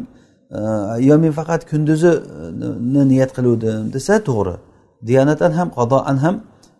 e, 0.58 0.60
yo 1.08 1.14
men 1.22 1.32
faqat 1.40 1.62
kunduzini 1.70 3.00
e, 3.02 3.08
niyat 3.12 3.30
qiluvdim 3.36 3.92
desa 3.94 4.14
to'g'ri. 4.28 4.56
Diyonatan 5.08 5.52
ham 5.58 5.68
qadoan 5.78 6.16
ham 6.24 6.36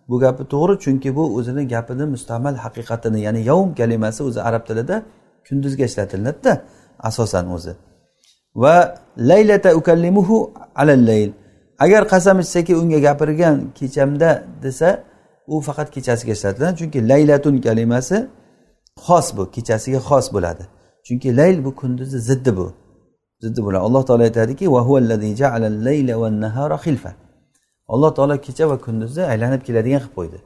bu 0.08 0.16
gapi 0.24 0.42
to'g'ri 0.52 0.74
chunki 0.84 1.10
bu 1.16 1.24
o'zini 1.36 1.62
gapini 1.74 2.04
mustamal 2.14 2.54
haqiqatini 2.64 3.18
ya'ni 3.26 3.40
yavm 3.50 3.70
kalimasi 3.80 4.20
o'zi 4.28 4.40
arab 4.48 4.62
tilida 4.68 4.96
kunduzga 5.48 5.84
ishlatiladida 5.90 6.52
asosan 7.08 7.46
o'zi. 7.56 7.72
Va 8.62 8.76
laylata 9.30 9.70
ukallimuhu 9.80 10.36
alal 10.82 11.02
layl. 11.10 11.30
Agar 11.84 12.02
qasam 12.12 12.36
ichsaki 12.44 12.72
unga 12.80 12.98
gapirgan 13.06 13.56
kechamda 13.78 14.30
desa 14.62 14.88
u 15.46 15.60
faqat 15.66 15.88
kechasiga 15.94 16.32
ishlatiladi. 16.38 16.74
Chunki 16.80 16.98
laylatun 17.10 17.54
kalimasi 17.66 18.18
xos 19.06 19.26
bu 19.36 19.42
kechasiga 19.54 20.00
xos 20.08 20.26
bo'ladi. 20.34 20.64
Chunki 21.06 21.28
layl 21.38 21.64
bu 21.64 21.70
kunduzni 21.80 22.20
ziddi 22.28 22.52
bu. 22.58 22.66
Ziddi 23.44 23.60
bo'ladi. 23.64 23.82
Alloh 23.86 24.02
taolo 24.08 24.22
aytadiki 24.28 24.66
alloh 27.88 28.14
taolo 28.14 28.36
kecha 28.46 28.64
va 28.70 28.76
kunduzni 28.86 29.22
aylanib 29.32 29.62
keladigan 29.66 30.00
qilib 30.00 30.14
qo'ydi. 30.18 30.38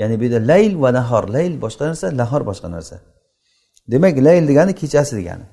Ya'ni 0.00 0.14
bu 0.20 0.24
yerda 0.24 0.40
layl 0.50 0.72
va 0.82 0.90
nahor. 0.98 1.24
Layl 1.36 1.54
boshqa 1.64 1.84
narsa 1.90 2.06
nahor 2.20 2.42
boshqa 2.50 2.68
narsa. 2.76 2.96
Demak 3.92 4.14
layl 4.26 4.44
degani 4.50 4.72
kechasi 4.82 5.12
degani. 5.20 5.44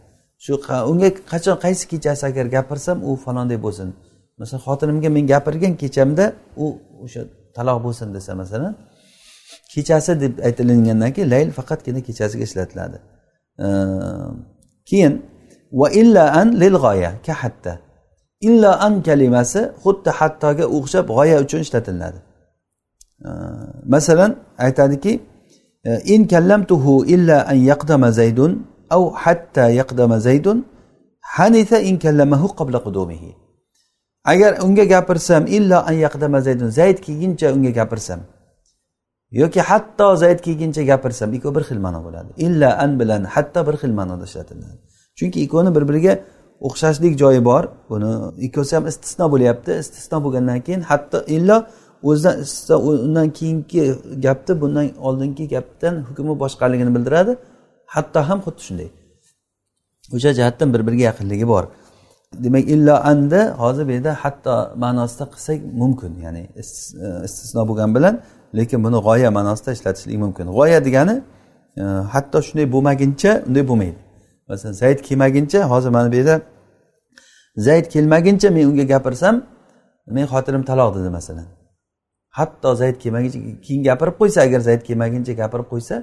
Shu 0.43 0.53
unga 0.91 1.09
qachon 1.31 1.55
qaysi 1.65 1.83
kechasi 1.91 2.23
agar 2.29 2.45
gapirsam 2.55 2.97
u 3.07 3.09
falonday 3.25 3.59
bo'lsin. 3.65 3.89
Masalan 4.39 4.61
xotinimga 4.67 5.09
men 5.15 5.23
gapirgan 5.33 5.73
kechamda 5.83 6.25
u 6.63 6.65
o'sha 7.03 7.21
taloq 7.55 7.77
bo'lsin 7.85 8.07
desa 8.15 8.31
masalan 8.41 8.73
kechasi 9.73 10.11
deb 10.23 10.33
aytilingandan 10.47 11.11
keyin 11.15 11.29
layl 11.33 11.49
faqatgina 11.57 12.01
kechasiga 12.07 12.43
ishlatiladi. 12.49 12.97
Keyin 14.89 15.13
va 15.79 15.87
illa 16.01 16.23
an 16.39 16.47
lil 16.61 16.75
g'oya 16.83 17.11
ka 17.25 17.33
hatta. 17.43 17.73
Illa 18.47 18.71
an 18.85 18.93
kalimasi 19.07 19.61
xuddi 19.83 20.09
hattoga 20.19 20.65
o'xshab 20.77 21.05
g'oya 21.17 21.35
uchun 21.45 21.59
ishlatiladi. 21.65 22.19
Masalan 23.93 24.31
aytadiki 24.65 25.13
in 26.13 26.27
kallamtuhu 26.27 27.05
illa 27.05 27.37
an 27.51 27.57
yaqdama 27.71 28.09
zaydun 28.19 28.51
aw 28.95 29.03
hatta 29.23 29.65
yaqdama 29.79 30.17
zaydun 30.27 30.57
hanitha 31.35 31.77
in 31.89 31.95
kallamahu 32.03 32.47
qabla 32.59 32.79
qudumihi. 32.85 33.31
Agar 34.31 34.51
unga 34.65 34.85
gapirsam 34.93 35.43
illo 35.57 35.77
an 35.89 35.95
yaqdama 36.05 36.39
zaydun 36.47 36.69
zayd 36.79 36.97
kelguncha 37.05 37.47
unga 37.55 37.71
gapirsam. 37.79 38.19
Yoki 39.41 39.61
hatto 39.69 40.07
zayd 40.23 40.39
kelguncha 40.45 40.83
gapirsam 40.91 41.29
ikkovi 41.37 41.55
bir 41.55 41.63
xil 41.69 41.79
ma'no 41.85 41.99
bo'ladi. 42.05 42.29
Illa 42.45 42.69
an 42.83 42.91
bilan 42.99 43.21
hatto 43.33 43.59
bir 43.67 43.75
xil 43.81 43.91
ma'noda 43.99 44.25
ishlatiladi 44.29 44.77
chunki 45.15 45.41
ikkovini 45.45 45.75
bir 45.75 45.83
biriga 45.89 46.13
o'xshashlik 46.67 47.13
joyi 47.21 47.45
bor. 47.45 47.63
Buni 47.89 48.11
ikkovsi 48.45 48.75
ham 48.75 48.85
istisno 48.91 49.25
bo'lyapti. 49.33 49.71
Istisno 49.83 50.17
bo'lgandan 50.25 50.59
keyin 50.65 50.81
hatto 50.89 51.19
illo 51.35 51.57
o'zidan 52.03 52.35
istisno 52.43 52.75
undan 52.77 53.29
keyingi 53.37 53.81
gapni 54.25 54.53
bundan 54.61 54.85
oldingi 55.07 55.45
gapdan 55.55 55.95
hukmi 56.07 56.33
boshqaligini 56.43 56.91
bildiradi. 56.95 57.33
Hatto 57.95 58.19
ham 58.29 58.39
xuddi 58.45 58.61
shunday. 58.67 58.89
O'sha 60.15 60.31
jihatdan 60.37 60.67
bir 60.73 60.81
biriga 60.87 61.03
yaqinligi 61.09 61.47
bor. 61.53 61.63
Demak 62.43 62.63
illo 62.75 62.95
anda 63.11 63.55
hozir 63.61 63.87
bu 63.87 63.91
yerda 63.91 64.13
hatto 64.23 64.55
ma'nosida 64.83 65.25
qilsak 65.33 65.59
mumkin 65.81 66.13
ya'ni 66.25 66.43
e, 66.59 66.61
istisno 67.27 67.61
bo'lgani 67.69 67.95
bilan 67.97 68.15
lekin 68.57 68.79
buni 68.85 68.99
g'oya 69.07 69.29
ma'nosida 69.37 69.71
ishlatishlik 69.77 70.17
mumkin. 70.23 70.45
G'oya 70.57 70.79
degani 70.87 71.15
e, 71.81 71.83
hatto 72.13 72.37
shunday 72.47 72.65
bo'lmaguncha 72.75 73.31
unday 73.47 73.63
bo'lmaydi. 73.69 73.99
Masalan 74.49 74.73
zayd 74.83 74.99
kelmaguncha 75.07 75.59
hozir 75.71 75.89
mana 75.95 76.11
bu 76.11 76.15
yerda 76.15 76.35
zayd 77.67 77.85
kelmaguncha 77.93 78.49
men 78.55 78.63
unga 78.71 78.85
gapirsam 78.93 79.35
men 80.15 80.25
xotinim 80.33 80.63
taloq 80.69 80.89
dedi 80.97 81.09
masalan. 81.19 81.62
hatto 82.38 82.70
zayd 82.80 82.96
kelmaguncha 83.02 83.38
keyin 83.64 83.82
gapirib 83.88 84.16
qo'ysa 84.20 84.38
agar 84.46 84.60
zayd 84.68 84.82
kelmaguncha 84.88 85.32
gapirib 85.40 85.68
qo'ysa 85.72 85.96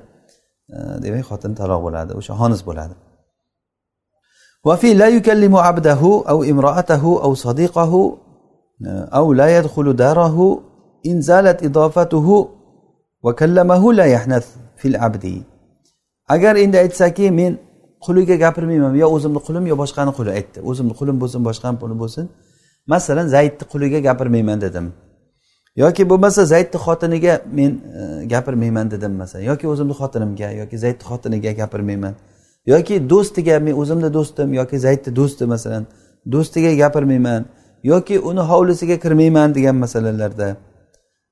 e, 0.75 0.77
demak 1.03 1.25
xotin 1.29 1.51
taloq 1.59 1.79
bo'ladi 1.85 2.11
o'sha 2.19 2.33
xonis 2.41 2.61
bo'ladi 2.69 2.95
وفي 4.67 4.93
لا 4.93 5.07
يكلم 5.07 5.55
عبده 5.55 6.01
أو 6.31 6.43
امرأته 6.43 7.03
أو 7.23 7.31
صديقه 7.33 8.17
أو 9.19 9.33
لا 9.33 9.57
يدخل 9.57 9.93
داره 9.93 10.37
إن 11.05 11.21
زالت 11.21 11.63
إضافته 11.63 12.27
وكلمه 13.23 13.93
لا 13.93 14.05
يحنث 14.05 14.45
في 14.77 14.87
العبد 14.87 15.43
agar 16.27 16.55
endi 16.55 16.77
aytsaki 16.77 17.31
men 17.31 17.59
quliga 18.05 18.35
gapirmayman 18.35 18.93
yo 19.01 19.07
o'zimni 19.15 19.39
qulim 19.47 19.65
yo 19.71 19.75
boshqani 19.83 20.11
quli 20.17 20.31
aytdi 20.37 20.59
o'zimni 20.69 20.93
qulim 20.99 21.17
bo'lsin 21.21 21.41
boshqani 21.47 21.77
quli 21.81 21.95
bo'lsin 22.01 22.25
masalan 22.93 23.27
zaydni 23.35 23.63
quliga 23.71 23.99
gapirmayman 24.07 24.57
dedim 24.65 24.85
Yoki 25.76 26.10
bo'lmasa 26.10 26.44
zaydni 26.44 26.78
xotiniga 26.86 27.40
men 27.52 27.70
e, 27.70 28.26
gapirmayman 28.26 28.90
dedim 28.90 29.12
masalan. 29.12 29.44
Yoki 29.44 29.68
o'zimni 29.68 29.92
xotinimga 29.92 30.50
yoki 30.50 30.78
zaydni 30.78 31.04
xotiniga 31.10 31.52
gapirmayman. 31.52 32.14
Yoki 32.66 33.10
do'stiga 33.10 33.58
men 33.60 33.74
o'zimni 33.74 34.14
do'stim 34.14 34.52
yoki 34.52 34.78
zaydni 34.78 35.16
do'sti 35.16 35.44
masalan. 35.46 35.86
Do'stiga 36.32 36.72
gapirmayman. 36.74 37.44
Yoki 37.82 38.20
uni 38.20 38.40
hovlisiga 38.40 38.96
kirmayman 38.98 39.54
degan 39.54 39.76
masalalarda. 39.76 40.56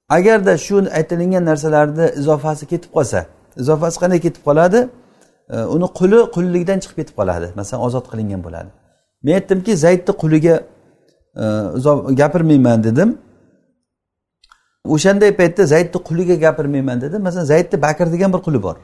Agarda 0.08 0.58
shu 0.58 0.76
aytilingan 0.98 1.44
narsalarni 1.44 2.06
izofasi 2.20 2.66
ketib 2.66 2.90
qolsa 2.96 3.26
izofasi 3.62 3.96
qanday 4.02 4.20
ketib 4.26 4.42
qoladi? 4.48 4.88
E, 5.50 5.56
uni 5.74 5.86
quli 5.98 6.18
qullikdan 6.36 6.78
chiqib 6.82 6.96
ketib 7.00 7.16
qoladi. 7.20 7.46
Masalan 7.60 7.80
ozod 7.86 8.06
qilingan 8.12 8.40
bo'ladi. 8.46 8.70
Men 9.22 9.32
aytdimki 9.38 9.72
zaydni 9.84 10.12
quliga 10.22 10.56
e, 11.42 11.44
gapirmayman 12.22 12.84
dedim. 12.88 13.10
O'shanday 14.94 15.30
paytda 15.40 15.62
zaydni 15.72 15.98
quliga 16.08 16.36
gapirmayman 16.44 17.00
dedi. 17.00 17.16
Masalan 17.26 17.44
zaydni 17.44 17.82
bakr 17.86 18.06
degan 18.14 18.32
bir 18.34 18.42
quli 18.46 18.62
bor. 18.66 18.76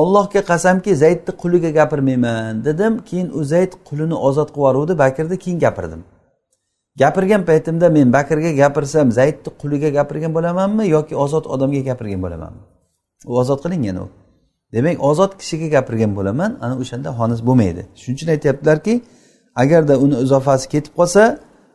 Ollohga 0.00 0.40
qasamki 0.50 0.96
zaydni 0.96 1.32
quliga 1.42 1.70
gapirmayman 1.78 2.64
dedim. 2.64 2.92
Keyin 3.08 3.28
u 3.38 3.44
zayd 3.44 3.72
qulini 3.88 4.16
ozod 4.28 4.48
qilib 4.48 4.62
yuboruvdi 4.62 4.98
bakrni 4.98 5.36
keyin 5.44 5.58
gapirdim. 5.66 6.02
Gapirgan 7.02 7.42
paytimda 7.48 7.90
men 7.96 8.12
bakrga 8.12 8.50
gapirsam 8.62 9.12
zaydni 9.18 9.50
quliga 9.60 9.88
gapirgan 9.98 10.32
bo'lamanmi 10.36 10.84
yoki 10.96 11.14
ozod 11.24 11.44
odamga 11.54 11.80
gapirgan 11.88 12.20
bo'lamanmi? 12.24 12.62
U 13.30 13.32
ozod 13.42 13.60
qilingan 13.64 13.96
u. 14.04 14.06
Demak 14.74 14.96
ozod 15.10 15.32
kishiga 15.40 15.68
gapirgan 15.76 16.12
bo'laman. 16.18 16.50
Ana 16.64 16.74
o'shanda 16.82 17.10
xonis 17.18 17.40
bo'lmaydi. 17.48 17.82
Shuning 18.00 18.16
uchun 18.16 18.28
aytyaptilarki 18.34 18.94
agarda 19.62 19.94
uni 20.04 20.16
izofasi 20.24 20.66
ketib 20.74 20.92
qolsa 20.98 21.22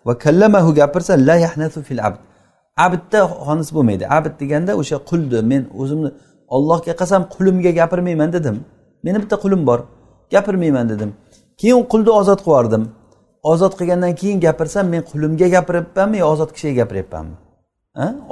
va 0.07 0.13
kallamahu 0.23 0.69
gapirsa 0.81 1.13
la 1.27 1.35
yahnatu 1.45 1.79
fil 1.87 2.01
abd. 2.07 2.19
Abdda 2.85 3.19
xonis 3.45 3.69
bo'lmaydi. 3.75 4.03
Abid 4.17 4.33
deganda 4.41 4.71
o'sha 4.81 4.97
qulni 5.09 5.39
men 5.51 5.63
o'zimni 5.81 6.09
ollohga 6.55 6.93
qasam 7.01 7.21
qulimga 7.35 7.71
gapirmayman 7.79 8.29
dedim. 8.37 8.55
Meni 9.05 9.17
bitta 9.23 9.35
qulim 9.43 9.61
bor 9.69 9.79
gapirmayman 10.35 10.85
dedim. 10.93 11.09
Keyin 11.61 11.83
qulni 11.91 12.11
ozod 12.21 12.39
qilib 12.45 12.55
yubordim 12.57 12.83
ozod 13.51 13.73
qilgandan 13.79 14.13
keyin 14.21 14.39
gapirsam 14.45 14.85
men 14.93 15.01
qulimga 15.11 15.47
gapiryapmanmi 15.55 16.17
yo 16.17 16.25
ozod 16.33 16.49
kishiga 16.55 16.75
gapiryapmanmi 16.81 17.35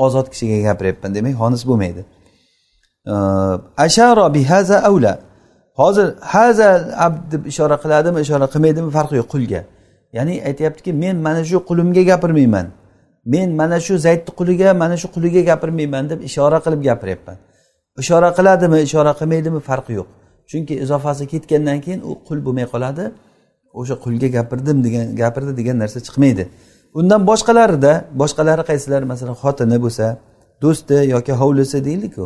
ozod 0.05 0.27
kishiga 0.33 0.57
gapiryapman 0.67 1.15
demak 1.15 1.33
xonis 1.41 1.63
bo'lmaydi. 1.69 2.01
Ashara 3.85 4.25
bihaza 4.35 4.77
avla. 4.89 5.13
Hozir 5.79 6.07
haza 6.33 6.69
abd 7.05 7.21
deb 7.31 7.41
ishora 7.51 7.75
qiladimi 7.83 8.19
ishora 8.25 8.47
qilmaydimi 8.53 8.89
farqi 8.97 9.15
yo'q 9.21 9.29
qulga. 9.33 9.61
Ya'ni 10.17 10.35
aytyaptiki 10.49 10.91
men 11.03 11.15
mana 11.25 11.41
shu 11.49 11.57
qulimga 11.69 12.03
gapirmayman. 12.11 12.67
Men 13.33 13.49
mana 13.59 13.77
shu 13.85 13.93
zaydni 14.05 14.31
quliga 14.39 14.69
mana 14.81 14.95
shu 15.01 15.07
quliga 15.15 15.41
gapirmayman 15.49 16.09
deb 16.11 16.19
ishora 16.29 16.59
qilib 16.65 16.81
gapiryapman. 16.89 17.37
Ishora 18.03 18.29
qiladimi 18.37 18.77
ishora 18.87 19.11
qilmaydimi 19.19 19.59
farqi 19.69 19.93
yo'q. 19.99 20.07
Chunki 20.49 20.73
izofasi 20.83 21.23
ketgandan 21.33 21.79
keyin 21.85 22.01
u 22.09 22.11
qul 22.27 22.39
bo'lmay 22.45 22.65
qoladi. 22.73 23.03
O'sha 23.79 23.95
qulga 24.05 24.27
gapirdim 24.37 24.77
degan 24.85 25.05
gapirdi 25.21 25.51
degan 25.59 25.75
narsa 25.83 25.99
chiqmaydi. 26.07 26.43
Undan 26.99 27.21
boshqalarida 27.29 27.91
boshqalari 28.21 28.63
qaysilar 28.69 29.01
masalan 29.11 29.35
xotini 29.43 29.77
bo'lsa 29.85 30.05
do'sti 30.63 30.97
yoki 31.13 31.33
hovlisi 31.41 31.77
deylikku 31.87 32.25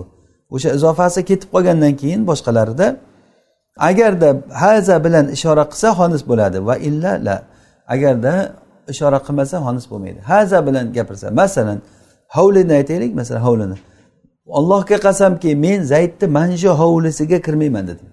o'sha 0.55 0.69
izofasi 0.77 1.21
ketib 1.29 1.49
qolgandan 1.55 1.93
keyin 2.01 2.21
boshqalarida 2.29 2.87
agarda 3.89 4.29
haza 4.63 4.95
bilan 5.05 5.25
ishora 5.35 5.63
qilsa 5.71 5.89
xonis 5.99 6.23
bo'ladi 6.29 6.57
va 6.67 6.75
illa 6.89 7.11
la 7.27 7.35
agarda 7.93 8.33
ishora 8.95 9.19
qilmasa 9.27 9.57
xonis 9.65 9.85
bo'lmaydi. 9.91 10.19
Haza 10.31 10.67
bilan 10.67 10.93
gapirsa 10.97 11.31
masalan 11.31 11.79
hovlini 12.35 12.73
aytaylik 12.79 13.15
masalan 13.15 13.41
hovlini. 13.47 13.77
Allohga 14.59 14.97
qasamki 15.07 15.55
men 15.55 15.79
zaydni 15.93 16.27
mana 16.37 16.57
shu 16.57 16.69
hovlisiga 16.81 17.41
kirmayman 17.41 17.87
dedim. 17.87 18.07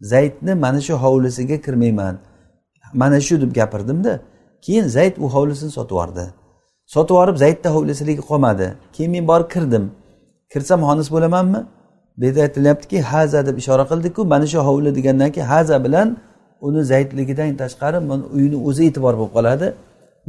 Zaydni 0.00 0.54
mana 0.54 0.80
shu 0.80 0.94
hovlisiga 1.04 1.60
kirmayman. 1.66 2.14
Mana 2.94 3.20
shu 3.20 3.40
deb 3.42 3.54
gapirdimda 3.54 4.20
keyin 4.64 4.86
zayd 4.96 5.14
u 5.24 5.26
hovlisini 5.34 5.70
sotib 5.70 5.90
yubordi. 5.90 6.24
Sotib 6.94 7.14
yuborib 7.14 7.36
zaydni 7.44 7.68
hovlisiligi 7.76 8.22
qolmadi. 8.30 8.66
Keyin 8.92 9.10
men 9.12 9.28
borib 9.30 9.48
kirdim. 9.54 9.84
Kirsam 10.52 10.80
xonis 10.88 11.08
bo'lamanmi? 11.14 11.60
Bu 12.18 12.24
yerda 12.24 12.40
aytilyaptiki 12.46 13.02
haza 13.02 13.46
deb 13.46 13.56
ishora 13.58 13.84
qildiku 13.90 14.24
mana 14.24 14.46
shu 14.52 14.58
hovli 14.68 14.90
degandan 14.98 15.30
keyin 15.32 15.46
haza 15.46 15.84
bilan 15.84 16.16
uni 16.60 16.82
zaydligidan 16.84 17.56
tashqari 17.62 17.98
uyni 18.36 18.56
o'zi 18.68 18.82
e'tibor 18.88 19.14
bo'lib 19.20 19.32
qoladi. 19.36 19.66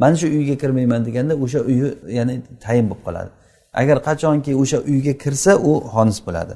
Mana 0.01 0.15
shu 0.21 0.27
uyga 0.37 0.55
kirmayman 0.61 1.01
deganda 1.07 1.33
o'sha 1.43 1.59
uyi 1.69 1.87
ya'ni 2.17 2.35
tayin 2.63 2.85
bo'lib 2.89 3.03
qoladi. 3.07 3.29
Agar 3.81 3.97
qachonki 4.07 4.51
o'sha 4.61 4.77
uyga 4.91 5.13
kirsa 5.23 5.51
u 5.69 5.71
xonis 5.93 6.19
bo'ladi. 6.27 6.53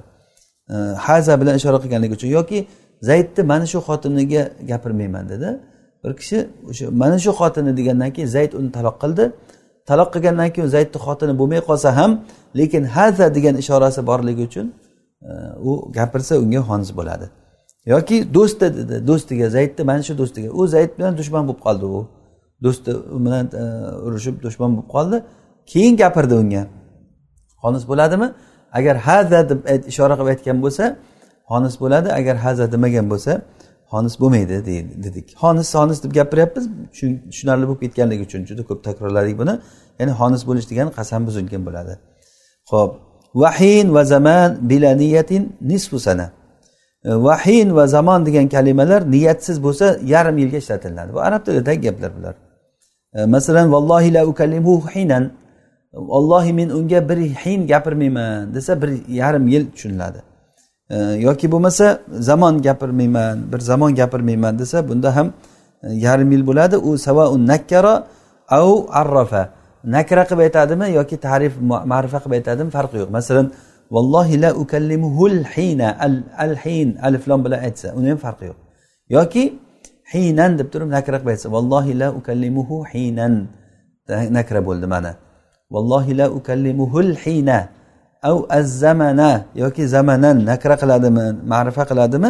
Haza 1.05 1.33
bilan 1.41 1.55
ishora 1.59 1.77
qilganligi 1.83 2.13
uchun 2.19 2.29
yoki 2.37 2.59
zaydni 3.09 3.41
mana 3.51 3.65
shu 3.71 3.79
xotiniga 3.87 4.43
gapirmayman 4.71 5.25
dedi. 5.33 5.49
Bir 6.03 6.11
kishi 6.19 6.37
o'sha 6.69 6.85
mana 7.01 7.17
shu 7.23 7.31
xotini 7.39 7.71
degandan 7.79 8.09
keyin 8.15 8.29
zayd 8.37 8.51
uni 8.59 8.69
taloq 8.77 8.95
qildi. 9.03 9.25
Taloq 9.89 10.09
qilgandan 10.15 10.49
keyin 10.55 10.69
zaydni 10.75 10.97
xotini 11.05 11.33
bo'lmay 11.39 11.61
qolsa 11.69 11.89
ham 11.99 12.11
lekin 12.59 12.83
haza 12.95 13.25
degan 13.35 13.55
ishorasi 13.63 14.01
borligi 14.09 14.43
uchun 14.49 14.67
u 15.69 15.71
gapirsa 15.97 16.33
unga 16.43 16.61
xonis 16.69 16.91
bo'ladi. 16.99 17.25
Yoki 17.93 18.17
do'sti 18.35 18.65
dedi 18.77 18.95
do'stiga 19.09 19.47
zaydni 19.55 19.83
mana 19.89 20.03
shu 20.07 20.13
do'stiga 20.21 20.49
u 20.59 20.61
zayd 20.75 20.91
bilan 20.97 21.13
dushman 21.19 21.43
bo'lib 21.47 21.61
qoldi 21.67 21.85
u. 21.97 21.99
do'sti 22.63 22.91
bilan 23.25 23.45
e, 23.61 23.63
urushib 24.07 24.35
dushman 24.45 24.69
bo'lib 24.77 24.89
qoldi. 24.95 25.17
Keyin 25.71 25.97
gapirdi 25.97 26.35
unga. 26.41 26.63
Xonis 27.63 27.83
bo'ladimi? 27.91 28.27
Agar 28.77 28.95
haza 29.07 29.39
deb 29.49 29.59
ishora 29.91 30.13
qilib 30.17 30.29
aytgan 30.33 30.57
bo'lsa 30.65 30.83
xonis 31.49 31.75
bo'ladi. 31.83 32.09
Agar 32.19 32.35
haza 32.45 32.65
demagan 32.73 33.05
bo'lsa 33.13 33.31
xonis 33.91 34.15
bo'lmaydi 34.21 34.55
dedik. 35.05 35.25
Xonis 35.41 35.67
xonis 35.75 35.99
deb 36.03 36.11
gapiryapmiz. 36.19 36.65
Tushunarli 37.31 37.65
bo'lib 37.69 37.81
ketganligi 37.85 38.23
uchun 38.27 38.41
juda 38.49 38.63
ko'p 38.69 38.79
takrorladik 38.87 39.35
buni. 39.41 39.53
Ya'ni 39.99 40.13
xonis 40.19 40.41
bo'lish 40.49 40.67
degani 40.71 40.91
qasam 40.99 41.21
buzilgan 41.27 41.61
bo'ladi. 41.67 41.93
Ho'p 42.71 42.91
vahin 43.43 43.93
va 43.95 44.03
zaman 44.13 44.69
bila 44.69 44.91
niyatin 45.03 45.43
nisfu 45.61 45.99
sana. 45.99 46.31
E, 47.05 47.09
vahin 47.27 47.75
va 47.75 47.87
zamon 47.87 48.25
degan 48.25 48.47
kalimalar 48.55 49.11
niyatsiz 49.11 49.57
bo'lsa 49.65 49.85
yarim 50.13 50.37
yilga 50.37 50.57
ishlatiladi. 50.63 51.13
Bu 51.13 51.19
arab 51.27 51.41
tilidagi 51.45 51.81
gaplar 51.87 52.11
bular. 52.17 52.35
E, 53.15 53.25
masalan 53.25 53.71
vallohi 53.71 54.13
la 54.13 54.25
ukallimuhu 54.25 54.89
hinan. 54.95 55.31
Ollohi 55.93 56.53
men 56.53 56.69
unga 56.69 57.09
bir 57.09 57.17
hin 57.17 57.67
gapirmayman 57.67 58.53
desa 58.53 58.81
bir 58.81 58.89
yarim 59.07 59.47
yil 59.47 59.71
tushuniladi. 59.71 60.19
E, 60.89 60.97
yoki 60.97 61.51
bo'lmasa 61.51 61.99
zamon 62.11 62.61
gapirmayman 62.61 63.51
bir 63.51 63.59
zamon 63.59 63.95
gapirmayman 63.95 64.59
desa 64.59 64.89
bunda 64.89 65.15
ham 65.15 65.27
e, 65.83 65.93
yarim 65.93 66.31
yil 66.31 66.47
bo'ladi. 66.47 66.77
U 66.77 66.97
savaun 66.97 67.47
nakkara 67.47 68.07
au 68.49 68.87
arrafa. 68.91 69.49
Nakra 69.83 70.23
qilib 70.29 70.39
aytadimi 70.47 70.87
yoki 70.99 71.17
tarif 71.17 71.53
ma'rifa 71.91 72.19
qilib 72.23 72.35
aytadimi 72.39 72.71
farqi 72.77 72.97
yo'q. 73.01 73.09
Masalan 73.17 73.51
vallohi 73.95 74.41
la 74.43 74.49
ukallimuhul 74.61 75.39
hina 75.53 75.87
al 76.05 76.15
al 76.45 76.53
hin 76.63 76.97
alif 77.07 77.27
lom 77.29 77.39
bilan 77.45 77.59
aytsa 77.67 77.87
uni 77.97 78.09
ham 78.09 78.19
farqi 78.25 78.45
yo'q. 78.49 78.57
Yoki 79.17 79.43
hiynan 80.13 80.51
deb 80.59 80.67
turib 80.73 80.89
nakra 80.97 81.17
qilib 81.19 81.33
aytsa 81.33 81.47
vallohi 81.55 81.93
la 82.01 82.07
ukallimuhu 82.19 82.75
hiynan 82.93 83.33
nakra 84.37 84.59
bo'ldi 84.67 84.87
mana. 84.93 85.11
Vallohi 85.71 86.17
la 86.19 86.27
ukallimuhul 86.37 87.15
hina 87.23 87.59
av 88.29 88.37
az 88.49 88.67
zamana 88.83 89.45
yoki 89.55 89.83
zamanan 89.87 90.37
nakra 90.51 90.75
qiladimi 90.81 91.25
ma'rifa 91.53 91.83
qiladimi? 91.89 92.29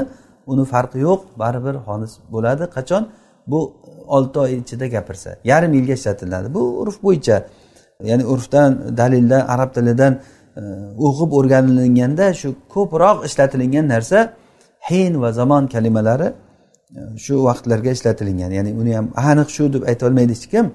Uni 0.51 0.63
farqi 0.73 0.99
yo'q 1.07 1.21
baribir 1.41 1.75
xonis 1.86 2.13
bo'ladi. 2.34 2.63
Qachon? 2.75 3.03
Bu 3.51 3.59
olti 4.07 4.39
oy 4.43 4.51
ichida 4.61 4.88
gapirsa 4.95 5.29
yarim 5.51 5.71
yilga 5.77 5.93
ishlatiladi. 5.99 6.47
Bu 6.55 6.61
urf 6.81 6.97
bo'yicha 7.05 7.38
ya'ni 8.09 8.25
urfdan 8.34 8.97
dalildan 8.99 9.41
arab 9.53 9.69
tilidan 9.75 10.13
e, 10.59 10.61
o'qib 11.07 11.29
o'rganilganda 11.38 12.25
shu 12.41 12.49
ko'proq 12.75 13.17
ishlatilingan 13.27 13.86
narsa 13.93 14.19
hin 14.89 15.21
va 15.21 15.29
zamon 15.39 15.63
kalimalari 15.73 16.27
shu 17.18 17.44
vaqtlarga 17.44 17.91
ishlatilingan 17.91 18.52
ya'ni 18.58 18.72
uni 18.82 18.96
ham 18.96 19.08
aniq 19.16 19.50
shu 19.56 19.74
deb 19.74 19.84
aytolmaydi 19.91 20.34
hech 20.36 20.48
kim 20.54 20.66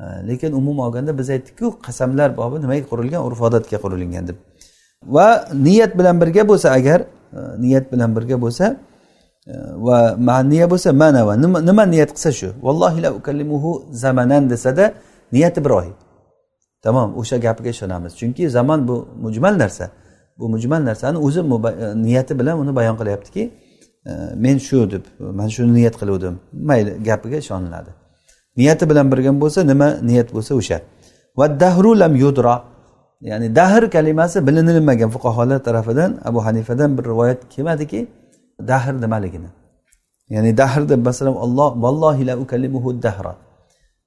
e, 0.00 0.04
lekin 0.28 0.52
umuman 0.52 0.86
olganda 0.86 1.18
biz 1.18 1.30
aytdikku 1.30 1.66
qasamlar 1.86 2.36
bobi 2.36 2.56
nimaga 2.64 2.84
qurilgan? 2.92 3.20
Urf 3.28 3.40
odatga 3.48 3.78
qurilgan 3.84 4.28
deb. 4.28 4.36
Va 5.14 5.28
niyat 5.66 5.98
bilan 5.98 6.20
birga 6.22 6.48
bo'lsa 6.50 6.68
agar 6.78 7.00
e, 7.00 7.38
niyat 7.64 7.92
bilan 7.92 8.16
birga 8.16 8.36
bo'lsa 8.44 8.66
e, 9.46 9.52
va 9.86 9.98
maniya 10.18 10.66
bo'lsa 10.72 10.92
mana 10.92 11.26
va 11.28 11.34
nima 11.68 11.84
niyat 11.94 12.10
qilsa 12.16 12.32
shu? 12.40 12.48
Vallohi 12.66 13.02
la 13.02 13.10
ukallimuhu 13.18 13.70
zamanan 13.92 14.50
desada 14.50 14.84
niyati 15.32 15.64
bir 15.64 15.70
oy 15.70 15.88
tamom 16.82 17.18
o'sha 17.20 17.36
gapiga 17.36 17.70
ishonamiz. 17.76 18.12
Chunki 18.20 18.50
zamon 18.56 18.88
bu 18.88 19.08
mujmal 19.24 19.54
narsa. 19.62 19.90
Bu 20.38 20.48
mujmal 20.48 20.80
narsani 20.88 21.18
o'zi 21.18 21.40
niyati 22.06 22.38
bilan 22.38 22.58
uni 22.62 22.72
bayon 22.76 22.96
qilyaptiki 23.00 23.42
Э, 24.06 24.34
men 24.36 24.58
shu 24.58 24.90
deb 24.90 25.04
mana 25.18 25.50
shuni 25.50 25.72
niyat 25.74 25.94
qiluvdim. 26.00 26.38
Mayli 26.52 26.90
gapiga 27.04 27.36
ishoniladi. 27.36 27.90
Niyati 28.56 28.90
bilan 28.90 29.12
birga 29.12 29.30
bo'lsa 29.42 29.60
nima 29.66 29.88
niyat 30.02 30.28
bo'lsa 30.34 30.54
o'sha. 30.60 30.78
Va 31.38 31.60
dahru 31.60 31.98
lam 32.02 32.16
yudro 32.16 32.56
ya'ni 33.20 33.56
dahr 33.56 33.90
kalimasi 33.90 34.46
bilinilmagan 34.46 35.10
fuqarolar 35.14 35.58
tarafidan 35.66 36.10
abu 36.24 36.44
hanifadan 36.46 36.98
bir 36.98 37.04
rivoyat 37.04 37.40
kelmadiki 37.52 38.08
dahr 38.70 38.94
nimaligini. 39.00 39.50
Ya'ni 40.34 40.56
dahr 40.56 40.88
deb 40.88 41.00
masalan 41.08 41.36
alloh 41.44 41.70
vallohi 41.84 42.26
la 42.26 42.34
ukallimuhu 42.42 43.02
dahra. 43.02 43.36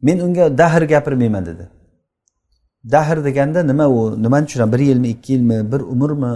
Men 0.01 0.17
unga 0.19 0.57
dahr 0.57 0.81
gapirmayman 0.81 1.45
dedi. 1.45 1.65
Dahr 2.91 3.17
deganda 3.25 3.63
nima 3.63 3.85
u? 3.89 4.23
Nimani 4.23 4.45
tushunadi 4.45 4.71
bir 4.73 4.79
yilmi 4.79 5.07
ikki 5.07 5.33
yilmi 5.33 5.71
bir 5.71 5.79
umrmi? 5.93 6.33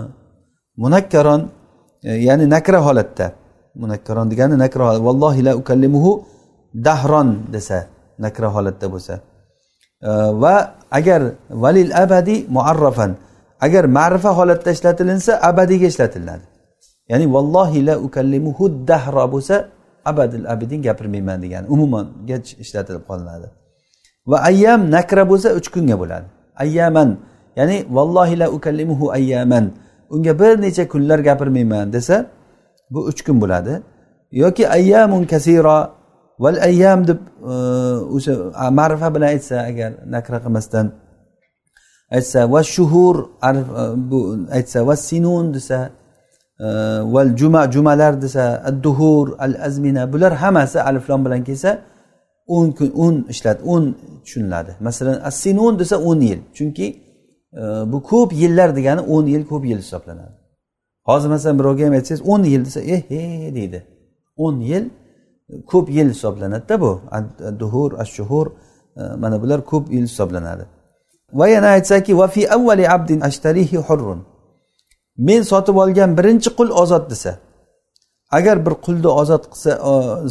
Munakkaron 0.77 1.41
e, 2.03 2.13
ya'ni 2.13 2.49
nakra 2.49 2.85
holatda. 2.85 3.27
Munakkaron 3.81 4.27
degani 4.31 4.55
nakra 4.63 4.85
vallohi 5.07 5.41
la 5.47 5.53
ukallimuhu 5.61 6.11
dahron 6.85 7.29
desa 7.53 7.79
nakra 8.23 8.47
holatda 8.55 8.87
bo'lsa. 8.93 9.15
Va 10.41 10.55
agar 10.99 11.21
valil 11.63 11.91
abadi 12.03 12.35
muarrafan 12.55 13.11
agar 13.65 13.83
ma'rifa 13.97 14.31
holatda 14.39 14.69
ishlatilinsa 14.75 15.31
abadiyga 15.49 15.87
ishlatiladi. 15.93 16.45
Ya'ni 17.11 17.25
vallohi 17.35 17.79
la 17.87 17.95
ukallimuhu 18.05 18.63
dahro 18.89 19.25
bo'lsa 19.33 19.55
abadil 20.11 20.45
abidin 20.53 20.79
gapirmayman 20.87 21.37
degani 21.43 21.65
umumanga 21.73 22.37
ishlatilib 22.63 23.03
qolinadi. 23.09 23.47
Va 24.31 24.37
ayyam 24.49 24.81
nakra 24.95 25.23
bo'lsa 25.31 25.49
uch 25.59 25.67
kunga 25.73 25.95
bo'ladi. 26.01 26.27
Ayyaman 26.63 27.09
ya'ni 27.59 27.77
vallohi 27.95 28.35
la 28.41 28.47
ukallimuhu 28.55 29.05
ayyaman 29.17 29.65
unga 30.13 30.33
bir 30.39 30.53
necha 30.61 30.83
kunlar 30.93 31.19
gapirmayman 31.19 31.93
desa 31.95 32.15
bu 32.89 32.99
uch 33.09 33.21
kun 33.25 33.41
bo'ladi. 33.41 33.73
Yoki 34.31 34.63
ayyamun 34.77 35.23
kasiro 35.25 35.79
val 36.39 36.57
ayyam 36.67 37.07
deb 37.07 37.19
e, 37.51 37.53
o'sha 38.15 38.33
ma'rifa 38.79 39.07
bilan 39.15 39.27
aytsa 39.35 39.55
agar 39.69 39.91
nakra 40.15 40.37
qilmasdan 40.43 40.87
aytsa 42.15 42.39
va 42.53 42.61
shuhur 42.75 43.15
e, 43.47 43.51
bu 44.09 44.19
aytsa 44.57 44.79
va 44.87 44.95
sinun 45.07 45.45
desa 45.55 45.79
e, 46.65 46.67
val 47.13 47.29
juma 47.39 47.61
jumalar 47.75 48.13
desa 48.25 48.43
ad 48.69 48.77
duhur 48.85 49.27
al 49.45 49.53
azmina 49.67 50.03
bular 50.13 50.33
hammasi 50.43 50.79
aliflom 50.89 51.21
bilan 51.25 51.41
kelsa 51.49 51.71
o'n 52.55 52.67
kun 52.77 52.89
o'n 53.03 53.15
ishlat 53.33 53.59
o'n 53.73 53.83
tushuniladi. 54.23 54.71
Masalan 54.87 55.17
as 55.29 55.35
sinun 55.43 55.73
desa 55.81 55.95
o'n 56.09 56.19
yil. 56.29 56.39
Chunki 56.57 56.87
bu 57.91 57.97
ko'p 58.09 58.29
yillar 58.41 58.69
degani 58.77 59.01
o'n 59.15 59.25
yil 59.33 59.43
ko'p 59.51 59.63
yil 59.69 59.79
hisoblanadi. 59.83 60.36
Hozir 61.09 61.29
masalan 61.33 61.59
birovga 61.59 61.83
ham 61.87 61.93
aytsangiz 61.99 62.21
o'n 62.31 62.43
yil 62.53 62.61
desa 62.67 62.79
eh 62.93 63.01
he 63.09 63.21
deydi. 63.57 63.79
O'n 64.45 64.55
yil 64.71 64.85
ko'p 65.71 65.87
yil 65.97 66.09
hisoblanadida 66.15 66.75
bu. 66.83 66.91
Duhur 67.61 67.91
ashuhur 68.03 68.47
e, 68.47 69.01
mana 69.23 69.41
bular 69.41 69.59
ko'p 69.71 69.85
yil 69.95 70.05
hisoblanadi. 70.09 70.65
Va 71.39 71.47
yana 71.47 71.67
aytsaki 71.77 72.17
va 72.17 72.27
fi 72.27 72.41
avvali 72.55 72.89
abdin 72.95 73.19
ashtarihi 73.29 73.77
hurrun. 73.87 74.19
Men 75.17 75.41
sotib 75.51 75.75
olgan 75.83 76.17
birinchi 76.17 76.49
qul 76.57 76.69
ozod 76.81 77.09
desa 77.11 77.31
agar 78.37 78.65
bir 78.65 78.73
qulni 78.85 79.09
ozod 79.21 79.43
qilsa 79.51 79.71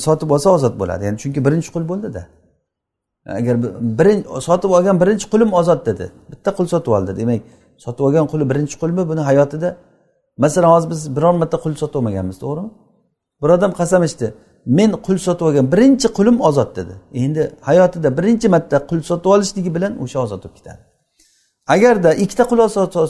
sotib 0.07 0.31
olsa 0.35 0.49
ozod 0.57 0.75
bo'ladi. 0.81 1.03
Ya'ni 1.07 1.19
chunki 1.23 1.41
birinchi 1.47 1.71
qul 1.75 1.85
bo'ldida. 1.91 2.23
Agar 3.39 3.55
birinchi 3.99 4.27
sotib 4.49 4.71
olgan 4.77 4.97
birinchi 5.03 5.27
qulim 5.33 5.51
ozod 5.61 5.81
dedi. 5.89 6.07
Bitta 6.31 6.51
qul 6.57 6.67
sotib 6.75 6.93
oldi. 6.99 7.13
Demak 7.21 7.41
sotib 7.85 8.03
olgan 8.09 8.27
quli 8.33 8.45
birinchi 8.51 8.77
qulmi? 8.83 9.03
Buni 9.11 9.23
hayotida 9.31 9.69
masalan 10.43 10.71
hozir 10.75 10.91
biz 10.91 11.17
biron 11.17 11.37
marta 11.43 11.57
qul 11.65 11.75
sotib 11.81 11.97
olmaganmiz 12.01 12.39
to'g'rimi? 12.45 12.71
Bir 13.43 13.49
odam 13.57 13.73
qasam 13.81 14.03
ichdi 14.09 14.27
men 14.79 14.91
qul 15.07 15.19
sotib 15.27 15.45
olgan 15.49 15.67
birinchi 15.73 16.09
qulim 16.09 16.41
ozod 16.49 16.71
dedi. 16.77 16.95
Endi 17.23 17.43
hayotida 17.69 18.09
birinchi 18.19 18.49
marta 18.55 18.77
qul 18.91 19.01
sotib 19.11 19.31
olishligi 19.35 19.71
bilan 19.77 19.93
o'sha 20.05 20.19
ozod 20.25 20.41
bo'lib 20.45 20.57
ketadi. 20.59 20.81
Agarda 21.75 22.11
ikkita 22.25 22.45
qul 22.51 22.59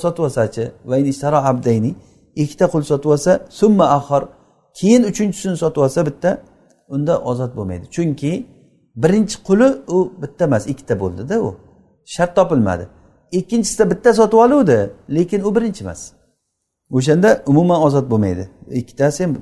sotib 0.05 0.23
olsachi 0.27 0.65
abdayni 1.53 1.91
ikkita 2.43 2.67
qul 2.73 2.83
sotib 2.91 3.11
olsa 3.15 3.33
summa 3.61 3.87
axir 3.99 4.23
keyin 4.79 5.03
uchinchisini 5.11 5.57
sotib 5.63 5.81
olsa 5.87 6.01
bitta 6.09 6.31
unda 6.95 7.15
ozod 7.31 7.53
bo'lmaydi. 7.57 7.87
Chunki 7.97 8.33
birinchi 9.03 9.37
quli 9.49 9.69
u 9.97 9.99
bitta 10.23 10.45
emas 10.45 10.65
ikkita 10.73 10.95
bo'ldida 11.03 11.35
u. 11.47 11.49
Shart 12.15 12.33
topilmadi. 12.39 12.85
Ikkinchisida 13.39 13.85
bitta 13.93 14.11
sotib 14.21 14.39
oluvdi 14.45 14.79
lekin 15.17 15.41
u 15.49 15.55
birinchi 15.57 15.85
emas. 15.85 16.01
O'shanda 16.91 17.43
umuman 17.47 17.83
ozod 17.87 18.11
bo'lmaydi. 18.13 18.45
Ikkitasi 18.81 19.25
ham 19.25 19.33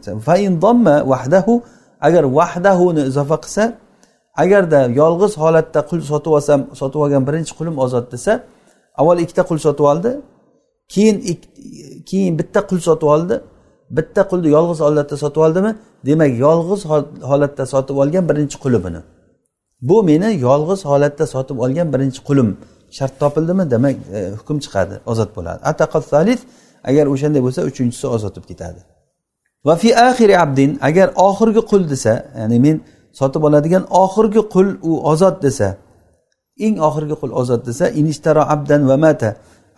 vahdahu 1.13 1.55
agar 2.01 2.25
vahdahuni 2.39 3.03
izofa 3.11 3.37
qilsa 3.45 3.65
agarda 4.43 4.81
yolg'iz 5.01 5.33
holatda 5.43 5.81
qul 5.91 6.01
sotib 6.11 6.33
olsam 6.39 6.61
sotib 6.81 7.01
olgan 7.05 7.23
birinchi 7.29 7.53
qulim 7.59 7.77
ozod 7.85 8.07
desa 8.13 8.33
avval 9.01 9.19
ikkita 9.25 9.43
qul 9.49 9.59
sotib 9.67 9.85
oldi 9.93 10.11
keyin 10.93 11.17
keyin 12.11 12.33
bitta 12.41 12.61
qul 12.71 12.81
sotib 12.89 13.09
oldi 13.15 13.37
bitta 13.97 14.23
qulni 14.31 14.49
yolg'iz 14.57 14.81
holatda 14.87 15.17
sotib 15.23 15.41
oldimi? 15.47 15.71
Demak 16.07 16.33
yolg'iz 16.47 16.83
holatda 17.31 17.65
sotib 17.73 17.97
olgan 18.03 18.25
birinchi 18.31 18.57
quli 18.65 18.79
buni 18.85 19.01
bu 19.89 19.97
meni 20.11 20.29
yolg'iz 20.47 20.81
holatda 20.91 21.25
sotib 21.35 21.59
olgan 21.65 21.89
birinchi 21.95 22.21
qulim 22.29 22.49
shart 22.97 23.15
topildimi? 23.23 23.65
Demak 23.75 23.95
e, 24.17 24.19
hukm 24.39 24.59
chiqadi 24.65 24.95
ozod 25.11 25.31
bo'ladi. 25.37 25.61
Agar 26.89 27.05
o'shanday 27.13 27.43
bo'lsa 27.47 27.61
uchinchisi 27.71 28.07
ozod 28.17 28.33
bo'lib 28.35 28.47
ketadi. 28.51 28.81
Va 29.67 29.75
fi 29.83 29.89
axiri 30.09 30.35
abdin 30.45 30.71
agar 30.89 31.09
oxirgi 31.29 31.63
qul 31.71 31.83
desa 31.93 32.13
ya'ni 32.41 32.59
men 32.67 32.77
sotib 33.19 33.43
oladigan 33.49 33.85
oxirgi 34.03 34.43
qul 34.55 34.69
u 34.91 34.93
ozod 35.13 35.37
desa 35.47 35.69
eng 36.67 36.77
oxirgi 36.89 37.17
qul 37.21 37.31
ozod 37.41 37.63
desa 37.69 37.85
inishtaro 38.01 38.43
abdan 38.55 38.83
va 38.91 38.97
mata. 39.05 39.31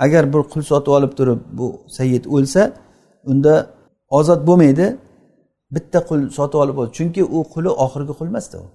Agar 0.04 0.24
bir 0.32 0.42
qul 0.52 0.62
sotib 0.70 0.92
olib 0.98 1.12
turib 1.18 1.40
bu 1.58 1.66
sayyid 1.96 2.24
o'lsa 2.36 2.62
unda 3.30 3.54
ozod 4.18 4.40
bo'lmaydi 4.48 4.86
bitta 5.74 5.98
qul 6.08 6.20
sotib 6.38 6.58
olib 6.62 6.76
chunki 6.96 7.22
u 7.36 7.38
quli 7.54 7.70
oxirgi 7.84 8.12
qul 8.18 8.26
emasda 8.32 8.56
u. 8.64 8.66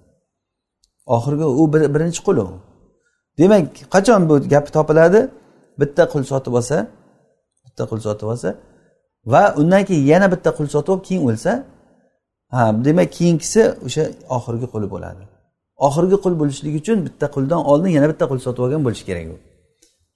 Oxirgi 1.15 1.45
u 1.61 1.63
birinchi 1.95 2.21
quli 2.27 2.41
u. 2.49 2.53
Demak 3.39 3.65
qachon 3.93 4.21
bu 4.29 4.35
gap 4.53 4.65
topiladi? 4.75 5.21
Bitta 5.79 6.03
qul 6.11 6.23
sotib 6.31 6.53
olsa 6.59 6.77
bitta 7.81 7.89
qul 7.91 7.99
sotib 8.07 8.27
olsa 8.33 8.49
va 9.33 9.43
undan 9.61 9.83
keyin 9.89 10.05
yana 10.13 10.27
bitta 10.33 10.49
qul 10.57 10.67
sotib 10.75 10.91
olib 10.93 11.03
keyin 11.07 11.23
o'lsa 11.29 11.51
ha 12.55 12.61
demak 12.85 13.09
keyingisi 13.17 13.61
o'sha 13.85 14.03
oxirgi 14.37 14.67
quli 14.73 14.87
bo'ladi. 14.93 15.23
Oxirgi 15.87 16.17
qul 16.23 16.33
bo'lishligi 16.41 16.77
uchun 16.83 16.97
bitta 17.07 17.27
quldan 17.35 17.61
oldin 17.71 17.91
yana 17.97 18.07
bitta 18.11 18.25
qul 18.31 18.39
sotib 18.45 18.61
olgan 18.65 18.81
bo'lishi 18.85 19.05
kerak 19.09 19.25
u. 19.33 19.35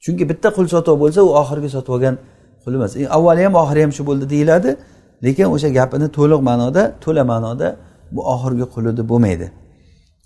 Chunki 0.04 0.24
bitta 0.32 0.50
qul 0.58 0.66
sotib 0.74 0.96
bo'lsa 1.04 1.20
u 1.30 1.32
oxirgi 1.42 1.70
sotib 1.76 1.92
olgan 1.96 2.16
qul 2.64 2.74
emas. 2.78 2.92
E, 3.02 3.04
avvali 3.18 3.42
ham 3.46 3.56
oxiri 3.64 3.82
ham 3.86 3.92
shu 3.98 4.04
bo'ldi 4.10 4.26
deyiladi 4.34 4.72
lekin 5.26 5.48
o'sha 5.56 5.70
gapini 5.78 6.08
to'liq 6.18 6.42
ma'noda 6.50 6.84
to'la 7.04 7.24
ma'noda 7.32 7.68
bu 8.16 8.22
oxirgi 8.34 8.66
quli 8.74 8.92
deb 8.98 9.08
bo'lmaydi 9.12 9.48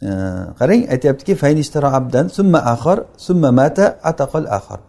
e, 0.08 0.10
qarang 0.60 0.82
aytyaptiki 0.94 1.34
abdan 2.00 2.26
summa 2.38 2.60
axir 2.74 2.98
summa 3.28 3.50
mata 3.60 3.86
ataqal 4.10 4.46
axir 4.58 4.80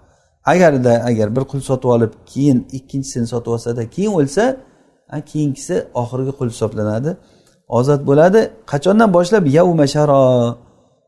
agarda 0.52 0.92
agar 1.08 1.28
bir 1.36 1.44
qul 1.50 1.60
sotib 1.68 1.88
olib 1.96 2.12
keyin 2.32 2.58
ikkinchisini 2.78 3.26
sotib 3.32 3.50
olsada 3.56 3.82
keyin 3.94 4.12
o'lsa 4.20 4.44
keyingisi 5.30 5.74
oxirgi 5.94 6.32
qul 6.38 6.48
hisoblanadi. 6.54 7.10
Ozod 7.78 8.00
bo'ladi. 8.06 8.40
Qachondan 8.72 9.10
boshlab? 9.16 9.44
Yavma 9.46 9.86
sharo 9.94 10.22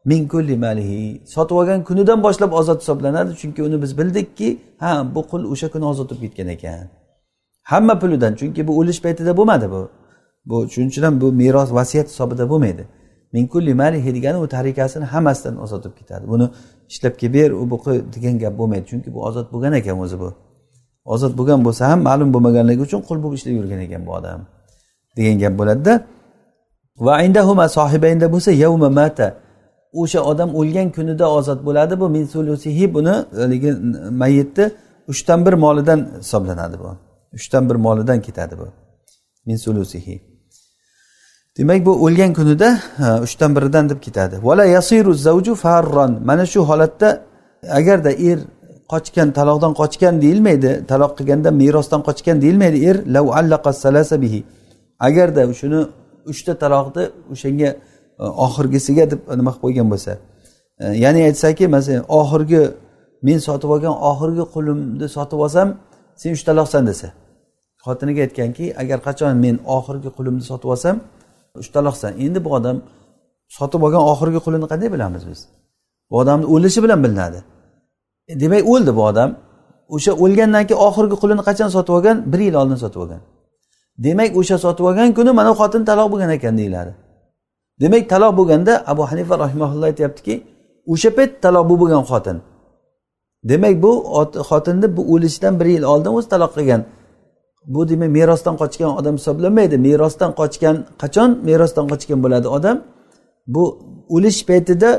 min 0.05 0.28
kulli 0.32 0.57
malihi. 0.57 1.03
Sotib 1.34 1.57
olgan 1.61 1.84
kunidan 1.88 2.22
boshlab 2.22 2.53
ozod 2.61 2.78
hisoblanadi. 2.82 3.30
Chunki 3.40 3.61
uni 3.62 3.82
biz 3.82 3.99
bildikki 3.99 4.49
ha 4.82 4.90
bu 5.14 5.20
qul 5.30 5.43
o'sha 5.53 5.68
kuni 5.74 5.84
ozod 5.93 6.07
bo'lib 6.11 6.22
ketgan 6.22 6.49
ekan. 6.57 6.84
Hamma 7.70 7.95
pulidan. 8.03 8.32
Chunki 8.40 8.61
bu 8.68 8.72
o'lish 8.80 9.01
paytida 9.05 9.32
bo'lmadi 9.38 9.66
bu. 9.74 9.82
Bu 10.51 10.57
shuning 10.72 10.90
uchun 10.93 11.03
ham 11.03 11.20
bu 11.20 11.32
meros 11.43 11.70
vasiyat 11.78 12.09
hisobida 12.12 12.45
bo'lmaydi. 12.53 12.84
Min 13.34 13.47
kulli 13.53 13.74
malihi 13.82 14.14
degani 14.16 14.38
u 14.45 14.49
tarikasini 14.57 15.05
hammasidan 15.05 15.57
ozod 15.64 15.80
bo'lib 15.84 15.97
ketadi. 16.01 16.24
Buni 16.32 16.47
ishlab 16.90 17.14
kelib 17.20 17.34
ber 17.34 17.50
u 17.50 17.70
buqi 17.72 17.92
degan 18.14 18.38
gap 18.42 18.54
bo'lmaydi. 18.58 18.84
Chunki 18.90 19.14
bu 19.14 19.18
ozod 19.28 19.46
bo'lgan 19.52 19.72
ekan 19.80 19.96
o'zi 20.04 20.16
bu. 20.22 20.28
Ozod 21.04 21.32
bo'lgan 21.38 21.60
bo'lsa 21.66 21.82
ham 21.90 22.00
ma'lum 22.08 22.28
bo'lmaganligi 22.34 22.82
uchun 22.88 23.00
qul 23.08 23.18
bo'lib 23.22 23.36
ishlab 23.38 23.54
yurgan 23.60 23.80
ekan 23.86 24.02
bu 24.06 24.10
odam 24.18 24.40
degan 25.16 25.36
gap 25.42 25.54
bo'ladida. 25.60 25.94
Va 27.06 27.14
indahuma 27.26 27.66
sohibaynda 27.68 28.26
bo'lsa 28.34 28.50
yavma 28.64 28.88
mata. 29.00 29.28
O'sha 30.00 30.20
odam 30.30 30.50
o'lgan 30.60 30.88
kunida 30.96 31.26
ozod 31.38 31.60
bo'ladi 31.66 32.00
bu. 32.00 32.06
Min 32.16 32.24
sulusihi 32.32 32.94
buni 32.94 33.14
e, 33.36 33.40
haligi 33.42 33.70
mayitni 34.22 34.70
uchdan 35.12 35.46
bir 35.46 35.52
molidan 35.52 36.00
hisoblanadi 36.18 36.76
bu. 36.78 36.90
Uchdan 37.38 37.70
bir 37.70 37.74
molidan 37.74 38.20
ketadi 38.26 38.54
bu. 38.58 38.68
Min 39.46 39.56
sulusihi. 39.56 40.31
Demak 41.59 41.86
bu 41.86 41.92
o'lgan 42.05 42.32
kunida 42.32 42.78
uchdan 43.22 43.57
biridan 43.57 43.88
deb 43.90 44.00
ketadi. 44.00 44.36
Vala 44.42 44.64
yasiru 44.64 45.14
zavju 45.14 45.55
farron 45.55 46.12
mana 46.24 46.46
shu 46.46 46.61
holatda 46.61 47.09
agarda 47.78 48.11
er 48.11 48.38
qochgan 48.92 49.28
taloqdan 49.38 49.72
qochgan 49.80 50.14
deyilmaydi. 50.24 50.70
Taloq 50.90 51.12
qilganda 51.18 51.50
merosdan 51.62 52.00
qochgan 52.09 52.36
deyilmaydi. 52.42 52.78
Er 52.88 52.96
lav 53.14 53.26
bihi. 54.24 54.40
Agarda 55.09 55.42
shuni 55.61 55.80
uchta 56.32 56.53
taloqni 56.62 57.05
o'shanga 57.32 57.70
e, 58.22 58.24
oxirgisiga 58.46 59.05
deb 59.12 59.20
nima 59.38 59.50
qilib 59.50 59.62
qo'ygan 59.64 59.86
bo'lsa. 59.92 60.12
E, 60.82 60.84
ya'ni 61.05 61.20
aytsaki 61.28 61.64
masalan 61.74 62.05
oxirgi 62.20 62.62
men 63.26 63.38
sotib 63.46 63.70
olgan 63.74 63.94
oxirgi 64.11 64.44
qulimni 64.55 65.07
sotib 65.16 65.38
olsam 65.44 65.68
sen 66.20 66.30
uch 66.36 66.44
taloqsan 66.48 66.82
desa. 66.90 67.09
Xotiniga 67.86 68.20
aytganki 68.26 68.66
agar 68.82 68.98
qachon 69.07 69.32
men 69.44 69.57
oxirgi 69.76 70.11
qulimni 70.16 70.44
sotib 70.50 70.68
olsam 70.74 70.96
ushtaloqsan 71.61 72.12
endi 72.24 72.44
bu 72.44 72.50
odam 72.59 72.76
sotib 73.57 73.80
olgan 73.86 74.03
oxirgi 74.12 74.40
qulini 74.46 74.66
qanday 74.72 74.88
bilamiz 74.94 75.22
biz? 75.30 75.40
Bu 76.11 76.14
odamni 76.22 76.46
o'lishi 76.55 76.80
bilan 76.84 77.05
bilinadi. 77.05 77.40
E, 78.30 78.40
demak 78.40 78.62
o'ldi 78.72 78.90
bu 78.98 79.03
odam. 79.11 79.30
O'sha 79.94 80.12
o'lgandan 80.24 80.64
keyin 80.68 80.80
oxirgi 80.88 81.16
qulini 81.22 81.42
qachon 81.48 81.68
sotib 81.76 81.92
olgan? 81.98 82.16
Bir 82.32 82.40
yil 82.46 82.55
oldin 82.62 82.78
sotib 82.84 83.00
olgan. 83.05 83.20
Demak 84.05 84.30
o'sha 84.40 84.57
sotib 84.64 84.84
olgan 84.90 85.09
kuni 85.18 85.30
mana 85.38 85.50
bu 85.53 85.57
xotin 85.61 85.82
taloq 85.88 86.09
bo'lgan 86.12 86.30
ekan 86.36 86.55
deyiladi. 86.61 86.92
Demak 87.82 88.05
taloq 88.12 88.32
bo'lganda 88.38 88.72
abu 88.92 89.03
hanifa 89.11 89.34
rahimaulloh 89.44 89.86
aytyaptiki 89.92 90.34
o'sha 90.92 91.11
payt 91.16 91.32
taloq 91.44 91.64
bo'lib 91.68 91.80
bo'lgan 91.82 92.05
xotin. 92.11 92.36
Demak 93.50 93.74
bu 93.84 93.92
xotinni 94.50 94.88
bu 94.96 95.03
o'lishidan 95.12 95.55
bir 95.61 95.66
yil 95.74 95.84
oldin 95.92 96.12
o'zi 96.18 96.28
taloq 96.34 96.53
qilgan. 96.57 96.82
Bu 97.66 97.88
demak 97.88 98.10
merosdan 98.10 98.56
qochgan 98.62 98.90
odam 99.00 99.14
hisoblanmaydi. 99.20 99.76
Merosdan 99.78 100.30
qochgan 100.40 100.76
qachon 101.02 101.30
merosdan 101.48 101.86
qochgan 101.92 102.18
bo'ladi 102.24 102.48
odam? 102.48 102.76
Bu 103.54 103.62
o'lish 104.08 104.40
paytida 104.50 104.90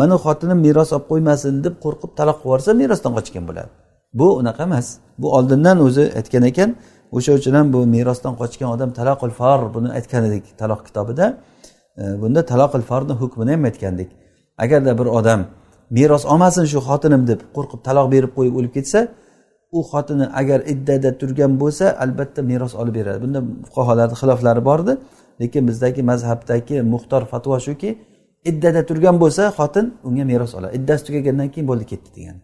mani 0.00 0.16
xotinim 0.24 0.58
meros 0.66 0.90
olib 0.96 1.06
qo'ymasin 1.10 1.52
deb 1.64 1.74
qo'rqib 1.84 2.10
taloq 2.18 2.36
qilib 2.36 2.46
yuborsa 2.48 2.70
merosdan 2.82 3.12
qochgan 3.18 3.44
bo'ladi. 3.48 3.70
Bu 4.18 4.26
unaqa 4.40 4.62
emas. 4.68 4.86
Bu 5.20 5.26
oldindan 5.36 5.76
o'zi 5.86 6.04
aytgan 6.18 6.44
ekan 6.50 6.70
o'sha 7.16 7.32
uchun 7.38 7.54
ham 7.58 7.66
bu 7.74 7.80
merosdan 7.96 8.34
qochgan 8.40 8.68
odam 8.74 8.90
taloqil 8.98 9.32
far 9.40 9.60
buni 9.74 9.88
aytgan 9.98 10.22
edik 10.28 10.44
taloq 10.60 10.80
kitobida. 10.88 11.26
Bunda 12.22 12.40
taloqil 12.52 12.82
farni 12.90 13.14
hukmini 13.20 13.50
ham 13.54 13.62
aytgandik. 13.70 14.10
Agarda 14.64 14.92
bir 15.00 15.06
odam 15.18 15.40
meros 15.90 16.24
olmasin 16.32 16.64
shu 16.72 16.78
xotinim 16.88 17.22
deb 17.30 17.40
qo'rqib 17.56 17.80
taloq 17.88 18.06
berib 18.14 18.30
qo'yib 18.36 18.54
o'lib 18.58 18.72
ketsa 18.76 19.00
u 19.76 19.78
xotini 19.90 20.26
agar 20.40 20.60
iddada 20.72 21.10
turgan 21.20 21.52
bo'lsa 21.62 21.86
albatta 22.04 22.40
meros 22.50 22.74
olib 22.80 22.94
beradi. 22.98 23.18
Bunda 23.24 23.40
fuqarolarni 23.66 24.16
xiloflari 24.20 24.62
bor 24.68 24.78
edi 24.84 24.94
lekin 25.40 25.62
bizdagi 25.68 26.02
mazhabdagi 26.10 26.76
muxtor 26.92 27.22
fatvo 27.32 27.56
shuki 27.66 27.90
iddada 28.50 28.80
turgan 28.88 29.16
bo'lsa 29.22 29.42
xotin 29.58 29.86
unga 30.08 30.24
meros 30.32 30.52
oladi. 30.58 30.72
Iddasi 30.78 31.02
tugagandan 31.06 31.48
keyin 31.52 31.66
bo'ldi 31.70 31.84
ketdi 31.92 32.10
degan 32.16 32.36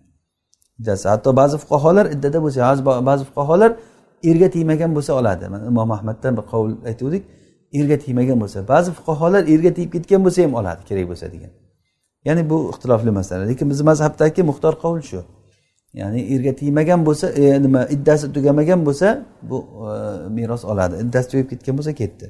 iddasi 0.81 1.05
hatto 1.13 1.31
ba'zi 1.41 1.57
fuqarolar 1.63 2.07
iddada 2.15 2.39
bo'lsa 2.45 2.61
ba'zi 3.11 3.25
fuqarolar 3.31 3.71
erga 4.31 4.49
tegmagan 4.55 4.91
bo'lsa 4.97 5.13
oladi. 5.21 5.45
Mana 5.55 5.65
imom 5.73 5.91
ahmaddan 5.97 6.33
bir 6.39 6.45
qovul 6.53 6.73
aytgandik 6.91 7.23
erga 7.79 7.97
tegmagan 8.05 8.39
bo'lsa. 8.43 8.59
Ba'zi 8.73 8.91
fuqarolar 8.99 9.43
erga 9.55 9.71
tegib 9.77 9.91
ketgan 9.97 10.21
bo'lsa 10.27 10.39
ham 10.45 10.55
oladi 10.61 10.81
kerak 10.89 11.07
bo'lsa 11.11 11.27
degan 11.35 11.53
ya'ni 12.29 12.43
bu 12.51 12.57
ixtilofli 12.73 13.11
masala. 13.21 13.43
Lekin 13.51 13.67
bizni 13.71 13.85
mazhabdagi 13.91 14.43
muxtor 14.51 14.75
qovul 14.83 15.03
shu. 15.11 15.21
Ya'ni 16.01 16.21
erga 16.35 16.53
tegmagan 16.61 17.01
bo'lsa 17.07 17.27
e, 17.43 17.63
nima 17.63 17.83
iddasi 17.97 18.33
tugamagan 18.37 18.81
bo'lsa 18.87 19.09
bu 19.51 19.59
e, 19.91 20.29
meros 20.37 20.63
oladi. 20.73 20.95
Iddasi 21.05 21.27
tugab 21.31 21.47
ketgan 21.53 21.75
bo'lsa 21.79 21.93
ketdi. 22.01 22.27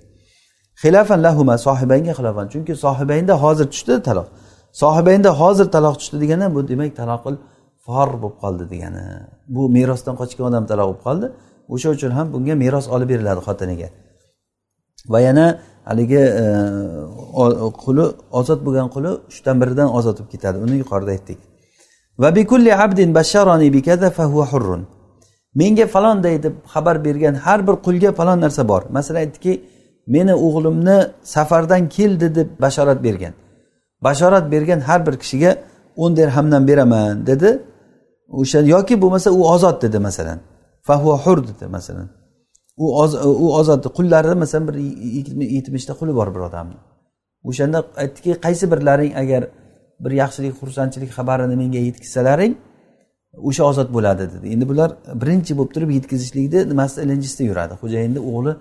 Xilafan 0.83 1.21
lahuma 1.27 1.55
sohibaynga 1.67 2.13
xilofan. 2.19 2.47
Chunki 2.53 2.73
sohibaynda 2.85 3.35
hozir 3.45 3.67
tushdi 3.73 3.95
taloq. 4.09 4.29
Sohibaynda 4.83 5.31
hozir 5.41 5.67
taloq 5.77 5.95
tushdi 6.01 6.17
degani 6.23 6.47
bu 6.55 6.61
demak 6.71 6.91
taloqil 7.01 7.35
for 7.85 8.09
bo'lib 8.23 8.37
qoldi 8.43 8.65
degani. 8.73 9.05
Bu 9.55 9.63
merosdan 9.77 10.15
qochgan 10.21 10.45
odam 10.51 10.65
taloq 10.71 10.87
bo'lib 10.91 11.03
qoldi. 11.07 11.27
O'sha 11.75 11.89
uchun 11.97 12.11
ham 12.17 12.27
bunga 12.35 12.55
meros 12.65 12.87
olib 12.95 13.09
beriladi 13.13 13.41
xotiniga. 13.49 13.89
Va 15.13 15.19
yana 15.29 15.47
haligi 15.89 16.23
e, 16.43 16.45
quli 17.85 18.05
ozod 18.41 18.61
bo'lgan 18.67 18.89
quli 18.95 19.11
uchdan 19.31 19.57
biridan 19.63 19.89
ozod 19.99 20.17
bo'lib 20.19 20.31
ketadi. 20.35 20.57
Uni 20.67 20.77
yuqorida 20.83 21.13
aytdik. 21.17 21.41
Va 22.23 22.29
bikulli 22.37 22.73
abdin 22.85 23.11
basharoni 23.19 23.69
bikaza 23.77 24.11
fahuva 24.11 24.47
hurrun. 24.53 24.83
Menga 25.61 25.87
falonday 25.95 26.37
deb 26.43 26.55
xabar 26.73 26.97
bergan 27.07 27.35
har 27.45 27.61
bir 27.67 27.77
qulga 27.87 28.11
falon 28.19 28.39
narsa 28.45 28.63
bor. 28.71 28.83
Masalan 28.97 29.21
aytdiki 29.25 29.53
meni 30.15 30.35
o'g'limni 30.47 30.99
safardan 31.35 31.83
keldi 31.97 32.29
deb 32.39 32.49
bashorat 32.65 32.99
bergan. 33.07 33.35
Bashorat 34.07 34.45
bergan 34.55 34.81
har 34.89 35.01
bir 35.07 35.15
kishiga 35.23 35.51
o'n 36.03 36.17
dirhamdan 36.19 36.63
beraman 36.69 37.27
dedi. 37.31 37.51
O'sha 38.41 38.61
yoki 38.75 38.95
bo'lmasa 39.03 39.29
u 39.39 39.41
ozod 39.55 39.77
dedi 39.85 39.99
masalan. 40.09 40.39
Fahuva 40.89 41.17
hur 41.25 41.39
dedi 41.49 41.67
masalan. 41.77 42.09
U 42.77 42.87
u 43.45 43.47
ozod 43.61 43.85
qullari 43.97 44.35
masalan 44.43 44.65
bir 44.69 44.77
yetmishta 45.57 45.93
quli 46.01 46.13
bor 46.19 46.29
bir 46.35 46.43
odamni. 46.49 46.79
O'shanda 47.49 47.79
aytdiki 48.03 48.31
qaysi 48.45 48.65
birlaring 48.73 49.13
agar 49.23 49.43
bir 50.05 50.13
yaxshilik 50.23 50.55
xursandchilik 50.61 51.11
xabarini 51.19 51.57
menga 51.63 51.81
yetkazsalaring 51.89 52.55
o'sha 53.49 53.63
ozod 53.71 53.89
bo'ladi 53.97 54.25
dedi. 54.35 54.47
Endi 54.55 54.65
bular 54.71 54.91
birinchi 55.23 55.53
bo'lib 55.59 55.73
turib 55.77 55.91
yetkazishlikni 55.99 56.61
nimasida 56.73 57.01
ilinjisida 57.07 57.45
yuradi? 57.51 57.75
Xo'jayinni 57.83 58.21
o'g'li 58.31 58.53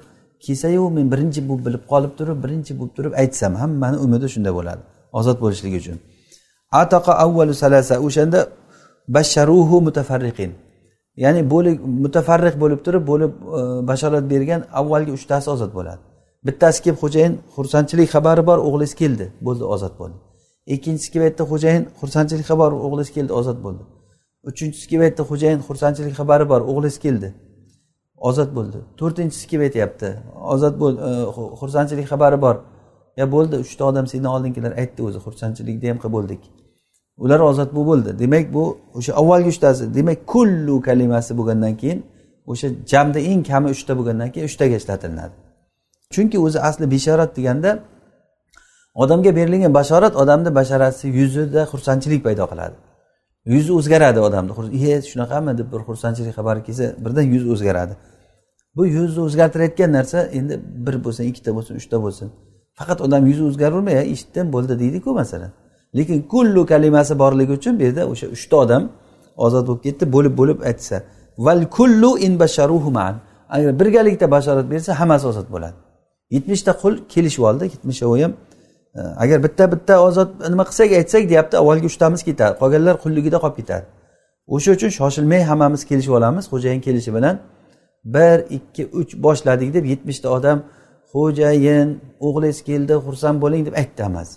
kelsayu 0.45 0.89
men 0.97 1.05
birinchi 1.13 1.41
bo'lib 1.49 1.63
bilib 1.67 1.83
qolib 1.91 2.13
turib 2.19 2.37
birinchi 2.45 2.73
bo'lib 2.79 2.93
turib 2.97 3.13
aytsam 3.21 3.53
hammani 3.61 3.97
umidi 4.05 4.27
shunda 4.35 4.51
bo'ladi 4.57 4.81
ozod 5.19 5.37
bo'lishligi 5.43 5.77
uchun. 5.83 5.97
Ataqa 6.81 7.13
avvalu 7.25 7.53
salasa 7.63 7.95
o'shanda 8.07 8.39
basharuhu 9.15 9.75
mutafarriqin. 9.87 10.51
Ya'ni 11.23 11.41
bo'lib 11.53 11.75
mutafarriq 12.03 12.55
bo'lib 12.63 12.79
turib 12.85 13.03
bo'lib 13.11 13.31
e, 13.57 13.61
bashorat 13.89 14.25
bergan 14.33 14.61
avvalgi 14.79 15.11
uchtasi 15.17 15.47
ozod 15.55 15.71
bo'ladi. 15.77 16.01
Bittasi 16.47 16.79
kelib 16.83 16.99
xo'jayin 17.03 17.33
xursandchilik 17.55 18.07
xabari 18.15 18.43
bor 18.49 18.57
o'g'lingiz 18.67 18.93
keldi 19.01 19.25
bo'ldi 19.47 19.63
ozod 19.75 19.93
bo'ldi. 20.01 20.32
Ikkinchisi 20.68 21.11
kelib 21.11 21.26
aytdi 21.30 21.43
xo'jayin 21.51 21.84
xursandchilik 21.99 22.47
xabari 22.51 22.76
o'g'lingiz 22.86 23.11
keldi 23.16 23.34
ozod 23.39 23.59
bo'ldi. 23.66 23.84
Uchinchisi 24.49 24.86
kelib 24.89 25.03
aytdi 25.07 25.22
xo'jayin 25.30 25.59
xursandchilik 25.68 26.16
xabari 26.20 26.45
bor 26.51 26.61
o'g'lingiz 26.72 26.97
keldi 27.05 27.30
ozod 28.30 28.49
bo'ldi. 28.57 28.80
To'rtinchisi 28.99 29.45
kelib 29.49 29.64
aytyapti 29.68 30.09
ozod 30.53 30.76
bo'l 30.82 30.95
e, 31.07 31.11
xursandchilik 31.61 32.07
xabari 32.14 32.41
bor. 32.45 32.55
Ya 33.20 33.26
bo'ldi 33.36 33.55
uchta 33.66 33.84
odam 33.91 34.05
seni 34.14 34.28
oldingilar 34.36 34.72
aytdi 34.82 35.01
o'zi 35.07 35.20
xursandchilikda 35.26 35.86
ham 35.91 35.99
qilib 36.03 36.16
bo'ldik. 36.18 36.41
Ular 37.24 37.39
ozod 37.51 37.70
bo'lib 37.76 37.89
bo'ldi. 37.91 38.09
Demak 38.24 38.45
bu 38.55 38.64
o'sha 38.97 39.11
avvalgi 39.22 39.49
uchtasi 39.53 39.84
demak 39.97 40.20
kullu 40.34 40.76
kalimasi 40.88 41.32
bo'lgandan 41.39 41.74
keyin 41.82 41.99
o'sha 42.51 42.68
jamda 42.91 43.20
eng 43.32 43.41
kami 43.51 43.68
uchta 43.76 43.93
bo'lgandan 43.99 44.30
keyin 44.34 44.47
uchtaga 44.51 44.76
ishlatilinadi 44.82 45.36
chunki 46.14 46.38
o'zi 46.45 46.59
asli 46.70 46.86
bishorat 46.93 47.32
deganda 47.38 47.72
odamga 48.95 49.35
berilgan 49.35 49.73
bashorat 49.73 50.15
odamni 50.15 50.55
basharasi 50.55 51.07
yuzida 51.07 51.61
xursandchilik 51.71 52.23
paydo 52.23 52.45
qiladi. 52.51 52.75
Yuzi 53.45 53.71
o'zgaradi 53.79 54.19
odamni 54.27 54.51
e 54.89 55.01
shunaqami 55.11 55.57
deb 55.57 55.67
bir 55.73 55.81
xursandchilik 55.87 56.33
xabari 56.37 56.61
kelsa 56.67 56.85
birdan 57.05 57.25
yuz 57.33 57.43
o'zgaradi. 57.53 57.93
Bu 58.75 58.85
yuzni 58.85 59.21
o'zgartirayotgan 59.27 59.91
narsa 59.97 60.19
endi 60.39 60.53
bir 60.85 60.95
bo'lsin 61.05 61.23
ikkita 61.31 61.51
bo'lsin 61.55 61.73
uchta 61.81 61.97
bo'lsin. 62.05 62.27
Faqat 62.79 62.99
odam 63.05 63.23
yuzi 63.29 63.43
o'zgaravermay 63.49 63.95
eshitdim 64.13 64.53
bo'ldi 64.55 64.73
deydiku 64.79 65.09
masalan. 65.21 65.51
Lekin 65.97 66.21
kullu 66.33 66.65
kalimasi 66.65 67.13
borligi 67.19 67.51
uchun 67.59 67.73
bu 67.79 67.83
yerda 67.83 68.03
o'sha 68.13 68.27
uchta 68.35 68.55
odam 68.63 68.83
ozod 69.45 69.67
bo'lib 69.67 69.81
ketdi 69.87 70.03
bo'lib 70.15 70.33
bo'lib 70.39 70.59
aytsa 70.69 70.95
val 71.45 71.61
kullu 71.77 72.11
in 72.25 72.33
basharuhuman 72.39 73.15
agar 73.55 73.71
birgalikda 73.79 74.31
bashorat 74.35 74.67
bersa 74.73 74.91
hammasi 74.99 75.25
ozod 75.31 75.47
bo'ladi. 75.53 75.77
Yetmishta 76.35 76.71
qul 76.81 76.93
kelishib 77.13 77.43
oldi 77.49 77.63
yetmishovi 77.73 78.23
ham 78.23 78.33
Э, 78.95 79.01
agar 79.23 79.43
bitta 79.43 79.71
bitta 79.71 79.93
ozod 80.07 80.29
nima 80.49 80.63
qilsak 80.69 80.91
aytsak 80.99 81.23
deyapti 81.31 81.55
avvalgi 81.61 81.85
uchtamiz 81.91 82.21
ketadi. 82.29 82.53
Qolganlar 82.61 82.95
qulligida 83.03 83.37
qolib 83.43 83.57
ketadi. 83.61 83.85
O'sha 84.55 84.71
uchun 84.77 84.91
shoshilmay 84.99 85.41
hammamiz 85.49 85.81
kelishib 85.89 86.13
olamiz. 86.19 86.43
Xo'jayin 86.51 86.81
kelishi 86.87 87.11
bilan 87.17 87.35
bir 88.15 88.37
ikki 88.57 88.83
uch 88.99 89.11
boshladik 89.25 89.73
deb 89.73 89.85
yetmishta 89.91 90.27
odam 90.37 90.57
xo'jayin 91.13 91.87
o'g'lingiz 92.27 92.59
keldi 92.69 92.93
xursand 93.05 93.37
bo'ling 93.43 93.61
deb 93.67 93.75
aytdi 93.81 94.01
hammasi 94.07 94.35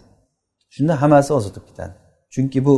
shunda 0.74 0.94
hammasi 1.02 1.30
ozod 1.38 1.52
bo'lib 1.56 1.66
ketadi. 1.70 1.94
Chunki 2.34 2.58
bu 2.66 2.74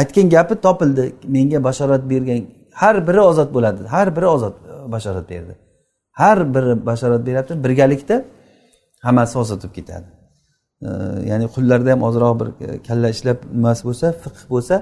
aytgan 0.00 0.26
gapi 0.34 0.54
topildi. 0.66 1.04
Menga 1.34 1.58
bashorat 1.68 2.02
bergan 2.10 2.40
har 2.82 2.96
biri 3.08 3.20
ozod 3.30 3.50
bo'ladi. 3.56 3.80
Har 3.94 4.08
biri 4.16 4.26
ozod 4.36 4.54
e, 4.70 4.92
bashorat 4.94 5.26
berdi. 5.32 5.54
Har 6.20 6.38
biri 6.54 6.86
bashorat 6.88 7.22
beryapti 7.26 7.54
birgalikda 7.64 8.16
hammasi 9.06 9.34
ozod 9.42 9.58
bo'lib 9.62 9.74
ketadi. 9.78 10.08
Ya'ni 11.30 11.46
qullarda 11.54 11.90
ham 11.94 12.02
ozroq 12.08 12.34
bir 12.40 12.48
e, 12.66 12.82
kalla 12.88 13.08
ishlab 13.14 13.38
nimasi 13.56 13.82
bo'lsa 13.88 14.06
fiqh 14.22 14.42
bo'lsa 14.52 14.76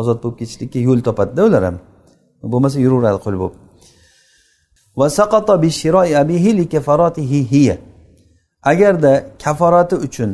ozod 0.00 0.18
bo'lib 0.22 0.36
ketishlikka 0.40 0.78
yo'l 0.88 1.00
topadida 1.08 1.42
ular 1.48 1.62
ham. 1.68 1.76
Bo'lmasa 2.52 2.78
yuraveradi 2.84 3.18
qul 3.26 3.34
bo'lib. 3.42 3.54
Agarda 8.72 9.12
kaforati 9.44 9.96
uchun 10.06 10.30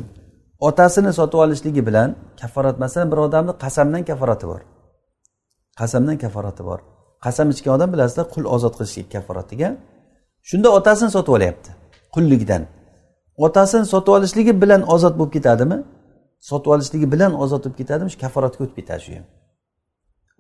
otasini 0.68 1.12
sotib 1.18 1.38
olishligi 1.44 1.82
bilan 1.88 2.08
kaforat 2.40 2.76
masalan 2.84 3.08
bir 3.12 3.18
odamni 3.26 3.52
qasamdan 3.64 4.02
kaforati 4.10 4.46
bor. 4.50 4.60
Qasamdan 5.80 6.16
kaforati 6.24 6.62
bor. 6.68 6.80
Qasam 7.24 7.46
ichgan 7.54 7.72
odam 7.76 7.88
bilasizlar 7.94 8.26
qul 8.34 8.44
ozod 8.54 8.74
qilishlik 8.78 9.08
kaforatiga. 9.14 9.68
Shunda 10.48 10.68
otasini 10.78 11.10
sotib 11.16 11.32
olyapti 11.38 11.70
qullikdan 12.14 12.62
otasini 13.36 13.86
sotib 13.86 14.12
olishligi 14.12 14.62
bilan 14.62 14.82
ozod 14.94 15.14
bo'lib 15.18 15.32
ketadimi? 15.36 15.78
Sotib 16.40 16.70
olishligi 16.74 17.12
bilan 17.12 17.32
ozod 17.42 17.64
bo'lib 17.64 17.76
ketadimi? 17.80 18.10
Shu 18.12 18.18
kaforatga 18.24 18.64
o'tib 18.64 18.76
ketadi 18.80 19.00
shu 19.06 19.12
ham. 19.18 19.26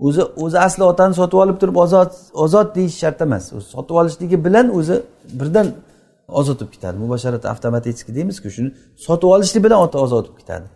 O'zi 0.06 0.22
o'zi 0.44 0.58
asli 0.66 0.84
otani 0.92 1.14
sotib 1.20 1.38
olib 1.44 1.56
turib 1.60 1.76
ozod 1.84 2.10
ozod 2.44 2.68
deyish 2.76 2.96
shart 3.02 3.20
emas. 3.26 3.44
O'zi 3.56 3.66
sotib 3.74 3.94
olishligi 4.00 4.44
bilan 4.46 4.66
o'zi 4.78 4.96
birdan 5.40 5.68
ozod 6.40 6.56
bo'lib 6.60 6.72
ketadi. 6.76 6.96
Mubasharat 7.04 7.44
avtomatически 7.52 8.10
deymizku 8.18 8.48
shuni 8.56 8.70
sotib 9.06 9.28
olishlik 9.34 9.62
bilan 9.66 9.78
ozod 10.04 10.24
bo'lib 10.26 10.38
ketadi. 10.40 10.66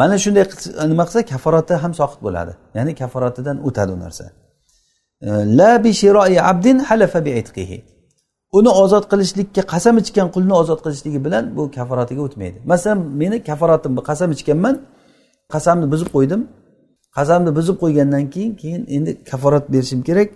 Mana 0.00 0.16
shunday 0.24 0.44
nima 0.92 1.04
qilsa 1.08 1.20
kaforati 1.32 1.74
ham 1.82 1.92
soqit 2.00 2.20
bo'ladi. 2.26 2.52
Ya'ni 2.76 2.92
kaforatidan 3.02 3.56
o'tadi 3.68 3.90
u 3.96 3.98
narsa. 4.04 4.24
La 5.58 5.72
bi 5.84 5.92
abdin 6.52 6.78
halafa 6.78 7.24
bi 7.26 7.30
uni 8.56 8.70
ozod 8.82 9.04
qilishlikka 9.12 9.62
qasam 9.72 9.94
ichgan 10.02 10.28
qulni 10.34 10.54
ozod 10.62 10.80
qilishligi 10.84 11.20
bilan 11.26 11.44
bu 11.56 11.62
kaforatiga 11.76 12.20
o'tmaydi. 12.26 12.58
Masalan 12.72 12.98
meni 13.20 13.36
kaforatim 13.48 13.92
qasam 14.08 14.28
ichganman 14.36 14.74
qasamni 15.54 15.86
buzib 15.92 16.08
qo'ydim. 16.16 16.40
Qasamni 17.16 17.50
buzib 17.58 17.76
qo'ygandan 17.82 18.24
keyin 18.34 18.52
keyin 18.60 18.82
endi 18.96 19.10
kaforat 19.30 19.64
berishim 19.72 20.00
kerak. 20.08 20.28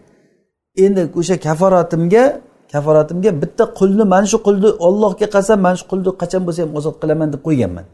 Endi 0.85 1.03
o'sha 1.21 1.37
kaforatimga 1.47 2.25
kaforatimga 2.73 3.31
bitta 3.43 3.65
qulni 3.79 4.05
mana 4.13 4.27
shu 4.33 4.39
qulni 4.47 4.69
ollohga 4.87 5.27
qasam 5.37 5.59
mana 5.67 5.77
shu 5.81 5.87
qulni 5.93 6.11
qachon 6.23 6.43
bo'lsa 6.47 6.61
ham 6.65 6.73
ozod 6.79 6.97
qilaman 7.03 7.29
deb 7.35 7.41
qo'yganman. 7.47 7.87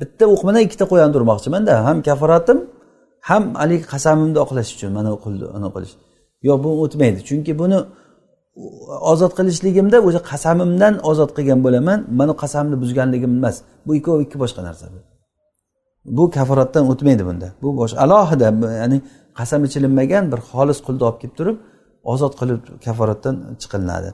Bitta 0.00 0.24
o'q 0.32 0.40
bilan 0.46 0.60
ikkita 0.66 0.84
qo'yani 0.92 1.12
urmoqchimanda 1.18 1.72
ham 1.86 1.96
kaforatim 2.08 2.58
ham 3.28 3.42
haligi 3.60 3.86
qasamimni 3.92 4.38
oqlash 4.44 4.70
uchun 4.76 4.90
mana 4.98 5.10
qulni 5.24 5.68
qilish 5.74 5.94
yo'q 6.48 6.58
bu 6.64 6.70
o'tmaydi 6.82 7.20
chunki 7.28 7.52
buni 7.60 7.78
ozod 9.12 9.32
qilishligimda 9.38 9.98
o'sha 10.06 10.20
qasamimdan 10.30 10.94
ozod 11.10 11.30
qilgan 11.36 11.60
bo'laman. 11.66 11.98
Mana 12.18 12.32
qasamni 12.42 12.76
buzganligim 12.82 13.32
emas. 13.38 13.56
Bu 13.86 13.92
ikkovi 13.98 14.20
ikki 14.26 14.36
boshqa 14.42 14.60
narsa 14.68 14.86
bu. 16.16 16.30
Kaforatdan 16.36 16.84
o'tmaydi 16.92 17.22
bunda. 17.28 17.48
Bu 17.62 17.68
boshqa 17.80 17.98
alohida 18.04 18.46
ya'ni 18.82 18.98
qasam 19.38 19.60
ichilinmagan 19.68 20.24
bir 20.32 20.40
xolis 20.50 20.78
qulni 20.86 21.02
olib 21.08 21.18
kelib 21.22 21.34
turib 21.38 21.56
ozod 22.12 22.32
qilib 22.40 22.60
kaforatdan 22.84 23.34
chiqilinadi. 23.62 24.10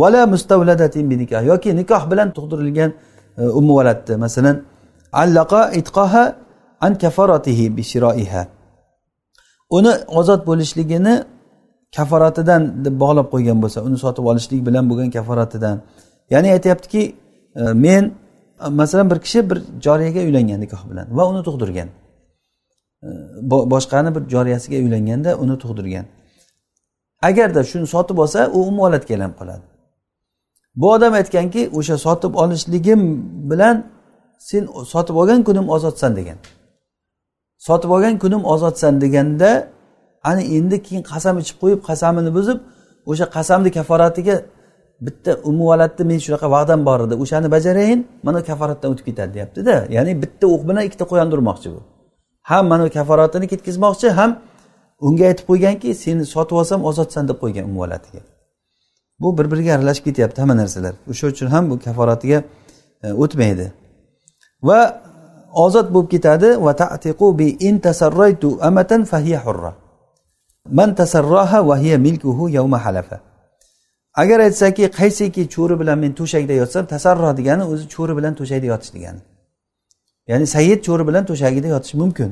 Vala 0.00 0.26
mustavladatin 0.34 1.04
yoki 1.52 1.70
nikoh 1.80 2.02
bilan 2.10 2.28
tug'dirilgan 2.36 2.90
e, 3.38 3.42
umuvalatni 3.60 4.14
masalan 4.24 4.56
allaqa 5.22 5.60
itqoha 5.80 6.24
an 6.80 6.92
kafaratihi 7.02 7.76
bishiroiha 7.76 8.42
uni 9.76 9.92
ozod 10.18 10.40
bo'lishligini 10.48 11.14
kaforatidan 11.96 12.62
deb 12.84 12.94
bog'lab 13.02 13.26
qo'ygan 13.34 13.58
bo'lsa 13.64 13.78
uni 13.88 13.98
sotib 14.04 14.24
olishlik 14.30 14.60
bilan 14.68 14.84
bo'lgan 14.90 15.10
kaforatidan. 15.16 15.76
Ya'ni 16.32 16.48
aytyaptiki 16.56 17.02
e, 17.60 17.62
men 17.84 18.04
e, 18.64 18.68
masalan 18.80 19.10
bir 19.10 19.18
kishi 19.24 19.50
bir 19.50 19.58
joriyaga 19.84 20.20
uylangan 20.28 20.60
nikoh 20.64 20.82
bilan 20.90 21.06
va 21.16 21.22
uni 21.32 21.42
tug'dirgan. 21.48 21.88
E, 23.06 23.08
boshqani 23.72 24.10
bir 24.16 24.22
joriyasiga 24.34 24.76
uylanganda 24.84 25.30
uni 25.44 25.56
tug'dirgan. 25.62 26.04
Agarda 27.28 27.60
shuni 27.70 27.86
sotib 27.94 28.18
olsa 28.24 28.50
u 28.56 28.58
umuolatga 28.70 29.14
aylanib 29.14 29.36
qoladi. 29.40 29.64
Bu 30.80 30.86
odam 30.92 31.12
aytganki 31.20 31.62
o'sha 31.78 31.96
sotib 32.06 32.34
olishligim 32.42 33.00
bilan 33.50 33.76
sen 34.38 34.68
sotib 34.92 35.16
olgan 35.22 35.40
kunim 35.48 35.66
ozodsan 35.68 36.16
degan. 36.16 36.38
Sotib 37.66 37.90
olgan 37.90 38.18
kunim 38.18 38.42
ozodsan 38.44 39.00
deganda 39.00 39.50
ana 40.30 40.42
endi 40.56 40.76
keyin 40.86 41.02
qasam 41.12 41.34
ichib 41.42 41.56
qo'yib 41.62 41.80
qasamini 41.88 42.30
buzib 42.38 42.58
o'sha 43.10 43.26
qasamni 43.36 43.70
kaforatiga 43.78 44.36
bitta 45.06 45.30
umuvalatni 45.50 46.04
men 46.10 46.18
shunaqa 46.24 46.46
va'dam 46.56 46.80
bor 46.88 47.00
edi. 47.06 47.14
O'shani 47.22 47.48
bajarayin 47.56 48.00
mana 48.26 48.40
kaforatdan 48.48 48.88
o'tib 48.92 49.04
ketadi 49.08 49.30
deyaptida. 49.36 49.74
Ya'ni 49.96 50.12
bitta 50.22 50.46
o'q 50.54 50.62
bilan 50.68 50.82
ikkita 50.88 51.04
qo'yonni 51.10 51.34
urmoqchi 51.38 51.68
bu. 51.74 51.80
Ham 52.50 52.64
mana 52.72 52.88
kaforatini 52.96 53.46
ketkazmoqchi 53.52 54.08
ham 54.18 54.30
unga 55.06 55.24
aytib 55.30 55.46
qo'yganki 55.50 55.88
seni 56.04 56.24
sotib 56.34 56.56
olsam 56.60 56.80
ozodsan 56.90 57.24
deb 57.28 57.38
qo'ygan 57.42 57.64
umuvalatiga 57.70 58.22
bu 59.20 59.38
bir 59.38 59.50
biriga 59.50 59.72
aralashib 59.76 60.04
ketyapti 60.04 60.40
hamma 60.40 60.56
narsalar. 60.56 60.94
O'sha 61.10 61.26
uchun 61.26 61.46
ham 61.54 61.70
bu 61.70 61.78
kaforatiga 61.86 62.38
e, 63.02 63.12
o'tmaydi. 63.12 63.66
Va 64.68 64.80
ozod 65.64 65.88
bo'lib 65.94 66.10
ketadi. 66.14 66.48
Va 66.66 66.72
tatiqu 66.82 67.38
bi 67.38 67.48
in 67.68 67.78
tasarraytu 67.78 68.58
amatan 68.68 69.04
fahiya 69.04 69.40
hurra. 69.46 69.72
Man 70.70 70.94
tasarroha 70.94 71.68
vahiya 71.68 71.98
milkuhu 71.98 72.48
yavma 72.48 72.84
halafa. 72.84 73.20
Agar 74.14 74.40
aytsaki 74.40 74.84
qaysiki 74.98 75.48
cho'ri 75.54 75.80
bilan 75.80 75.98
men 75.98 76.12
to'shakda 76.20 76.52
yotsam 76.62 76.84
tasarroh 76.86 77.36
degani 77.36 77.64
o'zi 77.72 77.84
cho'ri 77.94 78.12
bilan 78.18 78.34
to'shakda 78.40 78.66
yotish 78.72 78.92
degani. 78.96 79.20
Ya'ni 80.30 80.46
sayyid 80.46 80.80
cho'ri 80.86 81.04
bilan 81.08 81.24
to'shagida 81.30 81.68
yotish 81.74 81.94
mumkin. 82.02 82.30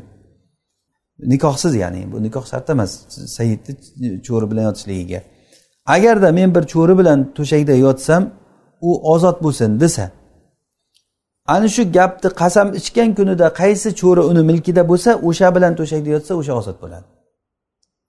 Nikohsiz 1.33 1.75
ya'ni 1.83 2.13
bu 2.13 2.23
nikoh 2.23 2.45
shart 2.51 2.71
emas 2.71 2.91
sayyidni 3.37 4.23
cho'ri 4.27 4.51
bilan 4.51 4.63
yotishligiga. 4.69 5.21
Agarda 5.87 6.33
men 6.33 6.55
bir 6.55 6.63
cho'ri 6.75 6.95
bilan 6.99 7.19
to'shakda 7.37 7.75
yotsam 7.87 8.23
u 8.81 8.91
ozod 9.13 9.37
bo'lsin 9.45 9.81
desa 9.81 10.11
ana 11.47 11.69
shu 11.69 11.83
gapni 11.93 12.29
qasam 12.43 12.69
ichgan 12.81 13.11
kunida 13.19 13.47
qaysi 13.61 13.89
cho'ri 14.01 14.23
uni 14.31 14.43
milkida 14.51 14.83
bo'lsa 14.91 15.11
o'sha 15.29 15.49
bilan 15.57 15.73
to'shakda 15.81 16.09
yotsa 16.17 16.33
o'sha 16.41 16.53
ozod 16.61 16.77
bo'ladi. 16.83 17.07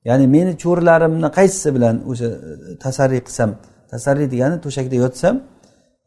Ya'ni 0.10 0.26
meni 0.36 0.51
cho'rilarimni 0.64 1.30
qaysisi 1.38 1.70
bilan 1.76 1.95
o'sha 2.12 2.26
e, 2.26 2.78
tasarri 2.84 3.20
qilsam 3.28 3.49
tasarri 3.91 4.26
degani 4.34 4.58
to'shakda 4.66 4.95
yotsam 5.03 5.36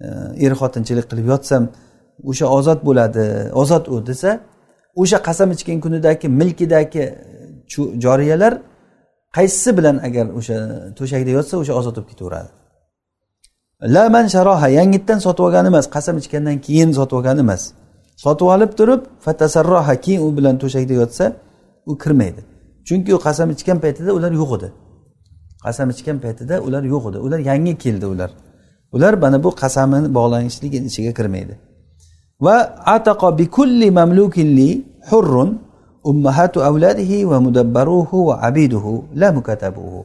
e, 0.04 0.08
er 0.44 0.52
xotinchilik 0.60 1.06
qilib 1.10 1.26
yotsam 1.32 1.62
o'sha 2.30 2.46
ozod 2.58 2.80
bo'ladi 2.88 3.24
ozod 3.62 3.84
u 3.94 3.96
desa 4.10 4.30
o'sha 5.02 5.18
qasam 5.28 5.48
ichgan 5.56 5.78
kunidagi 5.84 6.26
milkidagi 6.40 7.04
e, 7.04 7.12
joriyalar 8.04 8.52
qaysisi 9.36 9.70
bilan 9.78 9.96
agar 10.08 10.26
o'sha 10.38 10.56
to'shakda 10.98 11.30
yotsa 11.38 11.54
o'sha 11.62 11.74
ozod 11.80 11.94
bo'lib 11.96 12.10
ketaveradi. 12.12 12.50
Laman 13.94 14.26
sharoha 14.34 14.68
yangitdan 14.78 15.18
sotib 15.26 15.42
olgani 15.46 15.68
emas 15.72 15.86
qasam 15.96 16.16
ichgandan 16.22 16.56
keyin 16.66 16.90
sotib 16.98 17.16
olgani 17.18 17.40
emas. 17.46 17.62
Sotib 18.24 18.46
olib 18.54 18.72
turib 18.78 19.02
fatasarroha 19.24 19.94
keyin 20.04 20.20
u 20.26 20.28
bilan 20.36 20.56
to'shakda 20.62 20.94
yotsa 21.00 21.24
u 21.90 21.92
kirmaydi. 22.02 22.40
Chunki 22.88 23.10
u 23.16 23.18
qasam 23.26 23.48
ichgan 23.54 23.78
paytida 23.84 24.10
ular 24.18 24.32
yo'q 24.40 24.50
edi. 24.58 24.68
Qasam 25.64 25.88
ichgan 25.94 26.18
paytida 26.24 26.54
ular 26.66 26.82
yo'q 26.92 27.04
edi. 27.10 27.18
Ular 27.26 27.40
yangi 27.50 27.74
keldi 27.84 28.06
ular. 28.14 28.30
Ular 28.94 29.14
mana 29.22 29.38
bu 29.44 29.50
qasamini 29.62 30.08
bog'lanishligini 30.18 30.86
ichiga 30.90 31.12
kirmaydi. 31.18 31.54
Va 32.44 32.56
ataqo 32.94 33.28
bikulli 33.40 33.48
kulli 33.54 33.88
mamlukin 33.98 34.48
li 34.58 34.70
hurrun 35.10 35.50
ummahatu 36.10 36.58
avladihi 36.68 37.18
va 37.30 37.38
mudabbaruhu 37.46 38.16
va 38.28 38.34
abiduhu 38.48 38.92
la 39.20 39.28
mukatabuhu. 39.38 40.00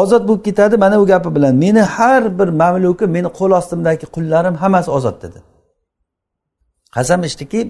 Ozod 0.00 0.22
bo'lib 0.28 0.42
ketadi 0.48 0.76
mana 0.84 0.96
bu 1.00 1.06
gapi 1.12 1.28
bilan. 1.36 1.54
Meni 1.64 1.82
har 1.94 2.22
bir 2.38 2.48
mamlukim 2.62 3.08
meni 3.16 3.28
qo'l 3.38 3.52
ostimdagi 3.60 4.06
qullarim 4.14 4.54
hammasi 4.62 4.90
ozod 4.98 5.16
dedi. 5.24 5.38
Qasam 6.94 7.20
ichdiki 7.28 7.60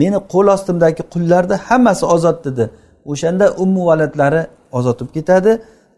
meni 0.00 0.18
qo'l 0.32 0.46
ostimdagi 0.56 1.02
qullarni 1.12 1.56
hammasi 1.68 2.04
ozod 2.14 2.38
dedi. 2.46 2.64
O'shanda 3.12 3.46
ummu 3.62 3.82
valadlari 3.90 4.42
ozod 4.78 4.96
bo'lib 5.00 5.12
ketadi 5.18 5.52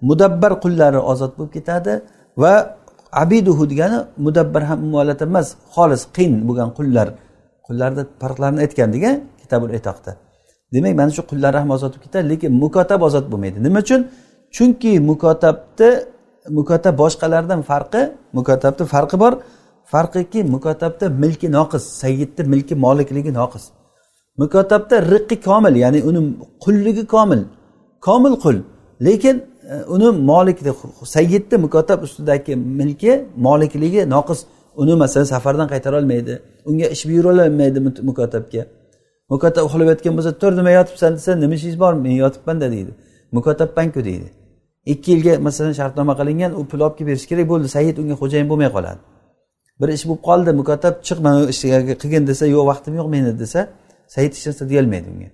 mudabbar 0.09 0.53
qullari 0.65 1.01
ozod 1.13 1.33
bo'lib 1.39 1.53
ketadi 1.57 1.93
va 2.43 2.53
abiduhu 3.23 3.65
degani 3.73 3.99
mudabbar 4.27 4.63
ham 4.71 4.79
ummuvalad 4.85 5.21
emas 5.29 5.47
xolis 5.75 6.03
qiyin 6.17 6.35
bo'lgan 6.49 6.71
qullar 6.79 7.09
qullarni 7.67 8.03
farqlarini 8.23 8.61
aytgan 8.65 8.89
degan 8.97 9.15
kitabul 9.43 9.71
etoqda. 9.79 10.11
Demak 10.75 10.95
mana 11.01 11.11
shu 11.17 11.23
qullar 11.31 11.53
ham 11.61 11.71
ozod 11.77 11.91
bo'lib 11.93 12.05
ketadi 12.07 12.25
lekin 12.33 12.51
mukotab 12.63 13.01
ozod 13.09 13.27
bo'lmaydi. 13.33 13.59
Nima 13.67 13.81
uchun? 13.85 14.01
Chunki 14.57 14.93
mukotabni 15.11 15.91
mukotab 16.59 16.95
boshqalardan 17.03 17.61
farqi 17.71 18.03
mukotabni 18.37 18.85
farqi 18.95 19.17
bor. 19.23 19.33
Farqiki 19.93 20.41
mukotabda 20.55 21.07
milki 21.23 21.49
noqis 21.57 21.85
sayyidni 22.03 22.43
milki 22.53 22.75
molikligi 22.85 23.33
noqis. 23.41 23.65
Mukotabda 24.39 24.97
riqqi 25.13 25.37
komil 25.49 25.75
ya'ni 25.85 26.03
uni 26.09 26.21
qulligi 26.65 27.07
komil. 27.07 27.41
Komil 28.01 28.35
qul. 28.45 28.57
Lekin 29.07 29.37
e, 29.73 29.75
uni 29.95 30.09
molik 30.31 30.59
sayyidni 31.17 31.57
mukotab 31.65 32.03
ustidagi 32.07 32.57
milki 32.57 33.13
molikligi 33.37 34.11
noqis. 34.15 34.41
Uni 34.77 34.95
masalan 34.95 35.25
safardan 35.25 35.69
qaytara 35.73 35.97
olmaydi. 36.01 36.33
Unga 36.69 36.87
ish 36.95 37.05
buyurolmaydi 37.09 37.79
mukotabga 38.09 38.63
mukotab 39.33 39.65
uxlab 39.69 39.89
yotgan 39.93 40.15
bo'lsa 40.19 40.33
tur 40.41 40.53
nima 40.59 40.71
yotibsan 40.79 41.13
desa 41.17 41.31
nima 41.43 41.55
ishingiz 41.59 41.79
bor? 41.85 41.93
Men 42.05 42.15
yotibmanda 42.23 42.67
deydi. 42.75 42.93
Mukotabmanku 43.37 44.01
deydi. 44.09 44.29
Ikki 44.93 45.09
yilga 45.13 45.33
masalan 45.47 45.75
shartnoma 45.81 46.15
qilingan 46.21 46.53
u 46.61 46.63
pul 46.71 46.81
olib 46.87 46.97
kelib 46.99 47.09
berish 47.11 47.27
kerak 47.31 47.47
bo'ldi. 47.53 47.69
Sayid 47.77 47.97
unga 48.03 48.15
xo'jayin 48.23 48.49
bo'lmay 48.53 48.71
qoladi. 48.77 49.01
Bir 49.81 49.89
ish 49.97 50.05
bo'lib 50.09 50.23
qoldi 50.29 50.51
mukotab 50.61 50.95
chiq 51.07 51.19
mana 51.27 51.39
ishga 51.53 51.79
qilgin 52.03 52.23
desa 52.31 52.45
yo'q 52.55 52.65
vaqtim 52.71 52.93
yo'q 53.01 53.09
meni 53.15 53.33
desa 53.43 53.61
sayyid 54.15 54.33
hech 54.37 54.47
narsa 54.47 54.65
deyolmaydi 54.71 55.09
unga. 55.15 55.29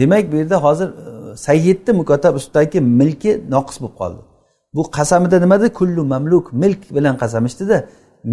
Demak 0.00 0.24
bu 0.32 0.36
yerda 0.36 0.56
hozir 0.66 0.88
sayidni 0.88 1.36
sayyidni 1.46 1.92
mukotab 2.00 2.34
ustidagi 2.40 2.80
milki 3.00 3.32
noqis 3.54 3.76
bo'lib 3.82 3.96
qoldi. 4.00 4.20
Bu 4.74 4.82
qasamida 4.96 5.36
nima 5.44 5.56
kullu 5.78 6.02
mamluk 6.12 6.46
milk 6.62 6.82
bilan 6.96 7.14
qasam 7.22 7.42
ichdida 7.50 7.78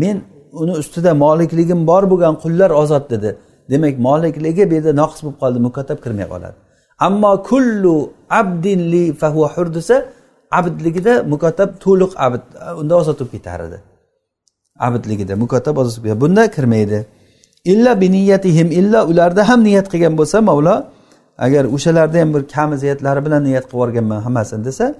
men 0.02 0.16
uni 0.62 0.74
ustida 0.82 1.12
molikligim 1.26 1.88
bor 1.88 2.04
bo'lgan 2.12 2.36
qullar 2.44 2.70
ozod 2.82 3.06
dedi. 3.14 3.30
Demak 3.72 3.96
molikligi 4.08 4.64
bu 4.70 4.74
yerda 4.78 4.92
noqis 5.02 5.20
bo'lib 5.24 5.38
qoldi 5.44 5.60
mukotab 5.68 5.98
kirmay 6.04 6.28
qoladi. 6.34 6.56
Ammo 7.08 7.32
kullu 7.50 7.96
abdinli 8.42 9.04
fahuva 9.22 9.48
hur 9.56 9.68
desa 9.78 9.96
abdligida 10.60 11.14
mukotab 11.34 11.70
to'liq 11.84 12.12
abd 12.26 12.42
unda 12.82 12.94
ozod 13.02 13.18
bo'lib 13.20 13.32
ketar 13.36 13.60
edi. 13.68 13.78
Abidligida 14.88 15.34
mukotab 15.44 15.76
bunda 16.24 16.44
kirmaydi. 16.56 17.00
Illa 17.66 18.02
biniyatihim 18.02 18.72
illa 18.72 19.00
ularda 19.12 19.50
ham 19.50 19.64
niyat 19.64 19.88
qilgan 19.94 20.14
bo'lsa 20.20 20.42
mavlo 20.50 20.76
agar 21.38 21.64
o'shalarda 21.76 22.18
ham 22.22 22.34
bir 22.34 22.48
kami 22.56 22.78
ziyatlari 22.78 23.26
bilan 23.26 23.44
niyat 23.44 23.64
qilib 23.64 23.74
yuborganman 23.76 24.20
hammasini 24.26 24.66
desa 24.66 24.96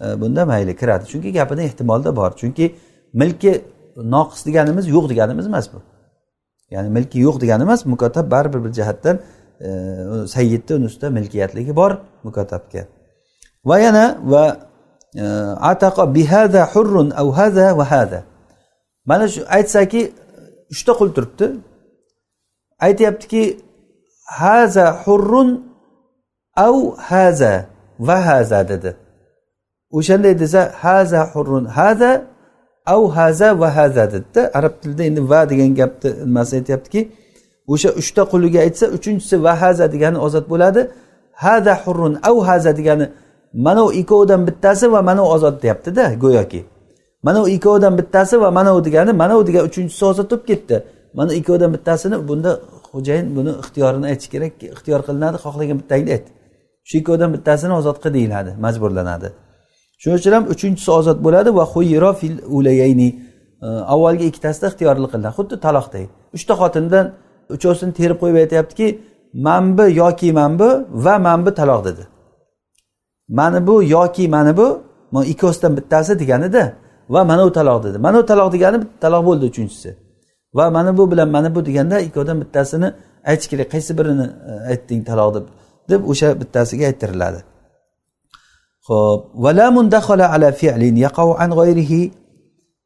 e, 0.00 0.20
bunda 0.20 0.46
mayli 0.46 0.76
kiradi. 0.76 1.04
Chunki 1.12 1.32
gapini 1.32 1.62
ehtimolda 1.62 2.16
bor. 2.16 2.30
Chunki 2.40 2.74
milki 3.12 3.52
noqis 4.14 4.46
deganimiz 4.46 4.88
yo'q 4.94 5.04
deganimiz 5.12 5.46
emas 5.46 5.66
bu. 5.72 5.78
Ya'ni 6.70 6.88
milki 6.96 7.18
yo'q 7.26 7.40
degani 7.40 7.62
emas 7.62 7.86
mukotab 7.86 8.30
baribir 8.30 8.64
bir 8.64 8.72
jihatdan 8.78 9.16
e, 9.60 9.68
sayyidni 10.34 10.76
uni 10.76 10.84
ustida 10.84 11.10
milkiyatligi 11.10 11.76
bor 11.76 11.92
mukotabga. 12.26 12.82
Va 13.64 13.78
yana 13.78 14.18
va 14.32 14.44
e, 15.14 15.24
ataqa 15.72 16.14
bihada 16.14 16.62
hurrun 16.72 17.08
av 17.10 17.28
hada 17.38 17.78
va 17.78 17.90
hada 17.90 18.20
mana 19.06 19.28
shu 19.28 19.40
aytsaki 19.56 20.00
uchta 20.72 20.92
qul 20.98 21.08
turibdi. 21.16 21.46
Aytyaptiki 22.86 23.60
haza 24.24 24.86
hurrun 25.04 25.50
av 26.56 26.76
haza 26.96 27.66
va 27.98 28.26
haza 28.26 28.68
dedi. 28.68 28.94
O'shanday 29.90 30.38
desa 30.38 30.72
haza 30.82 31.20
hurrun 31.32 31.64
haza 31.64 32.10
av 32.86 33.02
haza 33.16 33.60
va 33.60 33.76
haza 33.76 34.04
dedida 34.12 34.50
arab 34.54 34.74
tilida 34.82 35.04
endi 35.04 35.20
va 35.30 35.40
degan 35.50 35.74
gapni 35.74 36.10
nimasi 36.24 36.56
aytyaptiki 36.56 37.00
o'sha 37.72 37.90
uchta 38.00 38.22
quliga 38.32 38.58
aytsa 38.66 38.86
uchinchisi 38.96 39.36
va 39.44 39.52
haza 39.62 39.84
degani 39.94 40.18
ozod 40.26 40.44
bo'ladi. 40.52 40.80
Haza 41.44 41.74
hurrun 41.84 42.14
av 42.22 42.36
haza 42.48 42.72
degani 42.78 43.06
mana 43.52 43.84
u 43.88 43.92
ikkovidan 43.92 44.46
bittasi 44.48 44.86
va 44.92 45.00
mana 45.08 45.22
u 45.26 45.28
ozod 45.36 45.62
deyaptida 45.62 46.04
go'yoki. 46.22 46.60
Mana 47.22 47.42
u 47.42 47.48
ikkovidan 47.48 47.98
bittasi 47.98 48.40
va 48.40 48.50
mana 48.50 48.70
u 48.76 48.84
degani 48.86 49.12
mana 49.12 49.34
u 49.38 49.46
degan 49.46 49.64
uchinchisi 49.68 50.04
ozod 50.04 50.30
bo'lib 50.30 50.44
ketdi. 50.50 50.76
Mana 51.18 51.32
ikkovidan 51.40 51.70
bittasini 51.76 52.16
bunda 52.28 52.50
xo'jayin 52.90 53.26
buni 53.36 53.52
ixtiyorini 53.62 54.06
aytish 54.10 54.30
kerak. 54.34 54.52
Ixtiyor 54.74 55.00
qilinadi 55.06 55.36
xohlagan 55.44 55.76
bittangni 55.80 56.10
ayt. 56.16 56.26
Shu 56.88 56.94
ikkovidan 57.00 57.30
bittasini 57.36 57.72
ozod 57.80 57.98
qil 58.02 58.12
deyiladi 58.18 58.50
majburlanadi. 58.64 59.28
Shuning 60.02 60.18
uchun 60.20 60.32
ham 60.36 60.44
uchinchisi 60.54 60.90
ozod 60.98 61.18
bo'ladi. 61.26 61.48
Va 61.58 61.64
huyiro 61.72 62.10
fil 62.20 62.36
ulayayni. 62.56 63.08
Avvalgi 63.94 64.24
ikkitasida 64.30 64.66
ixtiyorli 64.70 65.08
qilinadi 65.12 65.34
xuddi 65.38 65.56
taloqday 65.66 66.04
uchta 66.36 66.54
xotindan 66.60 67.06
uchovsini 67.56 67.92
terib 67.98 68.18
qo'yib 68.22 68.36
aytyaptiki 68.42 68.86
mana 69.46 69.70
bu 69.78 69.84
yoki 70.02 70.28
mana 70.38 70.58
bu 70.60 70.68
va 71.04 71.14
mana 71.26 71.46
bu 71.46 71.50
taloq 71.60 71.80
dedi. 71.88 72.02
Mani 73.38 73.60
bu 73.66 73.74
yoki 73.96 74.24
mani 74.34 74.52
bu 74.60 74.66
ikkovsidan 75.32 75.72
bittasi 75.78 76.12
deganida 76.22 76.62
va 77.14 77.20
mana 77.30 77.52
taloq 77.58 77.78
dedi. 77.86 77.98
Mana 78.06 78.20
taloq 78.30 78.48
degani 78.54 78.78
taloq 79.02 79.22
bo'ldi 79.28 79.44
uchinchisi. 79.52 79.90
va 80.57 80.65
mana 80.75 80.91
bu 80.97 81.03
bilan 81.11 81.29
mana 81.35 81.55
bu 81.55 81.65
deganda 81.67 81.97
ikkovdan 82.07 82.37
bittasini 82.43 82.89
aytish 83.29 83.47
kerak 83.51 83.67
qaysi 83.73 83.91
birini 83.99 84.27
e, 84.49 84.51
aytding 84.71 85.01
taloq 85.09 85.29
deb 85.35 85.45
deb 85.89 86.01
o'sha 86.11 86.29
bittasiga 86.41 86.85
ayttiriladi 86.91 87.41
خب 88.87 89.19
ولا 89.35 89.69
من 89.69 89.89
دخل 89.89 90.21
على 90.21 90.51
فعل 90.51 90.83
يقع 90.97 91.27
عن 91.41 91.53
غيره 91.53 92.11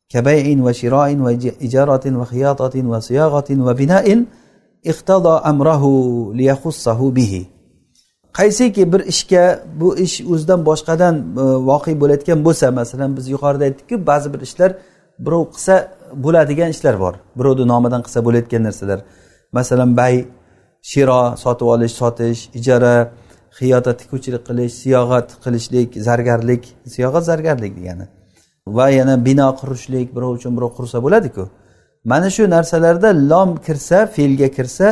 كبيع 0.10 0.64
وشراء 0.66 1.10
وإجارة 1.26 2.06
وخياطة 2.20 2.88
وصياغة 2.88 3.50
وبناء 3.68 4.26
اقتضى 4.92 5.36
أمره 5.52 5.84
ليخصه 6.34 7.12
به 7.12 7.34
qaysiki 8.38 8.94
bir 8.94 9.00
ishga 9.00 9.64
bu 9.80 9.98
ish 9.98 10.22
o'zidan 10.34 10.62
boshqadan 10.70 11.16
voqe 11.70 11.94
bo'layotgan 12.02 12.40
bo'lsa 12.48 12.68
masalan 12.80 13.18
biz 13.18 13.26
yuqorida 13.34 13.64
aytdikku 13.70 13.96
ba'zi 14.10 14.28
bir 14.34 14.42
ishlar 14.48 14.72
birov 15.26 15.44
qilsa 15.54 15.76
bo'ladigan 16.25 16.71
ishlar 16.71 17.01
bor. 17.01 17.15
Birovni 17.39 17.67
nomidan 17.73 18.03
qilsa 18.07 18.21
bo'layotgan 18.27 18.63
narsalar. 18.69 19.01
Masalan 19.53 19.97
bay 19.97 20.15
shiro 20.91 21.37
sotib 21.43 21.67
olish 21.75 21.95
sotish 22.01 22.41
ijara 22.59 22.95
xiyota 23.59 23.93
tikuvchilik 24.01 24.43
qilish 24.49 24.75
siyog'at 24.83 25.29
qilishlik 25.45 25.89
zargarlik 26.07 26.63
siyog'at 26.95 27.25
zargarlik 27.31 27.73
degani. 27.79 28.07
Va 28.77 28.87
yana 28.99 29.15
bino 29.25 29.49
qurishlik 29.61 30.09
birov 30.17 30.31
uchun 30.39 30.53
birov 30.57 30.71
qursa 30.79 30.97
bo'ladiku. 31.05 31.45
Mana 32.05 32.29
shu 32.35 32.43
narsalarda 32.57 33.09
lom 33.31 33.51
kirsa 33.67 33.99
fe'lga 34.15 34.49
kirsa 34.57 34.87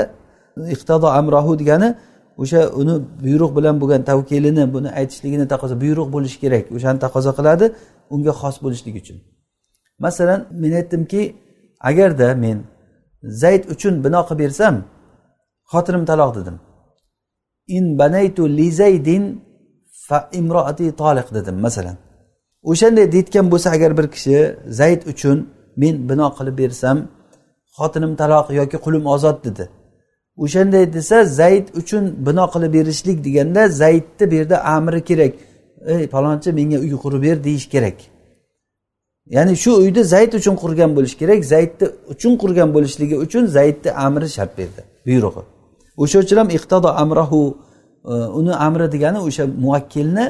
iqtido 0.74 1.08
amrohu 1.20 1.52
degani 1.60 1.88
o'sha 2.42 2.60
uni 2.80 2.94
buyruq 3.24 3.50
bilan 3.58 3.74
bo'lgan 3.82 4.02
tavkilini 4.10 4.64
buni 4.74 4.88
aytishligini 5.00 5.46
taqozo 5.52 5.74
buyruq 5.84 6.08
bo'lishi 6.14 6.38
kerak. 6.44 6.64
O'shani 6.76 6.98
taqozo 7.04 7.30
qiladi 7.38 7.66
unga 8.14 8.32
xos 8.40 8.56
bo'lishligi 8.64 8.98
uchun. 9.04 9.18
Masalan 10.04 10.40
men 10.62 10.72
aytdimki 10.80 11.22
agarda 11.88 12.28
men 12.44 12.58
zayd 13.42 13.62
uchun 13.74 13.94
bino 14.04 14.20
qilib 14.28 14.40
bersam 14.42 14.74
xotinim 15.72 16.04
taloq 16.10 16.30
dedim. 16.38 16.56
In 17.76 17.84
banaytu 18.00 18.42
li 18.56 18.68
zaydin 18.80 19.24
fa 20.06 20.18
imroati 20.40 20.86
toliq 21.02 21.28
dedim 21.36 21.56
masalan. 21.66 21.96
O'shanday 22.70 23.06
deyotgan 23.12 23.46
bo'lsa 23.52 23.68
agar 23.76 23.90
bir 23.98 24.06
kishi 24.14 24.56
zayd 24.80 25.02
uchun 25.12 25.38
men 25.82 25.94
bino 26.10 26.26
qilib 26.36 26.56
bersam 26.62 26.98
xotinim 27.76 28.12
taloq 28.20 28.46
yoki 28.60 28.78
qulim 28.84 29.04
ozod 29.14 29.38
dedi. 29.46 29.64
O'shanday 30.44 30.84
desa 30.96 31.18
zayd 31.40 31.66
uchun 31.80 32.04
bino 32.26 32.44
qilib 32.52 32.72
berishlik 32.76 33.18
deganda 33.26 33.62
zaydni 33.82 34.24
bu 34.30 34.34
yerda 34.40 34.56
amri 34.76 35.00
kerak. 35.10 35.32
Ey 35.94 36.04
palonchi 36.14 36.50
menga 36.58 36.78
uy 36.84 36.94
qurib 37.04 37.22
ber 37.26 37.36
deyish 37.46 37.66
kerak. 37.74 37.98
Ya'ni 39.30 39.56
shu 39.56 39.70
uyni 39.82 40.04
zayd 40.04 40.32
uchun 40.32 40.56
qurgan 40.62 40.90
bo'lishi 40.96 41.16
kerak 41.22 41.40
zaydni 41.44 41.86
uchun 42.12 42.32
qurgan 42.42 42.68
bo'lishligi 42.74 43.16
uchun 43.24 43.44
zaydni 43.56 43.90
amri 44.06 44.28
shart 44.36 44.52
berdi 44.58 44.80
buyrug'i. 45.06 45.42
O'sha 46.02 46.18
uchun 46.24 46.36
ham 46.42 46.48
iqtodo 46.58 46.88
amrahu 47.02 47.40
e, 48.12 48.14
uni 48.38 48.54
amri 48.66 48.86
degani 48.94 49.18
o'sha 49.28 49.44
muvakkilni 49.64 50.26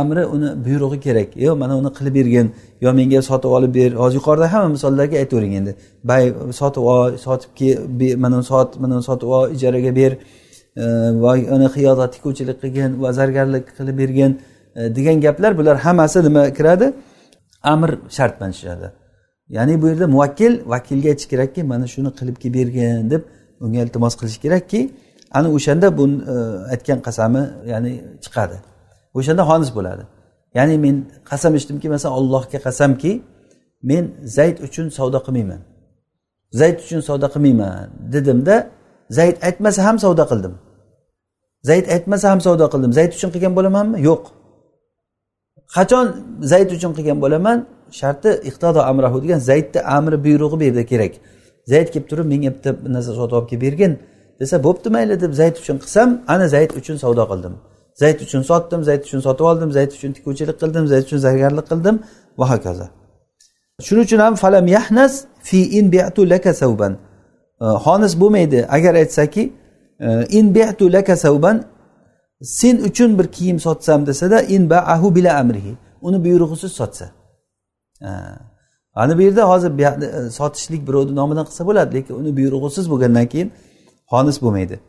amri 0.00 0.22
uni 0.34 0.48
buyrug'i 0.64 0.98
kerak. 1.06 1.36
Yo 1.46 1.56
mana 1.62 1.74
uni 1.80 1.90
qilib 1.98 2.14
bergin 2.18 2.46
yo 2.84 2.90
menga 2.98 3.22
sotib 3.30 3.50
olib 3.56 3.72
ber. 3.78 3.90
Hozir 4.02 4.16
yuqorida 4.20 4.46
hamma 4.52 4.68
misollarga 4.76 5.16
aytavering 5.22 5.54
endi. 5.60 5.72
Bay 6.10 6.24
sotib 6.60 6.84
ol 6.94 7.08
sotib 7.26 8.16
mana 8.24 8.42
sot 8.50 8.70
mana 8.82 8.96
sotib 9.08 9.28
ol 9.36 9.46
ijaraga 9.56 9.92
ber 10.00 10.12
e, 10.82 10.84
va 11.24 11.32
uni 11.56 11.68
xiyoda 11.74 12.04
tikuvchilik 12.14 12.56
qilgin 12.62 12.90
va 13.02 13.10
zargarlik 13.18 13.64
qilib 13.78 13.96
bergin 14.02 14.30
e, 14.78 14.80
degan 14.96 15.16
gaplar 15.26 15.52
bular 15.58 15.76
hammasi 15.86 16.18
nima 16.28 16.42
kiradi? 16.58 16.88
Amr 17.62 17.90
shart 18.16 18.40
bilan 18.40 18.52
tushadi 18.52 18.88
ya'ni 19.48 19.82
bu 19.82 19.88
yerda 19.88 20.06
muvakkil 20.06 20.52
vakilga 20.66 21.08
aytish 21.08 21.28
kerakki 21.32 21.62
mana 21.62 21.86
shuni 21.86 22.10
qilib 22.18 22.36
kelib 22.42 22.54
bergin 22.54 23.10
deb 23.10 23.22
unga 23.60 23.78
iltimos 23.84 24.14
qilish 24.20 24.38
kerakki 24.44 24.80
ana 25.30 25.48
o'shanda 25.56 25.98
bu 25.98 26.04
e, 26.08 26.34
aytgan 26.72 26.98
qasami 27.06 27.42
ya'ni 27.72 27.92
chiqadi. 28.24 28.56
O'shanda 29.18 29.42
xonis 29.50 29.70
bo'ladi. 29.76 30.04
Ya'ni 30.54 30.78
men 30.84 30.96
qasam 31.30 31.52
ichdimki 31.58 31.88
masalan 31.94 32.14
allohga 32.18 32.58
qasamki 32.66 33.12
men 33.90 34.04
zayd 34.36 34.56
uchun 34.66 34.86
savdo 34.98 35.18
qilmayman. 35.26 35.60
Zayd 36.60 36.76
uchun 36.84 37.00
savdo 37.08 37.26
qilmayman 37.34 37.88
dedimda 38.14 38.56
zayd 39.18 39.36
aytmasa 39.48 39.80
ham 39.86 39.96
savdo 40.04 40.24
qildim. 40.30 40.54
Zayd 41.68 41.86
aytmasa 41.94 42.26
ham 42.32 42.40
savdo 42.46 42.66
qildim. 42.72 42.92
Zayd 42.98 43.12
uchun 43.16 43.30
qilgan 43.34 43.52
bo'lamanmi? 43.58 43.98
Yo'q. 44.08 44.22
Qachon 45.76 46.06
zayd 46.52 46.70
uchun 46.76 46.92
qilgan 46.96 47.18
bo'laman? 47.24 47.58
Sharti 48.00 48.30
iqtodo 48.50 48.80
amrahu 48.90 49.18
degan 49.24 49.38
zaydni 49.50 49.80
amri 49.96 50.24
buyrug'i 50.24 50.56
bu 50.60 50.64
yerda 50.68 50.84
kerak. 50.92 51.12
Zayd 51.72 51.88
kelib 51.92 52.06
turib 52.10 52.26
menga 52.32 52.50
bitta 52.56 52.70
narsa 52.94 53.12
sotib 53.18 53.36
olib 53.38 53.48
kelib 53.50 53.62
bergin. 53.66 53.92
Desa 54.40 54.56
bo'pti 54.66 54.88
mayli 54.96 55.20
deb 55.24 55.32
zayd 55.40 55.56
uchun 55.62 55.76
qilsam 55.82 56.08
ana 56.32 56.46
zayd 56.54 56.70
uchun 56.80 56.96
savdo 57.04 57.24
qildim. 57.30 57.54
Zayd 58.02 58.18
uchun 58.24 58.42
sotdim 58.50 58.80
zayd 58.88 59.02
uchun 59.06 59.20
sotib 59.26 59.44
oldim 59.50 59.70
zayd 59.76 59.90
uchun 59.96 60.10
tikuvchilik 60.16 60.56
qildim 60.62 60.84
zayd 60.92 61.04
uchun 61.08 61.18
zargarlik 61.26 61.66
qildim. 61.72 61.96
Va 62.38 62.46
hokazo. 62.52 62.86
Shuning 63.86 64.04
uchun 64.08 64.20
ham 64.24 64.34
falam 64.34 64.66
yahnas 64.76 65.12
fi 65.48 65.58
in 65.78 65.86
bi'tu 65.94 66.30
laka 66.32 66.52
savban 66.62 66.92
xonis 67.84 68.12
bo'lmaydi. 68.20 68.60
Agar 68.76 68.94
aytsaki 69.02 69.42
in 70.38 70.46
bi'tu 70.56 70.84
laka 70.96 71.16
savban 71.24 71.56
sen 72.42 72.76
uchun 72.76 73.18
bir 73.18 73.26
kiyim 73.26 73.60
sotsam 73.60 74.06
desada 74.06 74.42
in 74.42 74.70
baahu 74.70 75.14
bila 75.14 75.38
amrihi. 75.38 75.76
Uni 76.02 76.24
buyrug'isiz 76.24 76.72
sotsa. 76.72 77.10
Ana 78.94 79.18
bu 79.18 79.22
yerda 79.22 79.48
hozir 79.48 79.70
e, 79.78 80.30
sotishlik 80.30 80.88
birovni 80.88 81.14
nomidan 81.16 81.44
qilsa 81.44 81.66
bo'ladi 81.66 81.94
lekin 81.94 82.14
uni 82.14 82.36
buyrug'isiz 82.36 82.90
bo'lgandan 82.90 83.26
keyin 83.26 83.52
xonis 84.12 84.42
bo'lmaydi. 84.42 84.80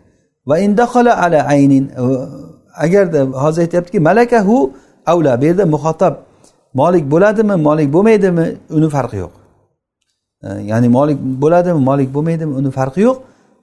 Va 0.48 0.60
indahola 0.60 1.24
ala 1.24 1.40
aynin 1.44 1.86
e, 2.02 2.04
agarda 2.86 3.20
hozir 3.44 3.62
aytyaptiki 3.62 4.00
malakahu 4.00 4.74
avla. 5.06 5.42
Bu 5.42 5.46
yerda 5.46 5.66
muhotab 5.66 6.14
molik 6.74 7.12
bo'ladimi 7.12 7.56
molik 7.68 7.94
bo'lmaydimi 7.94 8.46
uni 8.70 8.90
farqi 8.90 9.18
yo'q. 9.24 9.34
E, 10.44 10.48
ya'ni 10.72 10.90
molik 10.98 11.20
bo'ladimi 11.44 11.80
molik 11.90 12.10
bo'lmaydimi 12.16 12.54
uni 12.60 12.72
farqi 12.72 13.02
yo'q. 13.08 13.18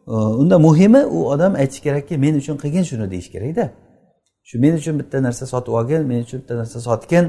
Unda 0.09 0.59
muhimi 0.59 1.05
u 1.07 1.29
odam 1.31 1.55
aytishi 1.55 1.83
kerakki 1.83 2.19
men 2.19 2.35
uchun 2.35 2.57
qilgin 2.63 2.85
shuni 2.91 3.11
deyish 3.11 3.31
kerakda. 3.35 3.71
Shu 4.49 4.59
men 4.59 4.73
uchun 4.81 4.99
bitta 5.01 5.23
narsa 5.23 5.47
sotib 5.53 5.73
olgin 5.79 6.03
men 6.11 6.21
uchun 6.27 6.39
bitta 6.41 6.55
narsa 6.61 6.81
sotgin 6.81 7.25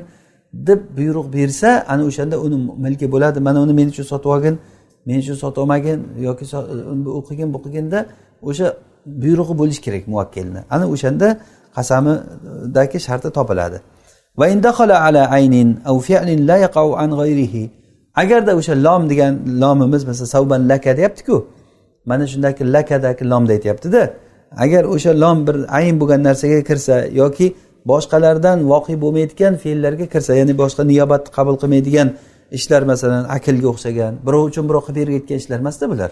deb 0.54 0.80
buyruq 0.98 1.28
bersa 1.34 1.70
ana 1.88 2.04
o'shanda 2.10 2.36
uni 2.46 2.58
milki 2.86 3.12
bo'ladi. 3.14 3.40
Mana 3.40 3.60
uni 3.66 3.74
men 3.80 3.88
uchun 3.94 4.06
sotib 4.12 4.30
olgin 4.36 4.56
men 5.06 5.18
uchun 5.24 5.36
sotib 5.44 5.62
olmagin 5.64 6.00
yoki 6.28 6.46
u 7.18 7.22
qilgin 7.28 7.50
bu 7.54 7.60
qilginda 7.66 8.00
o'sha 8.50 8.68
buyrug'i 9.24 9.54
bo'lishi 9.62 9.82
kerak 9.86 10.04
muvakkilni 10.12 10.62
ana 10.76 10.86
o'shanda 10.94 11.28
qasamidagi 11.76 12.98
sharti 13.08 13.30
topiladi. 13.38 13.78
Agarda 18.22 18.52
o'sha 18.60 18.74
lom 18.86 19.04
degan 19.12 19.34
lomimiz 19.62 20.04
masalan 20.10 20.30
savban 20.36 20.62
laka 20.72 20.92
deyaptiku 20.98 21.36
mana 22.10 22.26
shundagi 22.32 22.64
lakadagi 22.76 23.24
lomda 23.32 23.52
aytyaptida. 23.58 24.02
Agar 24.64 24.84
o'sha 24.94 25.12
lom 25.24 25.38
bir 25.48 25.56
ayn 25.78 25.96
bo'lgan 26.02 26.22
narsaga 26.28 26.60
kirsa 26.70 26.96
yoki 27.22 27.48
boshqalardan 27.92 28.58
voqe 28.72 28.94
bo'lmaydigan 29.04 29.54
fe'llarga 29.64 30.06
kirsa 30.14 30.32
ya'ni 30.40 30.54
boshqa 30.62 30.84
niyobatni 30.92 31.30
qabul 31.38 31.56
qilmaydigan 31.62 32.08
ishlar 32.58 32.82
masalan 32.92 33.24
aklga 33.38 33.68
o'xshagan 33.74 34.14
birov 34.26 34.44
uchun 34.50 34.64
birov 34.70 34.84
qilib 34.88 35.02
berayotgan 35.02 35.38
ishlar 35.42 35.60
emasda 35.64 35.86
bular. 35.92 36.12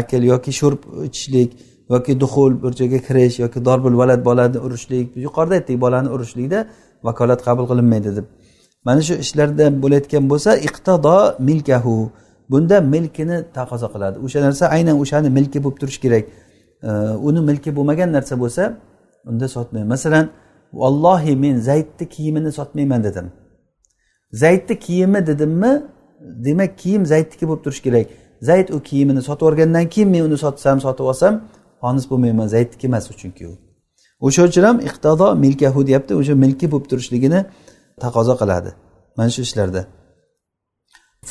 Akl 0.00 0.22
yoki 0.32 0.52
sho'rb 0.60 0.80
ichishlik 1.08 1.50
yoki 1.92 2.12
duxul 2.22 2.52
bir 2.62 2.72
joyga 2.80 2.98
kirish 3.06 3.36
yoki 3.44 3.58
dorbul 3.68 3.94
valad 4.02 4.20
bolani 4.28 4.58
urishlik 4.66 5.06
yuqorida 5.26 5.54
aytdik 5.58 5.76
bolani 5.84 6.08
urishlikda 6.14 6.58
vakolat 7.06 7.40
qabul 7.48 7.64
qilinmaydi 7.70 8.10
deb. 8.16 8.26
Mana 8.86 9.00
shu 9.08 9.14
ishlarda 9.24 9.66
bo'layotgan 9.82 10.24
bo'lsa 10.32 10.50
iqtido 10.68 11.16
milkahu. 11.48 11.96
Bunda 12.50 12.80
milkini 12.80 13.36
taqozo 13.54 13.88
qiladi. 13.94 14.16
O'sha 14.24 14.40
narsa 14.46 14.64
aynan 14.76 14.96
o'shani 15.02 15.28
milki 15.38 15.58
bo'lib 15.64 15.78
turishi 15.80 16.00
kerak. 16.04 16.24
Uni 17.28 17.40
milki 17.48 17.70
bo'lmagan 17.76 18.08
narsa 18.16 18.34
bo'lsa 18.42 18.62
unda 19.30 19.46
sotmayman 19.48 19.88
masalan 19.88 20.26
vallohi 20.72 21.36
men 21.44 21.56
zaydni 21.68 22.08
kiyimini 22.14 22.52
sotmayman 22.52 23.04
dedim. 23.04 23.26
Zaydni 24.32 24.78
kiyimi 24.78 25.26
dedimmi 25.26 25.72
demak 26.20 26.78
kiyim 26.78 27.06
zaydniki 27.06 27.48
bo'lib 27.48 27.62
turishi 27.64 27.82
kerak. 27.82 28.06
Zayd 28.48 28.68
u 28.68 28.82
kiyimini 28.88 29.22
sotib 29.22 29.46
yuborgandan 29.46 29.88
keyin 29.88 30.10
men 30.10 30.22
uni 30.28 30.38
sotsam 30.44 30.80
sotib 30.86 31.04
olsam 31.10 31.34
xonis 31.82 32.04
bo'lmayman 32.10 32.46
zaydniki 32.54 32.86
emas 32.86 33.10
u 33.10 33.14
chunki 33.20 33.44
u. 33.48 33.52
O'sha 34.26 34.42
uchun 34.48 34.64
ham 34.68 34.78
iqtido 34.88 35.26
milkahu 35.44 35.86
deyapti 35.88 36.12
o'sha 36.20 36.34
milki 36.44 36.66
bo'lib 36.72 36.86
turishligini 36.90 37.40
taqozo 38.04 38.34
qiladi 38.40 38.70
mana 39.16 39.30
shu 39.34 39.42
ishlarda. 39.48 39.82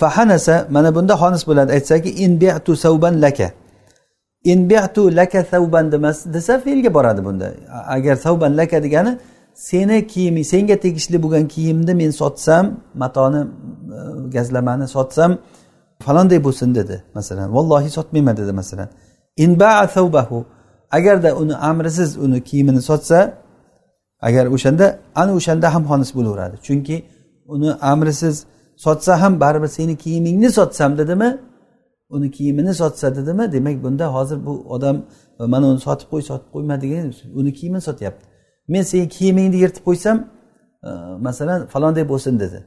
Fahanasa 0.01 0.55
mana 0.75 0.89
bunda 0.95 1.13
xonis 1.21 1.43
bo'ladi. 1.49 1.69
Aytsaki 1.77 2.09
inbitu 2.25 2.71
savban 2.83 3.15
laka. 3.25 3.47
Inbitu 4.53 5.01
laka 5.19 5.39
savban 5.51 5.85
demas 5.93 6.17
desa 6.33 6.53
fe'lga 6.65 6.89
boradi 6.97 7.21
bunda. 7.27 7.47
Agar 7.95 8.15
savban 8.25 8.51
laka 8.59 8.77
degani 8.85 9.11
seni 9.69 9.97
kiyiming 10.07 10.45
senga 10.53 10.75
tegishli 10.85 11.17
bo'lgan 11.23 11.45
kiyimni 11.53 11.93
men 12.01 12.11
sotsam 12.21 12.65
matoni 13.01 13.41
e, 13.41 13.49
gazlamani 14.35 14.87
sotsam 14.95 15.31
falonday 16.05 16.39
bo'lsin 16.47 16.69
dedi 16.79 16.95
masalan. 17.17 17.47
Vallohi 17.55 17.89
sotmayman 17.97 18.35
dedi 18.41 18.51
masalan. 18.61 18.89
Inbaa 19.45 19.87
savbahu 19.87 20.45
agarda 20.97 21.29
uni 21.41 21.55
amrisiz 21.69 22.17
uni 22.17 22.43
kiyimini 22.43 22.81
sotsa 22.89 23.19
agar 24.27 24.45
o'shanda 24.55 24.85
ana 25.21 25.31
o'shanda 25.39 25.67
ham 25.73 25.83
xonis 25.89 26.11
bo'laveradi. 26.17 26.55
Chunki 26.67 26.95
uni 27.53 27.71
amrisiz 27.91 28.35
sotsa 28.77 29.21
ham 29.21 29.39
baribir 29.39 29.67
seni 29.67 29.97
kiyimingni 29.97 30.49
sotsam 30.51 30.97
dedimi? 30.97 31.37
Uni 32.09 32.31
kiyimini 32.31 32.73
sotsa 32.73 33.15
dedimi? 33.15 33.51
Demak 33.51 33.83
bunda 33.83 34.13
hozir 34.13 34.45
bu 34.45 34.65
odam 34.69 35.05
mana 35.39 35.67
uni 35.67 35.79
sotib 35.79 36.07
qo'y 36.11 36.21
sotib 36.21 36.49
qo'yma 36.53 36.81
degan 36.81 37.13
uni 37.33 37.53
kiyimini 37.53 37.81
sotyapti. 37.81 38.25
Men 38.67 38.81
seni 38.81 39.09
kiyimingni 39.09 39.57
yirtib 39.63 39.83
qo'ysam 39.87 40.17
e, 40.83 40.89
masalan 41.27 41.67
falonday 41.67 42.09
bo'lsin 42.09 42.39
dedi. 42.39 42.59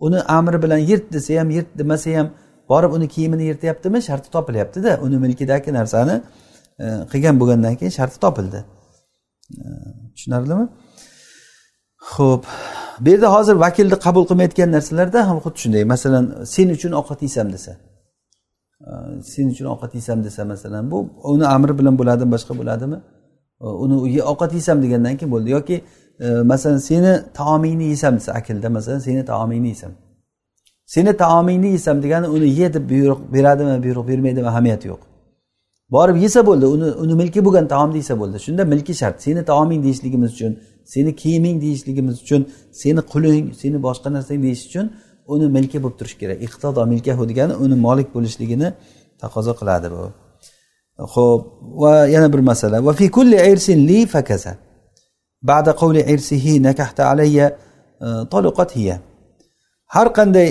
Uni 0.00 0.20
amri 0.20 0.62
bilan 0.62 0.78
yirt 0.90 1.12
desa 1.12 1.40
ham 1.40 1.50
yirt 1.50 1.70
demasa 1.78 2.10
ham 2.18 2.28
borib 2.68 2.92
uni 2.92 3.08
kiyimini 3.08 3.44
yirtyaptimi? 3.50 4.02
Sharti 4.02 4.30
topilyaptida. 4.30 4.98
Uni 5.02 5.16
milkidagi 5.24 5.72
narsani 5.72 6.22
e, 6.80 6.86
qilgan 7.12 7.40
bo'lgandan 7.40 7.74
keyin 7.80 7.90
sharti 7.98 8.18
topildi. 8.24 8.64
E, 9.62 9.66
tushunarlimi? 10.14 10.66
Ho'p 12.14 12.44
bu 13.00 13.08
yerda 13.10 13.28
hozir 13.34 13.54
vakilni 13.64 13.96
qabul 14.06 14.24
qilmayotgan 14.30 14.68
narsalarda 14.76 15.28
ham 15.28 15.38
xuddi 15.44 15.58
shunday. 15.62 15.84
Masalan 15.94 16.24
sen 16.54 16.68
uchun 16.76 16.92
ovqat 17.00 17.20
yeysam 17.26 17.48
desa. 17.54 17.72
Sen 19.32 19.46
uchun 19.52 19.66
ovqat 19.74 19.92
yeysam 19.98 20.18
desa 20.24 20.44
masalan 20.44 20.90
bu 20.90 20.98
uni 21.32 21.46
amri 21.46 21.78
bilan 21.78 21.94
bo'ladimi 22.00 22.30
boshqa 22.34 22.52
bo'ladimi? 22.60 22.98
Uni 23.60 24.22
ovqat 24.32 24.52
yeysam 24.58 24.76
degandan 24.84 25.14
keyin 25.18 25.32
bo'ldi. 25.34 25.48
Yoki 25.56 25.76
masalan 26.52 26.80
seni 26.90 27.12
taomingni 27.34 27.84
yeysam 27.84 28.12
desa 28.18 28.30
akilda 28.38 28.68
masalan 28.76 28.98
seni 28.98 29.24
taomingni 29.24 29.68
yeysam 29.72 29.92
seni 30.94 31.16
taomingni 31.16 31.68
yeysam 31.74 32.02
degani 32.02 32.26
uni 32.36 32.48
ye 32.60 32.74
deb 32.74 32.84
buyruq 32.90 33.20
beradimi 33.34 33.82
buyruq 33.84 34.08
bermaydimi 34.08 34.48
ahamiyati 34.52 34.88
yo'q. 34.88 35.00
Borib 35.90 36.16
yesa 36.24 36.40
bo'ldi 36.46 36.66
uni 36.66 36.88
uni 37.02 37.14
milki 37.14 37.40
bo'lgan 37.46 37.66
taomni 37.68 37.96
yesa 38.02 38.14
bo'ldi. 38.20 38.36
Shunda 38.46 38.64
milki 38.72 38.94
shart. 39.00 39.16
Seni 39.22 39.44
taoming 39.44 39.80
deyishligimiz 39.84 40.30
uchun 40.36 40.52
seni 40.92 41.10
kiyiming 41.20 41.56
deyishligimiz 41.64 42.16
uchun 42.24 42.42
seni 42.82 43.00
quling 43.12 43.46
seni 43.60 43.78
boshqa 43.86 44.08
narsang 44.16 44.38
deyish 44.46 44.62
uchun 44.68 44.86
uni 45.32 45.46
milki 45.56 45.78
bo'lib 45.82 45.96
turishi 46.00 46.18
kerak. 46.22 46.38
Iqtido 46.46 46.82
milkahu 46.92 47.22
degani 47.30 47.54
uni 47.64 47.76
molik 47.86 48.08
bo'lishligini 48.16 48.68
taqozo 49.22 49.52
qiladi 49.60 49.88
bu. 49.94 50.02
Ho'p 51.14 51.42
va 51.82 51.92
yana 52.14 52.28
bir 52.34 52.42
masala. 52.50 52.76
Va 52.86 52.92
fi 53.00 53.06
kulli 53.16 53.38
irsin 53.52 53.78
li 53.88 53.98
fakaza. 54.14 54.52
Ba'da 55.50 55.72
qawli 55.80 56.00
irsihi 56.14 56.52
nakahta 56.68 57.02
alayya 57.12 57.46
e, 58.06 58.08
hiya. 58.78 58.96
Har 59.94 60.08
qanday 60.18 60.48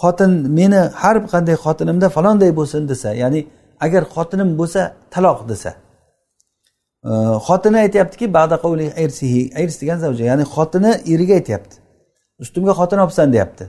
xotin 0.00 0.32
meni 0.58 0.80
har 1.02 1.16
qanday 1.32 1.56
xotinimda 1.64 2.06
falonday 2.16 2.50
bo'lsin 2.58 2.82
desa 2.90 3.10
ya'ni 3.22 3.40
agar 3.84 4.02
xotinim 4.14 4.48
bo'lsa 4.60 4.80
taloq 5.14 5.40
desa 5.50 5.70
xotini 7.48 7.78
aytyaptiki 7.84 8.34
bada 8.34 8.56
degan 9.82 9.98
zavja. 10.04 10.24
Ya'ni 10.30 10.44
xotini 10.54 10.92
eriga 11.12 11.34
aytyapti. 11.40 11.76
Ustimga 12.42 12.72
xotin 12.80 12.98
olibsan 13.04 13.28
deyapti. 13.34 13.64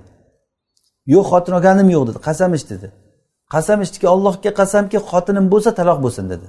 Yo'q 1.13 1.25
xotin 1.31 1.53
olganim 1.57 1.89
yo'q 1.95 2.03
dedi. 2.09 2.19
Qasam 2.27 2.51
ich 2.57 2.65
dedi. 2.69 2.87
Qasam 3.53 3.79
ichdiki 3.85 4.07
allohga 4.13 4.51
qasamki 4.59 4.97
xotinim 5.09 5.45
bo'lsa 5.53 5.71
taloq 5.79 5.97
bo'lsin 6.05 6.25
dedi. 6.33 6.47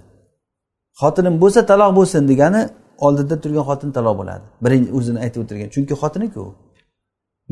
Xotinim 1.01 1.35
bo'lsa 1.43 1.61
taloq 1.71 1.91
bo'lsin 1.99 2.23
degani 2.31 2.63
oldida 3.07 3.35
turgan 3.43 3.65
xotin 3.71 3.91
taloq 3.97 4.15
bo'ladi. 4.21 4.45
Birinchi 4.65 4.91
o'zini 4.99 5.19
aytib 5.25 5.41
o'tirgan. 5.45 5.69
Chunki 5.75 5.95
xotiniku. 6.03 6.43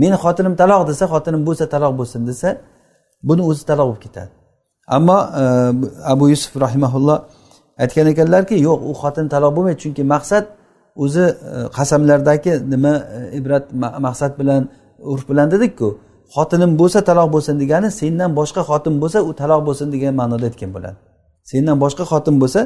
Meni 0.03 0.17
xotinim 0.25 0.55
taloq 0.63 0.83
desa 0.91 1.05
xotinim 1.15 1.43
bo'lsa 1.49 1.65
taloq 1.75 1.93
bo'lsin 2.01 2.21
desa 2.31 2.49
buni 3.29 3.43
o'zi 3.51 3.63
taloq 3.71 3.87
bo'lib 3.91 4.03
ketadi. 4.07 4.33
Ammo 4.97 5.19
e, 5.43 5.45
abu 6.13 6.25
yusuf 6.33 6.53
rahimaulloh 6.65 7.19
aytgan 7.83 8.07
ekanlarki 8.13 8.57
yo'q 8.69 8.81
u 8.91 8.93
xotin 9.03 9.27
taloq 9.35 9.53
bo'lmaydi 9.57 9.79
chunki 9.85 10.03
maqsad 10.15 10.45
o'zi 11.05 11.25
e, 11.27 11.35
qasamlardagi 11.77 12.53
nima 12.73 12.93
e, 13.17 13.19
ibrat 13.39 13.65
maqsad 14.07 14.33
bilan 14.41 14.63
urf 15.13 15.25
bilan 15.31 15.49
dedikku 15.55 15.89
xotinim 16.35 16.71
bo'lsa 16.81 16.99
taloq 17.09 17.29
bo'lsin 17.35 17.55
degani 17.63 17.89
sendan 18.01 18.31
boshqa 18.39 18.63
xotin 18.71 18.95
bo'lsa 19.03 19.19
u 19.29 19.31
taloq 19.41 19.61
bo'lsin 19.69 19.89
degan 19.95 20.15
ma'noda 20.21 20.45
aytgan 20.51 20.71
bo'ladi. 20.77 20.97
Sendan 21.51 21.77
boshqa 21.85 22.05
xotin 22.13 22.37
bo'lsa 22.43 22.61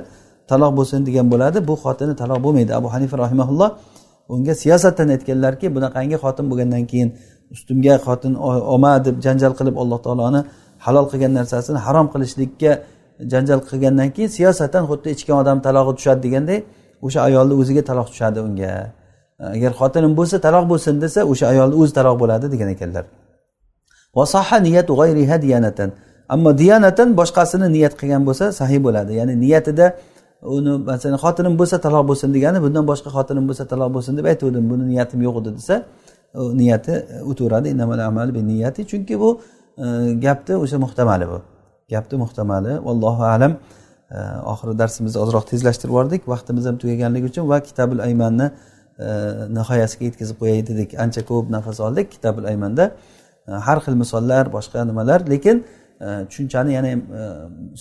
taloq 0.51 0.73
bo'lsin 0.79 1.01
degan 1.09 1.27
bo'ladi 1.33 1.59
bu 1.69 1.75
xotini 1.85 2.15
taloq 2.23 2.39
bo'lmaydi. 2.45 2.73
Abu 2.81 2.89
hanifa 2.95 3.17
rahimaulloh 3.25 3.71
unga 4.35 4.55
siyosatdan 4.63 5.09
aytganlarki 5.15 5.67
bunaqangi 5.77 6.17
xotin 6.25 6.45
bo'lgandan 6.51 6.85
keyin 6.91 7.09
ustimga 7.55 7.95
xotin 8.07 8.33
olma 8.73 8.93
deb 9.07 9.17
janjal 9.25 9.53
qilib 9.59 9.77
alloh 9.83 9.99
taoloni 10.07 10.41
halol 10.85 11.07
qilgan 11.13 11.33
narsasini 11.39 11.79
harom 11.87 12.07
qilishlikka 12.13 12.73
janjal 13.33 13.61
qilgandan 13.68 14.09
keyin 14.14 14.31
siyosatan 14.37 14.83
xuddi 14.91 15.09
ichgan 15.16 15.37
odam 15.43 15.59
talog'i 15.66 15.93
tushadi 15.99 16.21
deganday 16.27 16.59
o'sha 17.07 17.21
ayolni 17.29 17.55
o'ziga 17.61 17.83
taloq 17.91 18.09
tushadi 18.12 18.39
unga. 18.47 18.73
Agar 19.57 19.73
xotinim 19.81 20.12
bo'lsa 20.18 20.37
taloq 20.47 20.64
bo'lsin 20.73 20.95
desa 21.05 21.21
o'sha 21.33 21.47
ayolni 21.53 21.77
o'zi 21.83 21.93
taloq 21.99 22.16
bo'ladi 22.23 22.47
degan 22.55 22.68
ekanlar. 22.75 23.05
Ammo 26.35 26.51
diyanatan 26.62 27.09
boshqasini 27.21 27.66
niyat 27.77 27.95
qilgan 28.01 28.23
bo'lsa 28.29 28.45
sahiy 28.61 28.81
bo'ladi. 28.87 29.12
Ya'ni 29.21 29.35
niyatida 29.45 29.87
uni 30.57 30.73
masalan 30.91 31.18
xotinim 31.25 31.55
bo'lsa 31.61 31.77
taloq 31.87 32.05
bo'lsin 32.11 32.29
degani 32.37 32.59
bundan 32.64 32.85
boshqa 32.91 33.11
xotinim 33.16 33.45
bo'lsa 33.49 33.64
taloq 33.73 33.91
bo'lsin 33.97 34.12
deb 34.18 34.27
aytuvdim 34.33 34.64
buni 34.71 34.85
niyatim 34.93 35.21
yo'q 35.27 35.37
edi 35.41 35.51
desa 35.59 35.77
niyati 36.61 36.95
o'taveradi. 37.31 37.68
Chunki 38.91 39.14
bu 39.23 39.31
e, 39.85 39.87
gapni 40.25 40.55
o'sha 40.64 40.79
muhtamali 40.85 41.27
bu. 41.33 41.39
Gapni 41.91 42.16
muhtamali. 42.24 42.72
Vallohu 42.86 43.24
alam. 43.34 43.53
Oxiri 44.53 44.78
darsimizni 44.78 45.18
ozroq 45.24 45.45
tezlashtirib 45.51 45.93
yubordik. 45.93 46.22
Vaqtimiz 46.32 46.64
ham 46.68 46.76
tugaganligi 46.82 47.26
uchun 47.32 47.49
va 47.53 47.59
kitabul 47.68 48.01
aymanni 48.07 48.47
e, 48.99 49.09
nihoyasiga 49.57 50.05
yetkazib 50.09 50.36
qo'yay 50.43 50.66
dedik. 50.70 50.97
Ancha 51.05 51.22
ko'p 51.30 51.47
nafas 51.57 51.78
oldik 51.86 52.11
kitabul 52.14 52.45
aymanda. 52.53 52.84
Har 53.66 53.78
xil 53.84 53.95
misollar 54.03 54.45
boshqa 54.57 54.86
nimalar 54.91 55.20
lekin 55.32 55.57
e, 56.01 56.09
tushunchani 56.28 56.72
yana 56.78 56.91
ham 56.95 57.03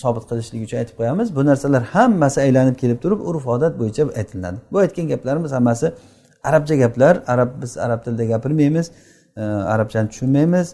sobit 0.03 0.23
qilishlik 0.29 0.61
uchun 0.67 0.77
aytib 0.81 0.95
qo'yamiz. 0.99 1.27
Bu 1.37 1.41
narsalar 1.49 1.83
hammasi 1.95 2.41
aylanib 2.45 2.75
kelib 2.81 2.99
turib 3.03 3.19
urf 3.29 3.47
odat 3.55 3.73
bo'yicha 3.81 4.03
aytilinadi 4.19 4.57
bu 4.71 4.77
aytgan 4.85 5.05
gaplarimiz 5.13 5.51
hammasi 5.57 5.87
arabcha 6.43 6.75
gaplar. 6.83 7.13
Arab 7.27 7.49
biz 7.61 7.77
arab 7.77 7.99
tilida 8.05 8.25
gapirmaymiz. 8.33 8.91
Arabchani 9.73 10.09
tushunmaymiz. 10.09 10.67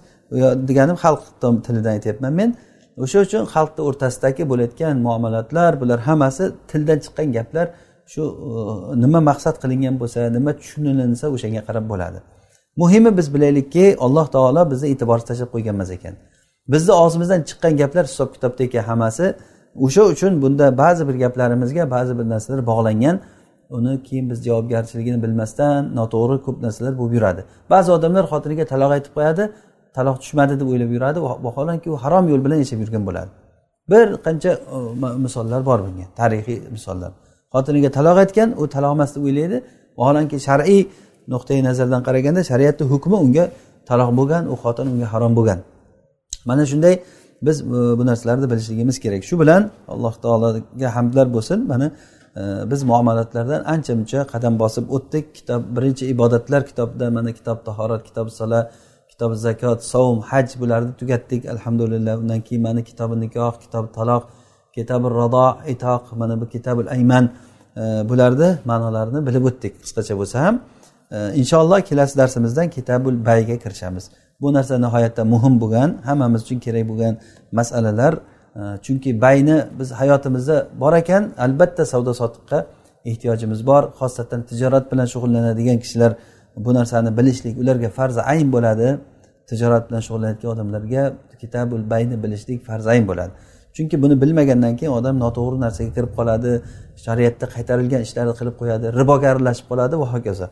Deganim 0.69 0.95
xalq 1.03 1.21
tilidan 1.65 1.91
aytyapman 1.97 2.33
men. 2.33 2.55
O'sha 3.03 3.19
uchun 3.27 3.43
xalqni 3.53 3.81
o'rtasidagi 3.87 4.43
bo'layotgan 4.51 4.95
muomalatlar 5.07 5.71
bular 5.81 5.99
hammasi 6.07 6.43
tildan 6.71 6.99
chiqqan 7.05 7.27
gaplar 7.37 7.67
shu 8.13 8.21
e, 8.21 9.01
nima 9.03 9.19
maqsad 9.29 9.55
qilingan 9.63 9.95
bo'lsa 10.01 10.19
nima 10.37 10.51
tushunilinsa 10.59 11.25
o'shanga 11.35 11.61
qarab 11.67 11.85
bo'ladi. 11.91 12.19
Muhimi 12.81 13.11
biz 13.17 13.27
bilaylikki 13.35 13.85
alloh 14.05 14.27
taolo 14.35 14.61
bizni 14.71 14.87
e'tiborsiz 14.93 15.27
tashlab 15.29 15.49
qo'ygan 15.55 15.75
emas 15.77 15.91
ekan. 15.97 16.13
Bizni 16.73 16.93
og'zimizdan 17.03 17.41
chiqqan 17.49 17.73
gaplar 17.81 18.03
hisob 18.11 18.29
kitobda 18.35 18.61
ekan 18.67 18.83
hammasi 18.89 19.25
o'sha 19.85 20.03
uchun 20.13 20.31
bunda 20.43 20.65
ba'zi 20.83 21.03
bir 21.09 21.15
gaplarimizga 21.23 21.83
ba'zi 21.95 22.13
bir 22.19 22.25
narsalar 22.33 22.61
bog'langan. 22.71 23.17
Uni 23.77 23.93
keyin 24.07 24.25
biz 24.31 24.39
javobgarchiligini 24.47 25.19
bilmasdan 25.25 25.79
noto'g'ri 25.99 26.37
ko'p 26.45 26.57
narsalar 26.65 26.93
bo'lib 26.99 27.13
yuradi. 27.17 27.41
Ba'zi 27.73 27.89
odamlar 27.97 28.23
xotiniga 28.31 28.65
taloq 28.71 28.91
aytib 28.97 29.13
qo'yadi 29.17 29.43
taloq 29.97 30.17
tushmadi 30.23 30.53
deb 30.59 30.67
o'ylab 30.71 30.91
yuradi. 30.95 31.19
Vaholanki 31.45 31.87
u 31.95 31.97
harom 32.03 32.25
yo'l 32.31 32.41
bilan 32.45 32.57
yashab 32.63 32.79
yurgan 32.83 33.03
bo'ladi. 33.07 33.31
Bir 33.91 34.07
qancha 34.25 34.51
e, 34.75 34.77
misollar 35.25 35.61
bor 35.69 35.79
bunga 35.85 36.05
tarixiy 36.19 36.59
misollar. 36.75 37.11
Xotiniga 37.53 37.89
taloq 37.97 38.17
aytgan 38.23 38.49
u 38.61 38.63
taloq 38.75 38.91
emas 38.97 39.11
deb 39.15 39.23
o'ylaydi. 39.27 39.57
Vaholanki 39.99 40.37
shar'iy 40.47 40.81
nuqtai 41.33 41.59
nazardan 41.69 42.01
qaraganda 42.07 42.41
shariatni 42.51 42.85
hukmi 42.93 43.15
unga 43.25 43.45
taloq 43.89 44.09
bo'lgan 44.19 44.43
u 44.53 44.55
xotin 44.63 44.85
unga 44.93 45.07
harom 45.13 45.33
bo'lgan. 45.37 45.59
Mana 46.49 46.63
shunday 46.71 46.95
biz 47.47 47.57
e, 47.61 47.65
bu 47.99 48.03
narsalarni 48.09 48.47
bilishligimiz 48.51 48.97
kerak. 49.03 49.21
Shu 49.29 49.35
bilan 49.41 49.61
alloh 49.93 50.13
taologa 50.23 50.89
hamdlar 50.95 51.27
bo'lsin. 51.35 51.59
Mana 51.71 51.87
e, 52.39 52.41
biz 52.71 52.83
muomalatlardan 52.89 53.61
ancha 53.73 53.93
muncha 53.99 54.19
qadam 54.33 54.53
bosib 54.63 54.85
o'tdik. 54.95 55.25
Kitob 55.37 55.61
birinchi 55.75 56.03
ibodatlar 56.13 56.61
kitobida 56.69 57.05
mana 57.17 57.31
kitob 57.37 57.57
tahorat 57.67 58.01
kitob 58.07 58.27
sala 58.39 58.59
kitob 59.15 59.33
zakot 59.35 59.79
savm 59.83 60.19
haj 60.29 60.47
bularni 60.59 60.93
tugatdik. 60.99 61.45
Alhamdulillah. 61.45 62.17
Undan 62.21 62.41
keyin 62.41 62.61
mana 62.63 62.81
kitobi 62.83 63.15
nikoh 63.19 63.53
kitob 63.63 63.85
taloq 63.97 64.23
kitobi 64.75 65.07
rado 65.19 65.47
itoq 65.73 66.03
mana 66.19 66.41
bu 66.41 66.45
kitobil 66.49 66.87
ayman 66.95 67.25
e, 67.77 67.81
bularni 68.09 68.49
ma'nolarini 68.65 69.19
bilib 69.27 69.43
o'tdik. 69.49 69.73
Qisqacha 69.83 70.13
bo'lsa 70.19 70.37
ham 70.45 70.55
e, 71.15 71.17
inshaalloh 71.41 71.79
kelasi 71.89 72.17
darsimizdan 72.17 72.67
kitabul 72.69 73.15
bayga 73.25 73.55
kirishamiz. 73.63 74.05
Bu 74.41 74.53
narsa 74.53 74.73
nihoyatda 74.85 75.23
muhim 75.33 75.53
bo'lgan 75.63 75.89
hammamiz 76.07 76.41
uchun 76.45 76.59
kerak 76.65 76.83
bo'lgan 76.91 77.13
masalalar. 77.59 78.13
E, 78.59 78.61
chunki 78.85 79.09
bayni 79.25 79.57
biz 79.79 79.89
hayotimizda 79.91 80.57
bor 80.81 80.93
ekan 81.01 81.23
albatta 81.45 81.83
savdo 81.93 82.11
sotiqqa 82.21 82.59
ehtiyojimiz 83.09 83.59
bor. 83.69 83.83
Xosatan 83.99 84.41
tijorat 84.49 84.85
bilan 84.91 85.07
shug'ullanadigan 85.13 85.77
kishilar 85.83 86.11
bu 86.57 86.73
narsani 86.73 87.17
bilishlik 87.17 87.57
ularga 87.57 87.89
farzi 87.89 88.21
ayn 88.21 88.51
bo'ladi. 88.55 88.87
Tijorat 89.49 89.89
bilan 89.89 90.01
shug'ullanayotgan 90.05 90.49
odamlarga 90.55 91.03
kitabul 91.41 91.89
bayni 91.89 92.23
bilishlik 92.23 92.65
farzi 92.65 92.89
ayn 92.89 93.07
bo'ladi. 93.07 93.31
Chunki 93.75 94.01
buni 94.03 94.15
bilmagandan 94.21 94.73
keyin 94.79 94.93
odam 94.99 95.15
noto'g'ri 95.23 95.57
narsaga 95.65 95.91
kirib 95.97 96.11
qoladi 96.19 96.51
shariatda 97.05 97.45
qaytarilgan 97.55 98.01
ishlarni 98.07 98.33
qilib 98.39 98.55
qo'yadi 98.61 98.85
riboga 98.99 99.27
aralashib 99.33 99.65
qoladi 99.71 99.95
va 100.01 100.07
hokazo. 100.13 100.47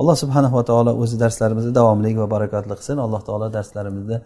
Alloh 0.00 0.16
subhanava 0.22 0.62
taolo 0.70 0.92
o'zi 1.02 1.16
darslarimizni 1.24 1.72
davomli 1.78 2.10
va 2.22 2.26
barakotli 2.34 2.74
qilsin. 2.78 2.96
Alloh 3.06 3.20
taolo 3.28 3.46
darslarimizni 3.56 4.16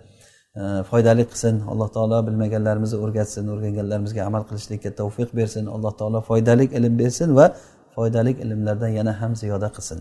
e, 0.61 0.63
foydali 0.91 1.25
qilsin. 1.31 1.55
Alloh 1.73 1.89
taolo 1.97 2.19
bilmaganlarimizni 2.29 2.99
o'rgatsin 3.05 3.51
o'rganganlarimizga 3.55 4.23
amal 4.29 4.43
qilishlikka 4.51 4.91
tavfiq 5.01 5.35
bersin. 5.39 5.65
Alloh 5.77 5.93
taolo 6.01 6.21
foydali 6.31 6.65
ilm 6.79 6.95
bersin 7.03 7.37
va 7.39 7.47
foydali 7.97 8.33
ilmlardan 8.45 8.93
yana 8.99 9.13
ham 9.21 9.33
ziyoda 9.43 9.69
qilsin. 9.77 10.01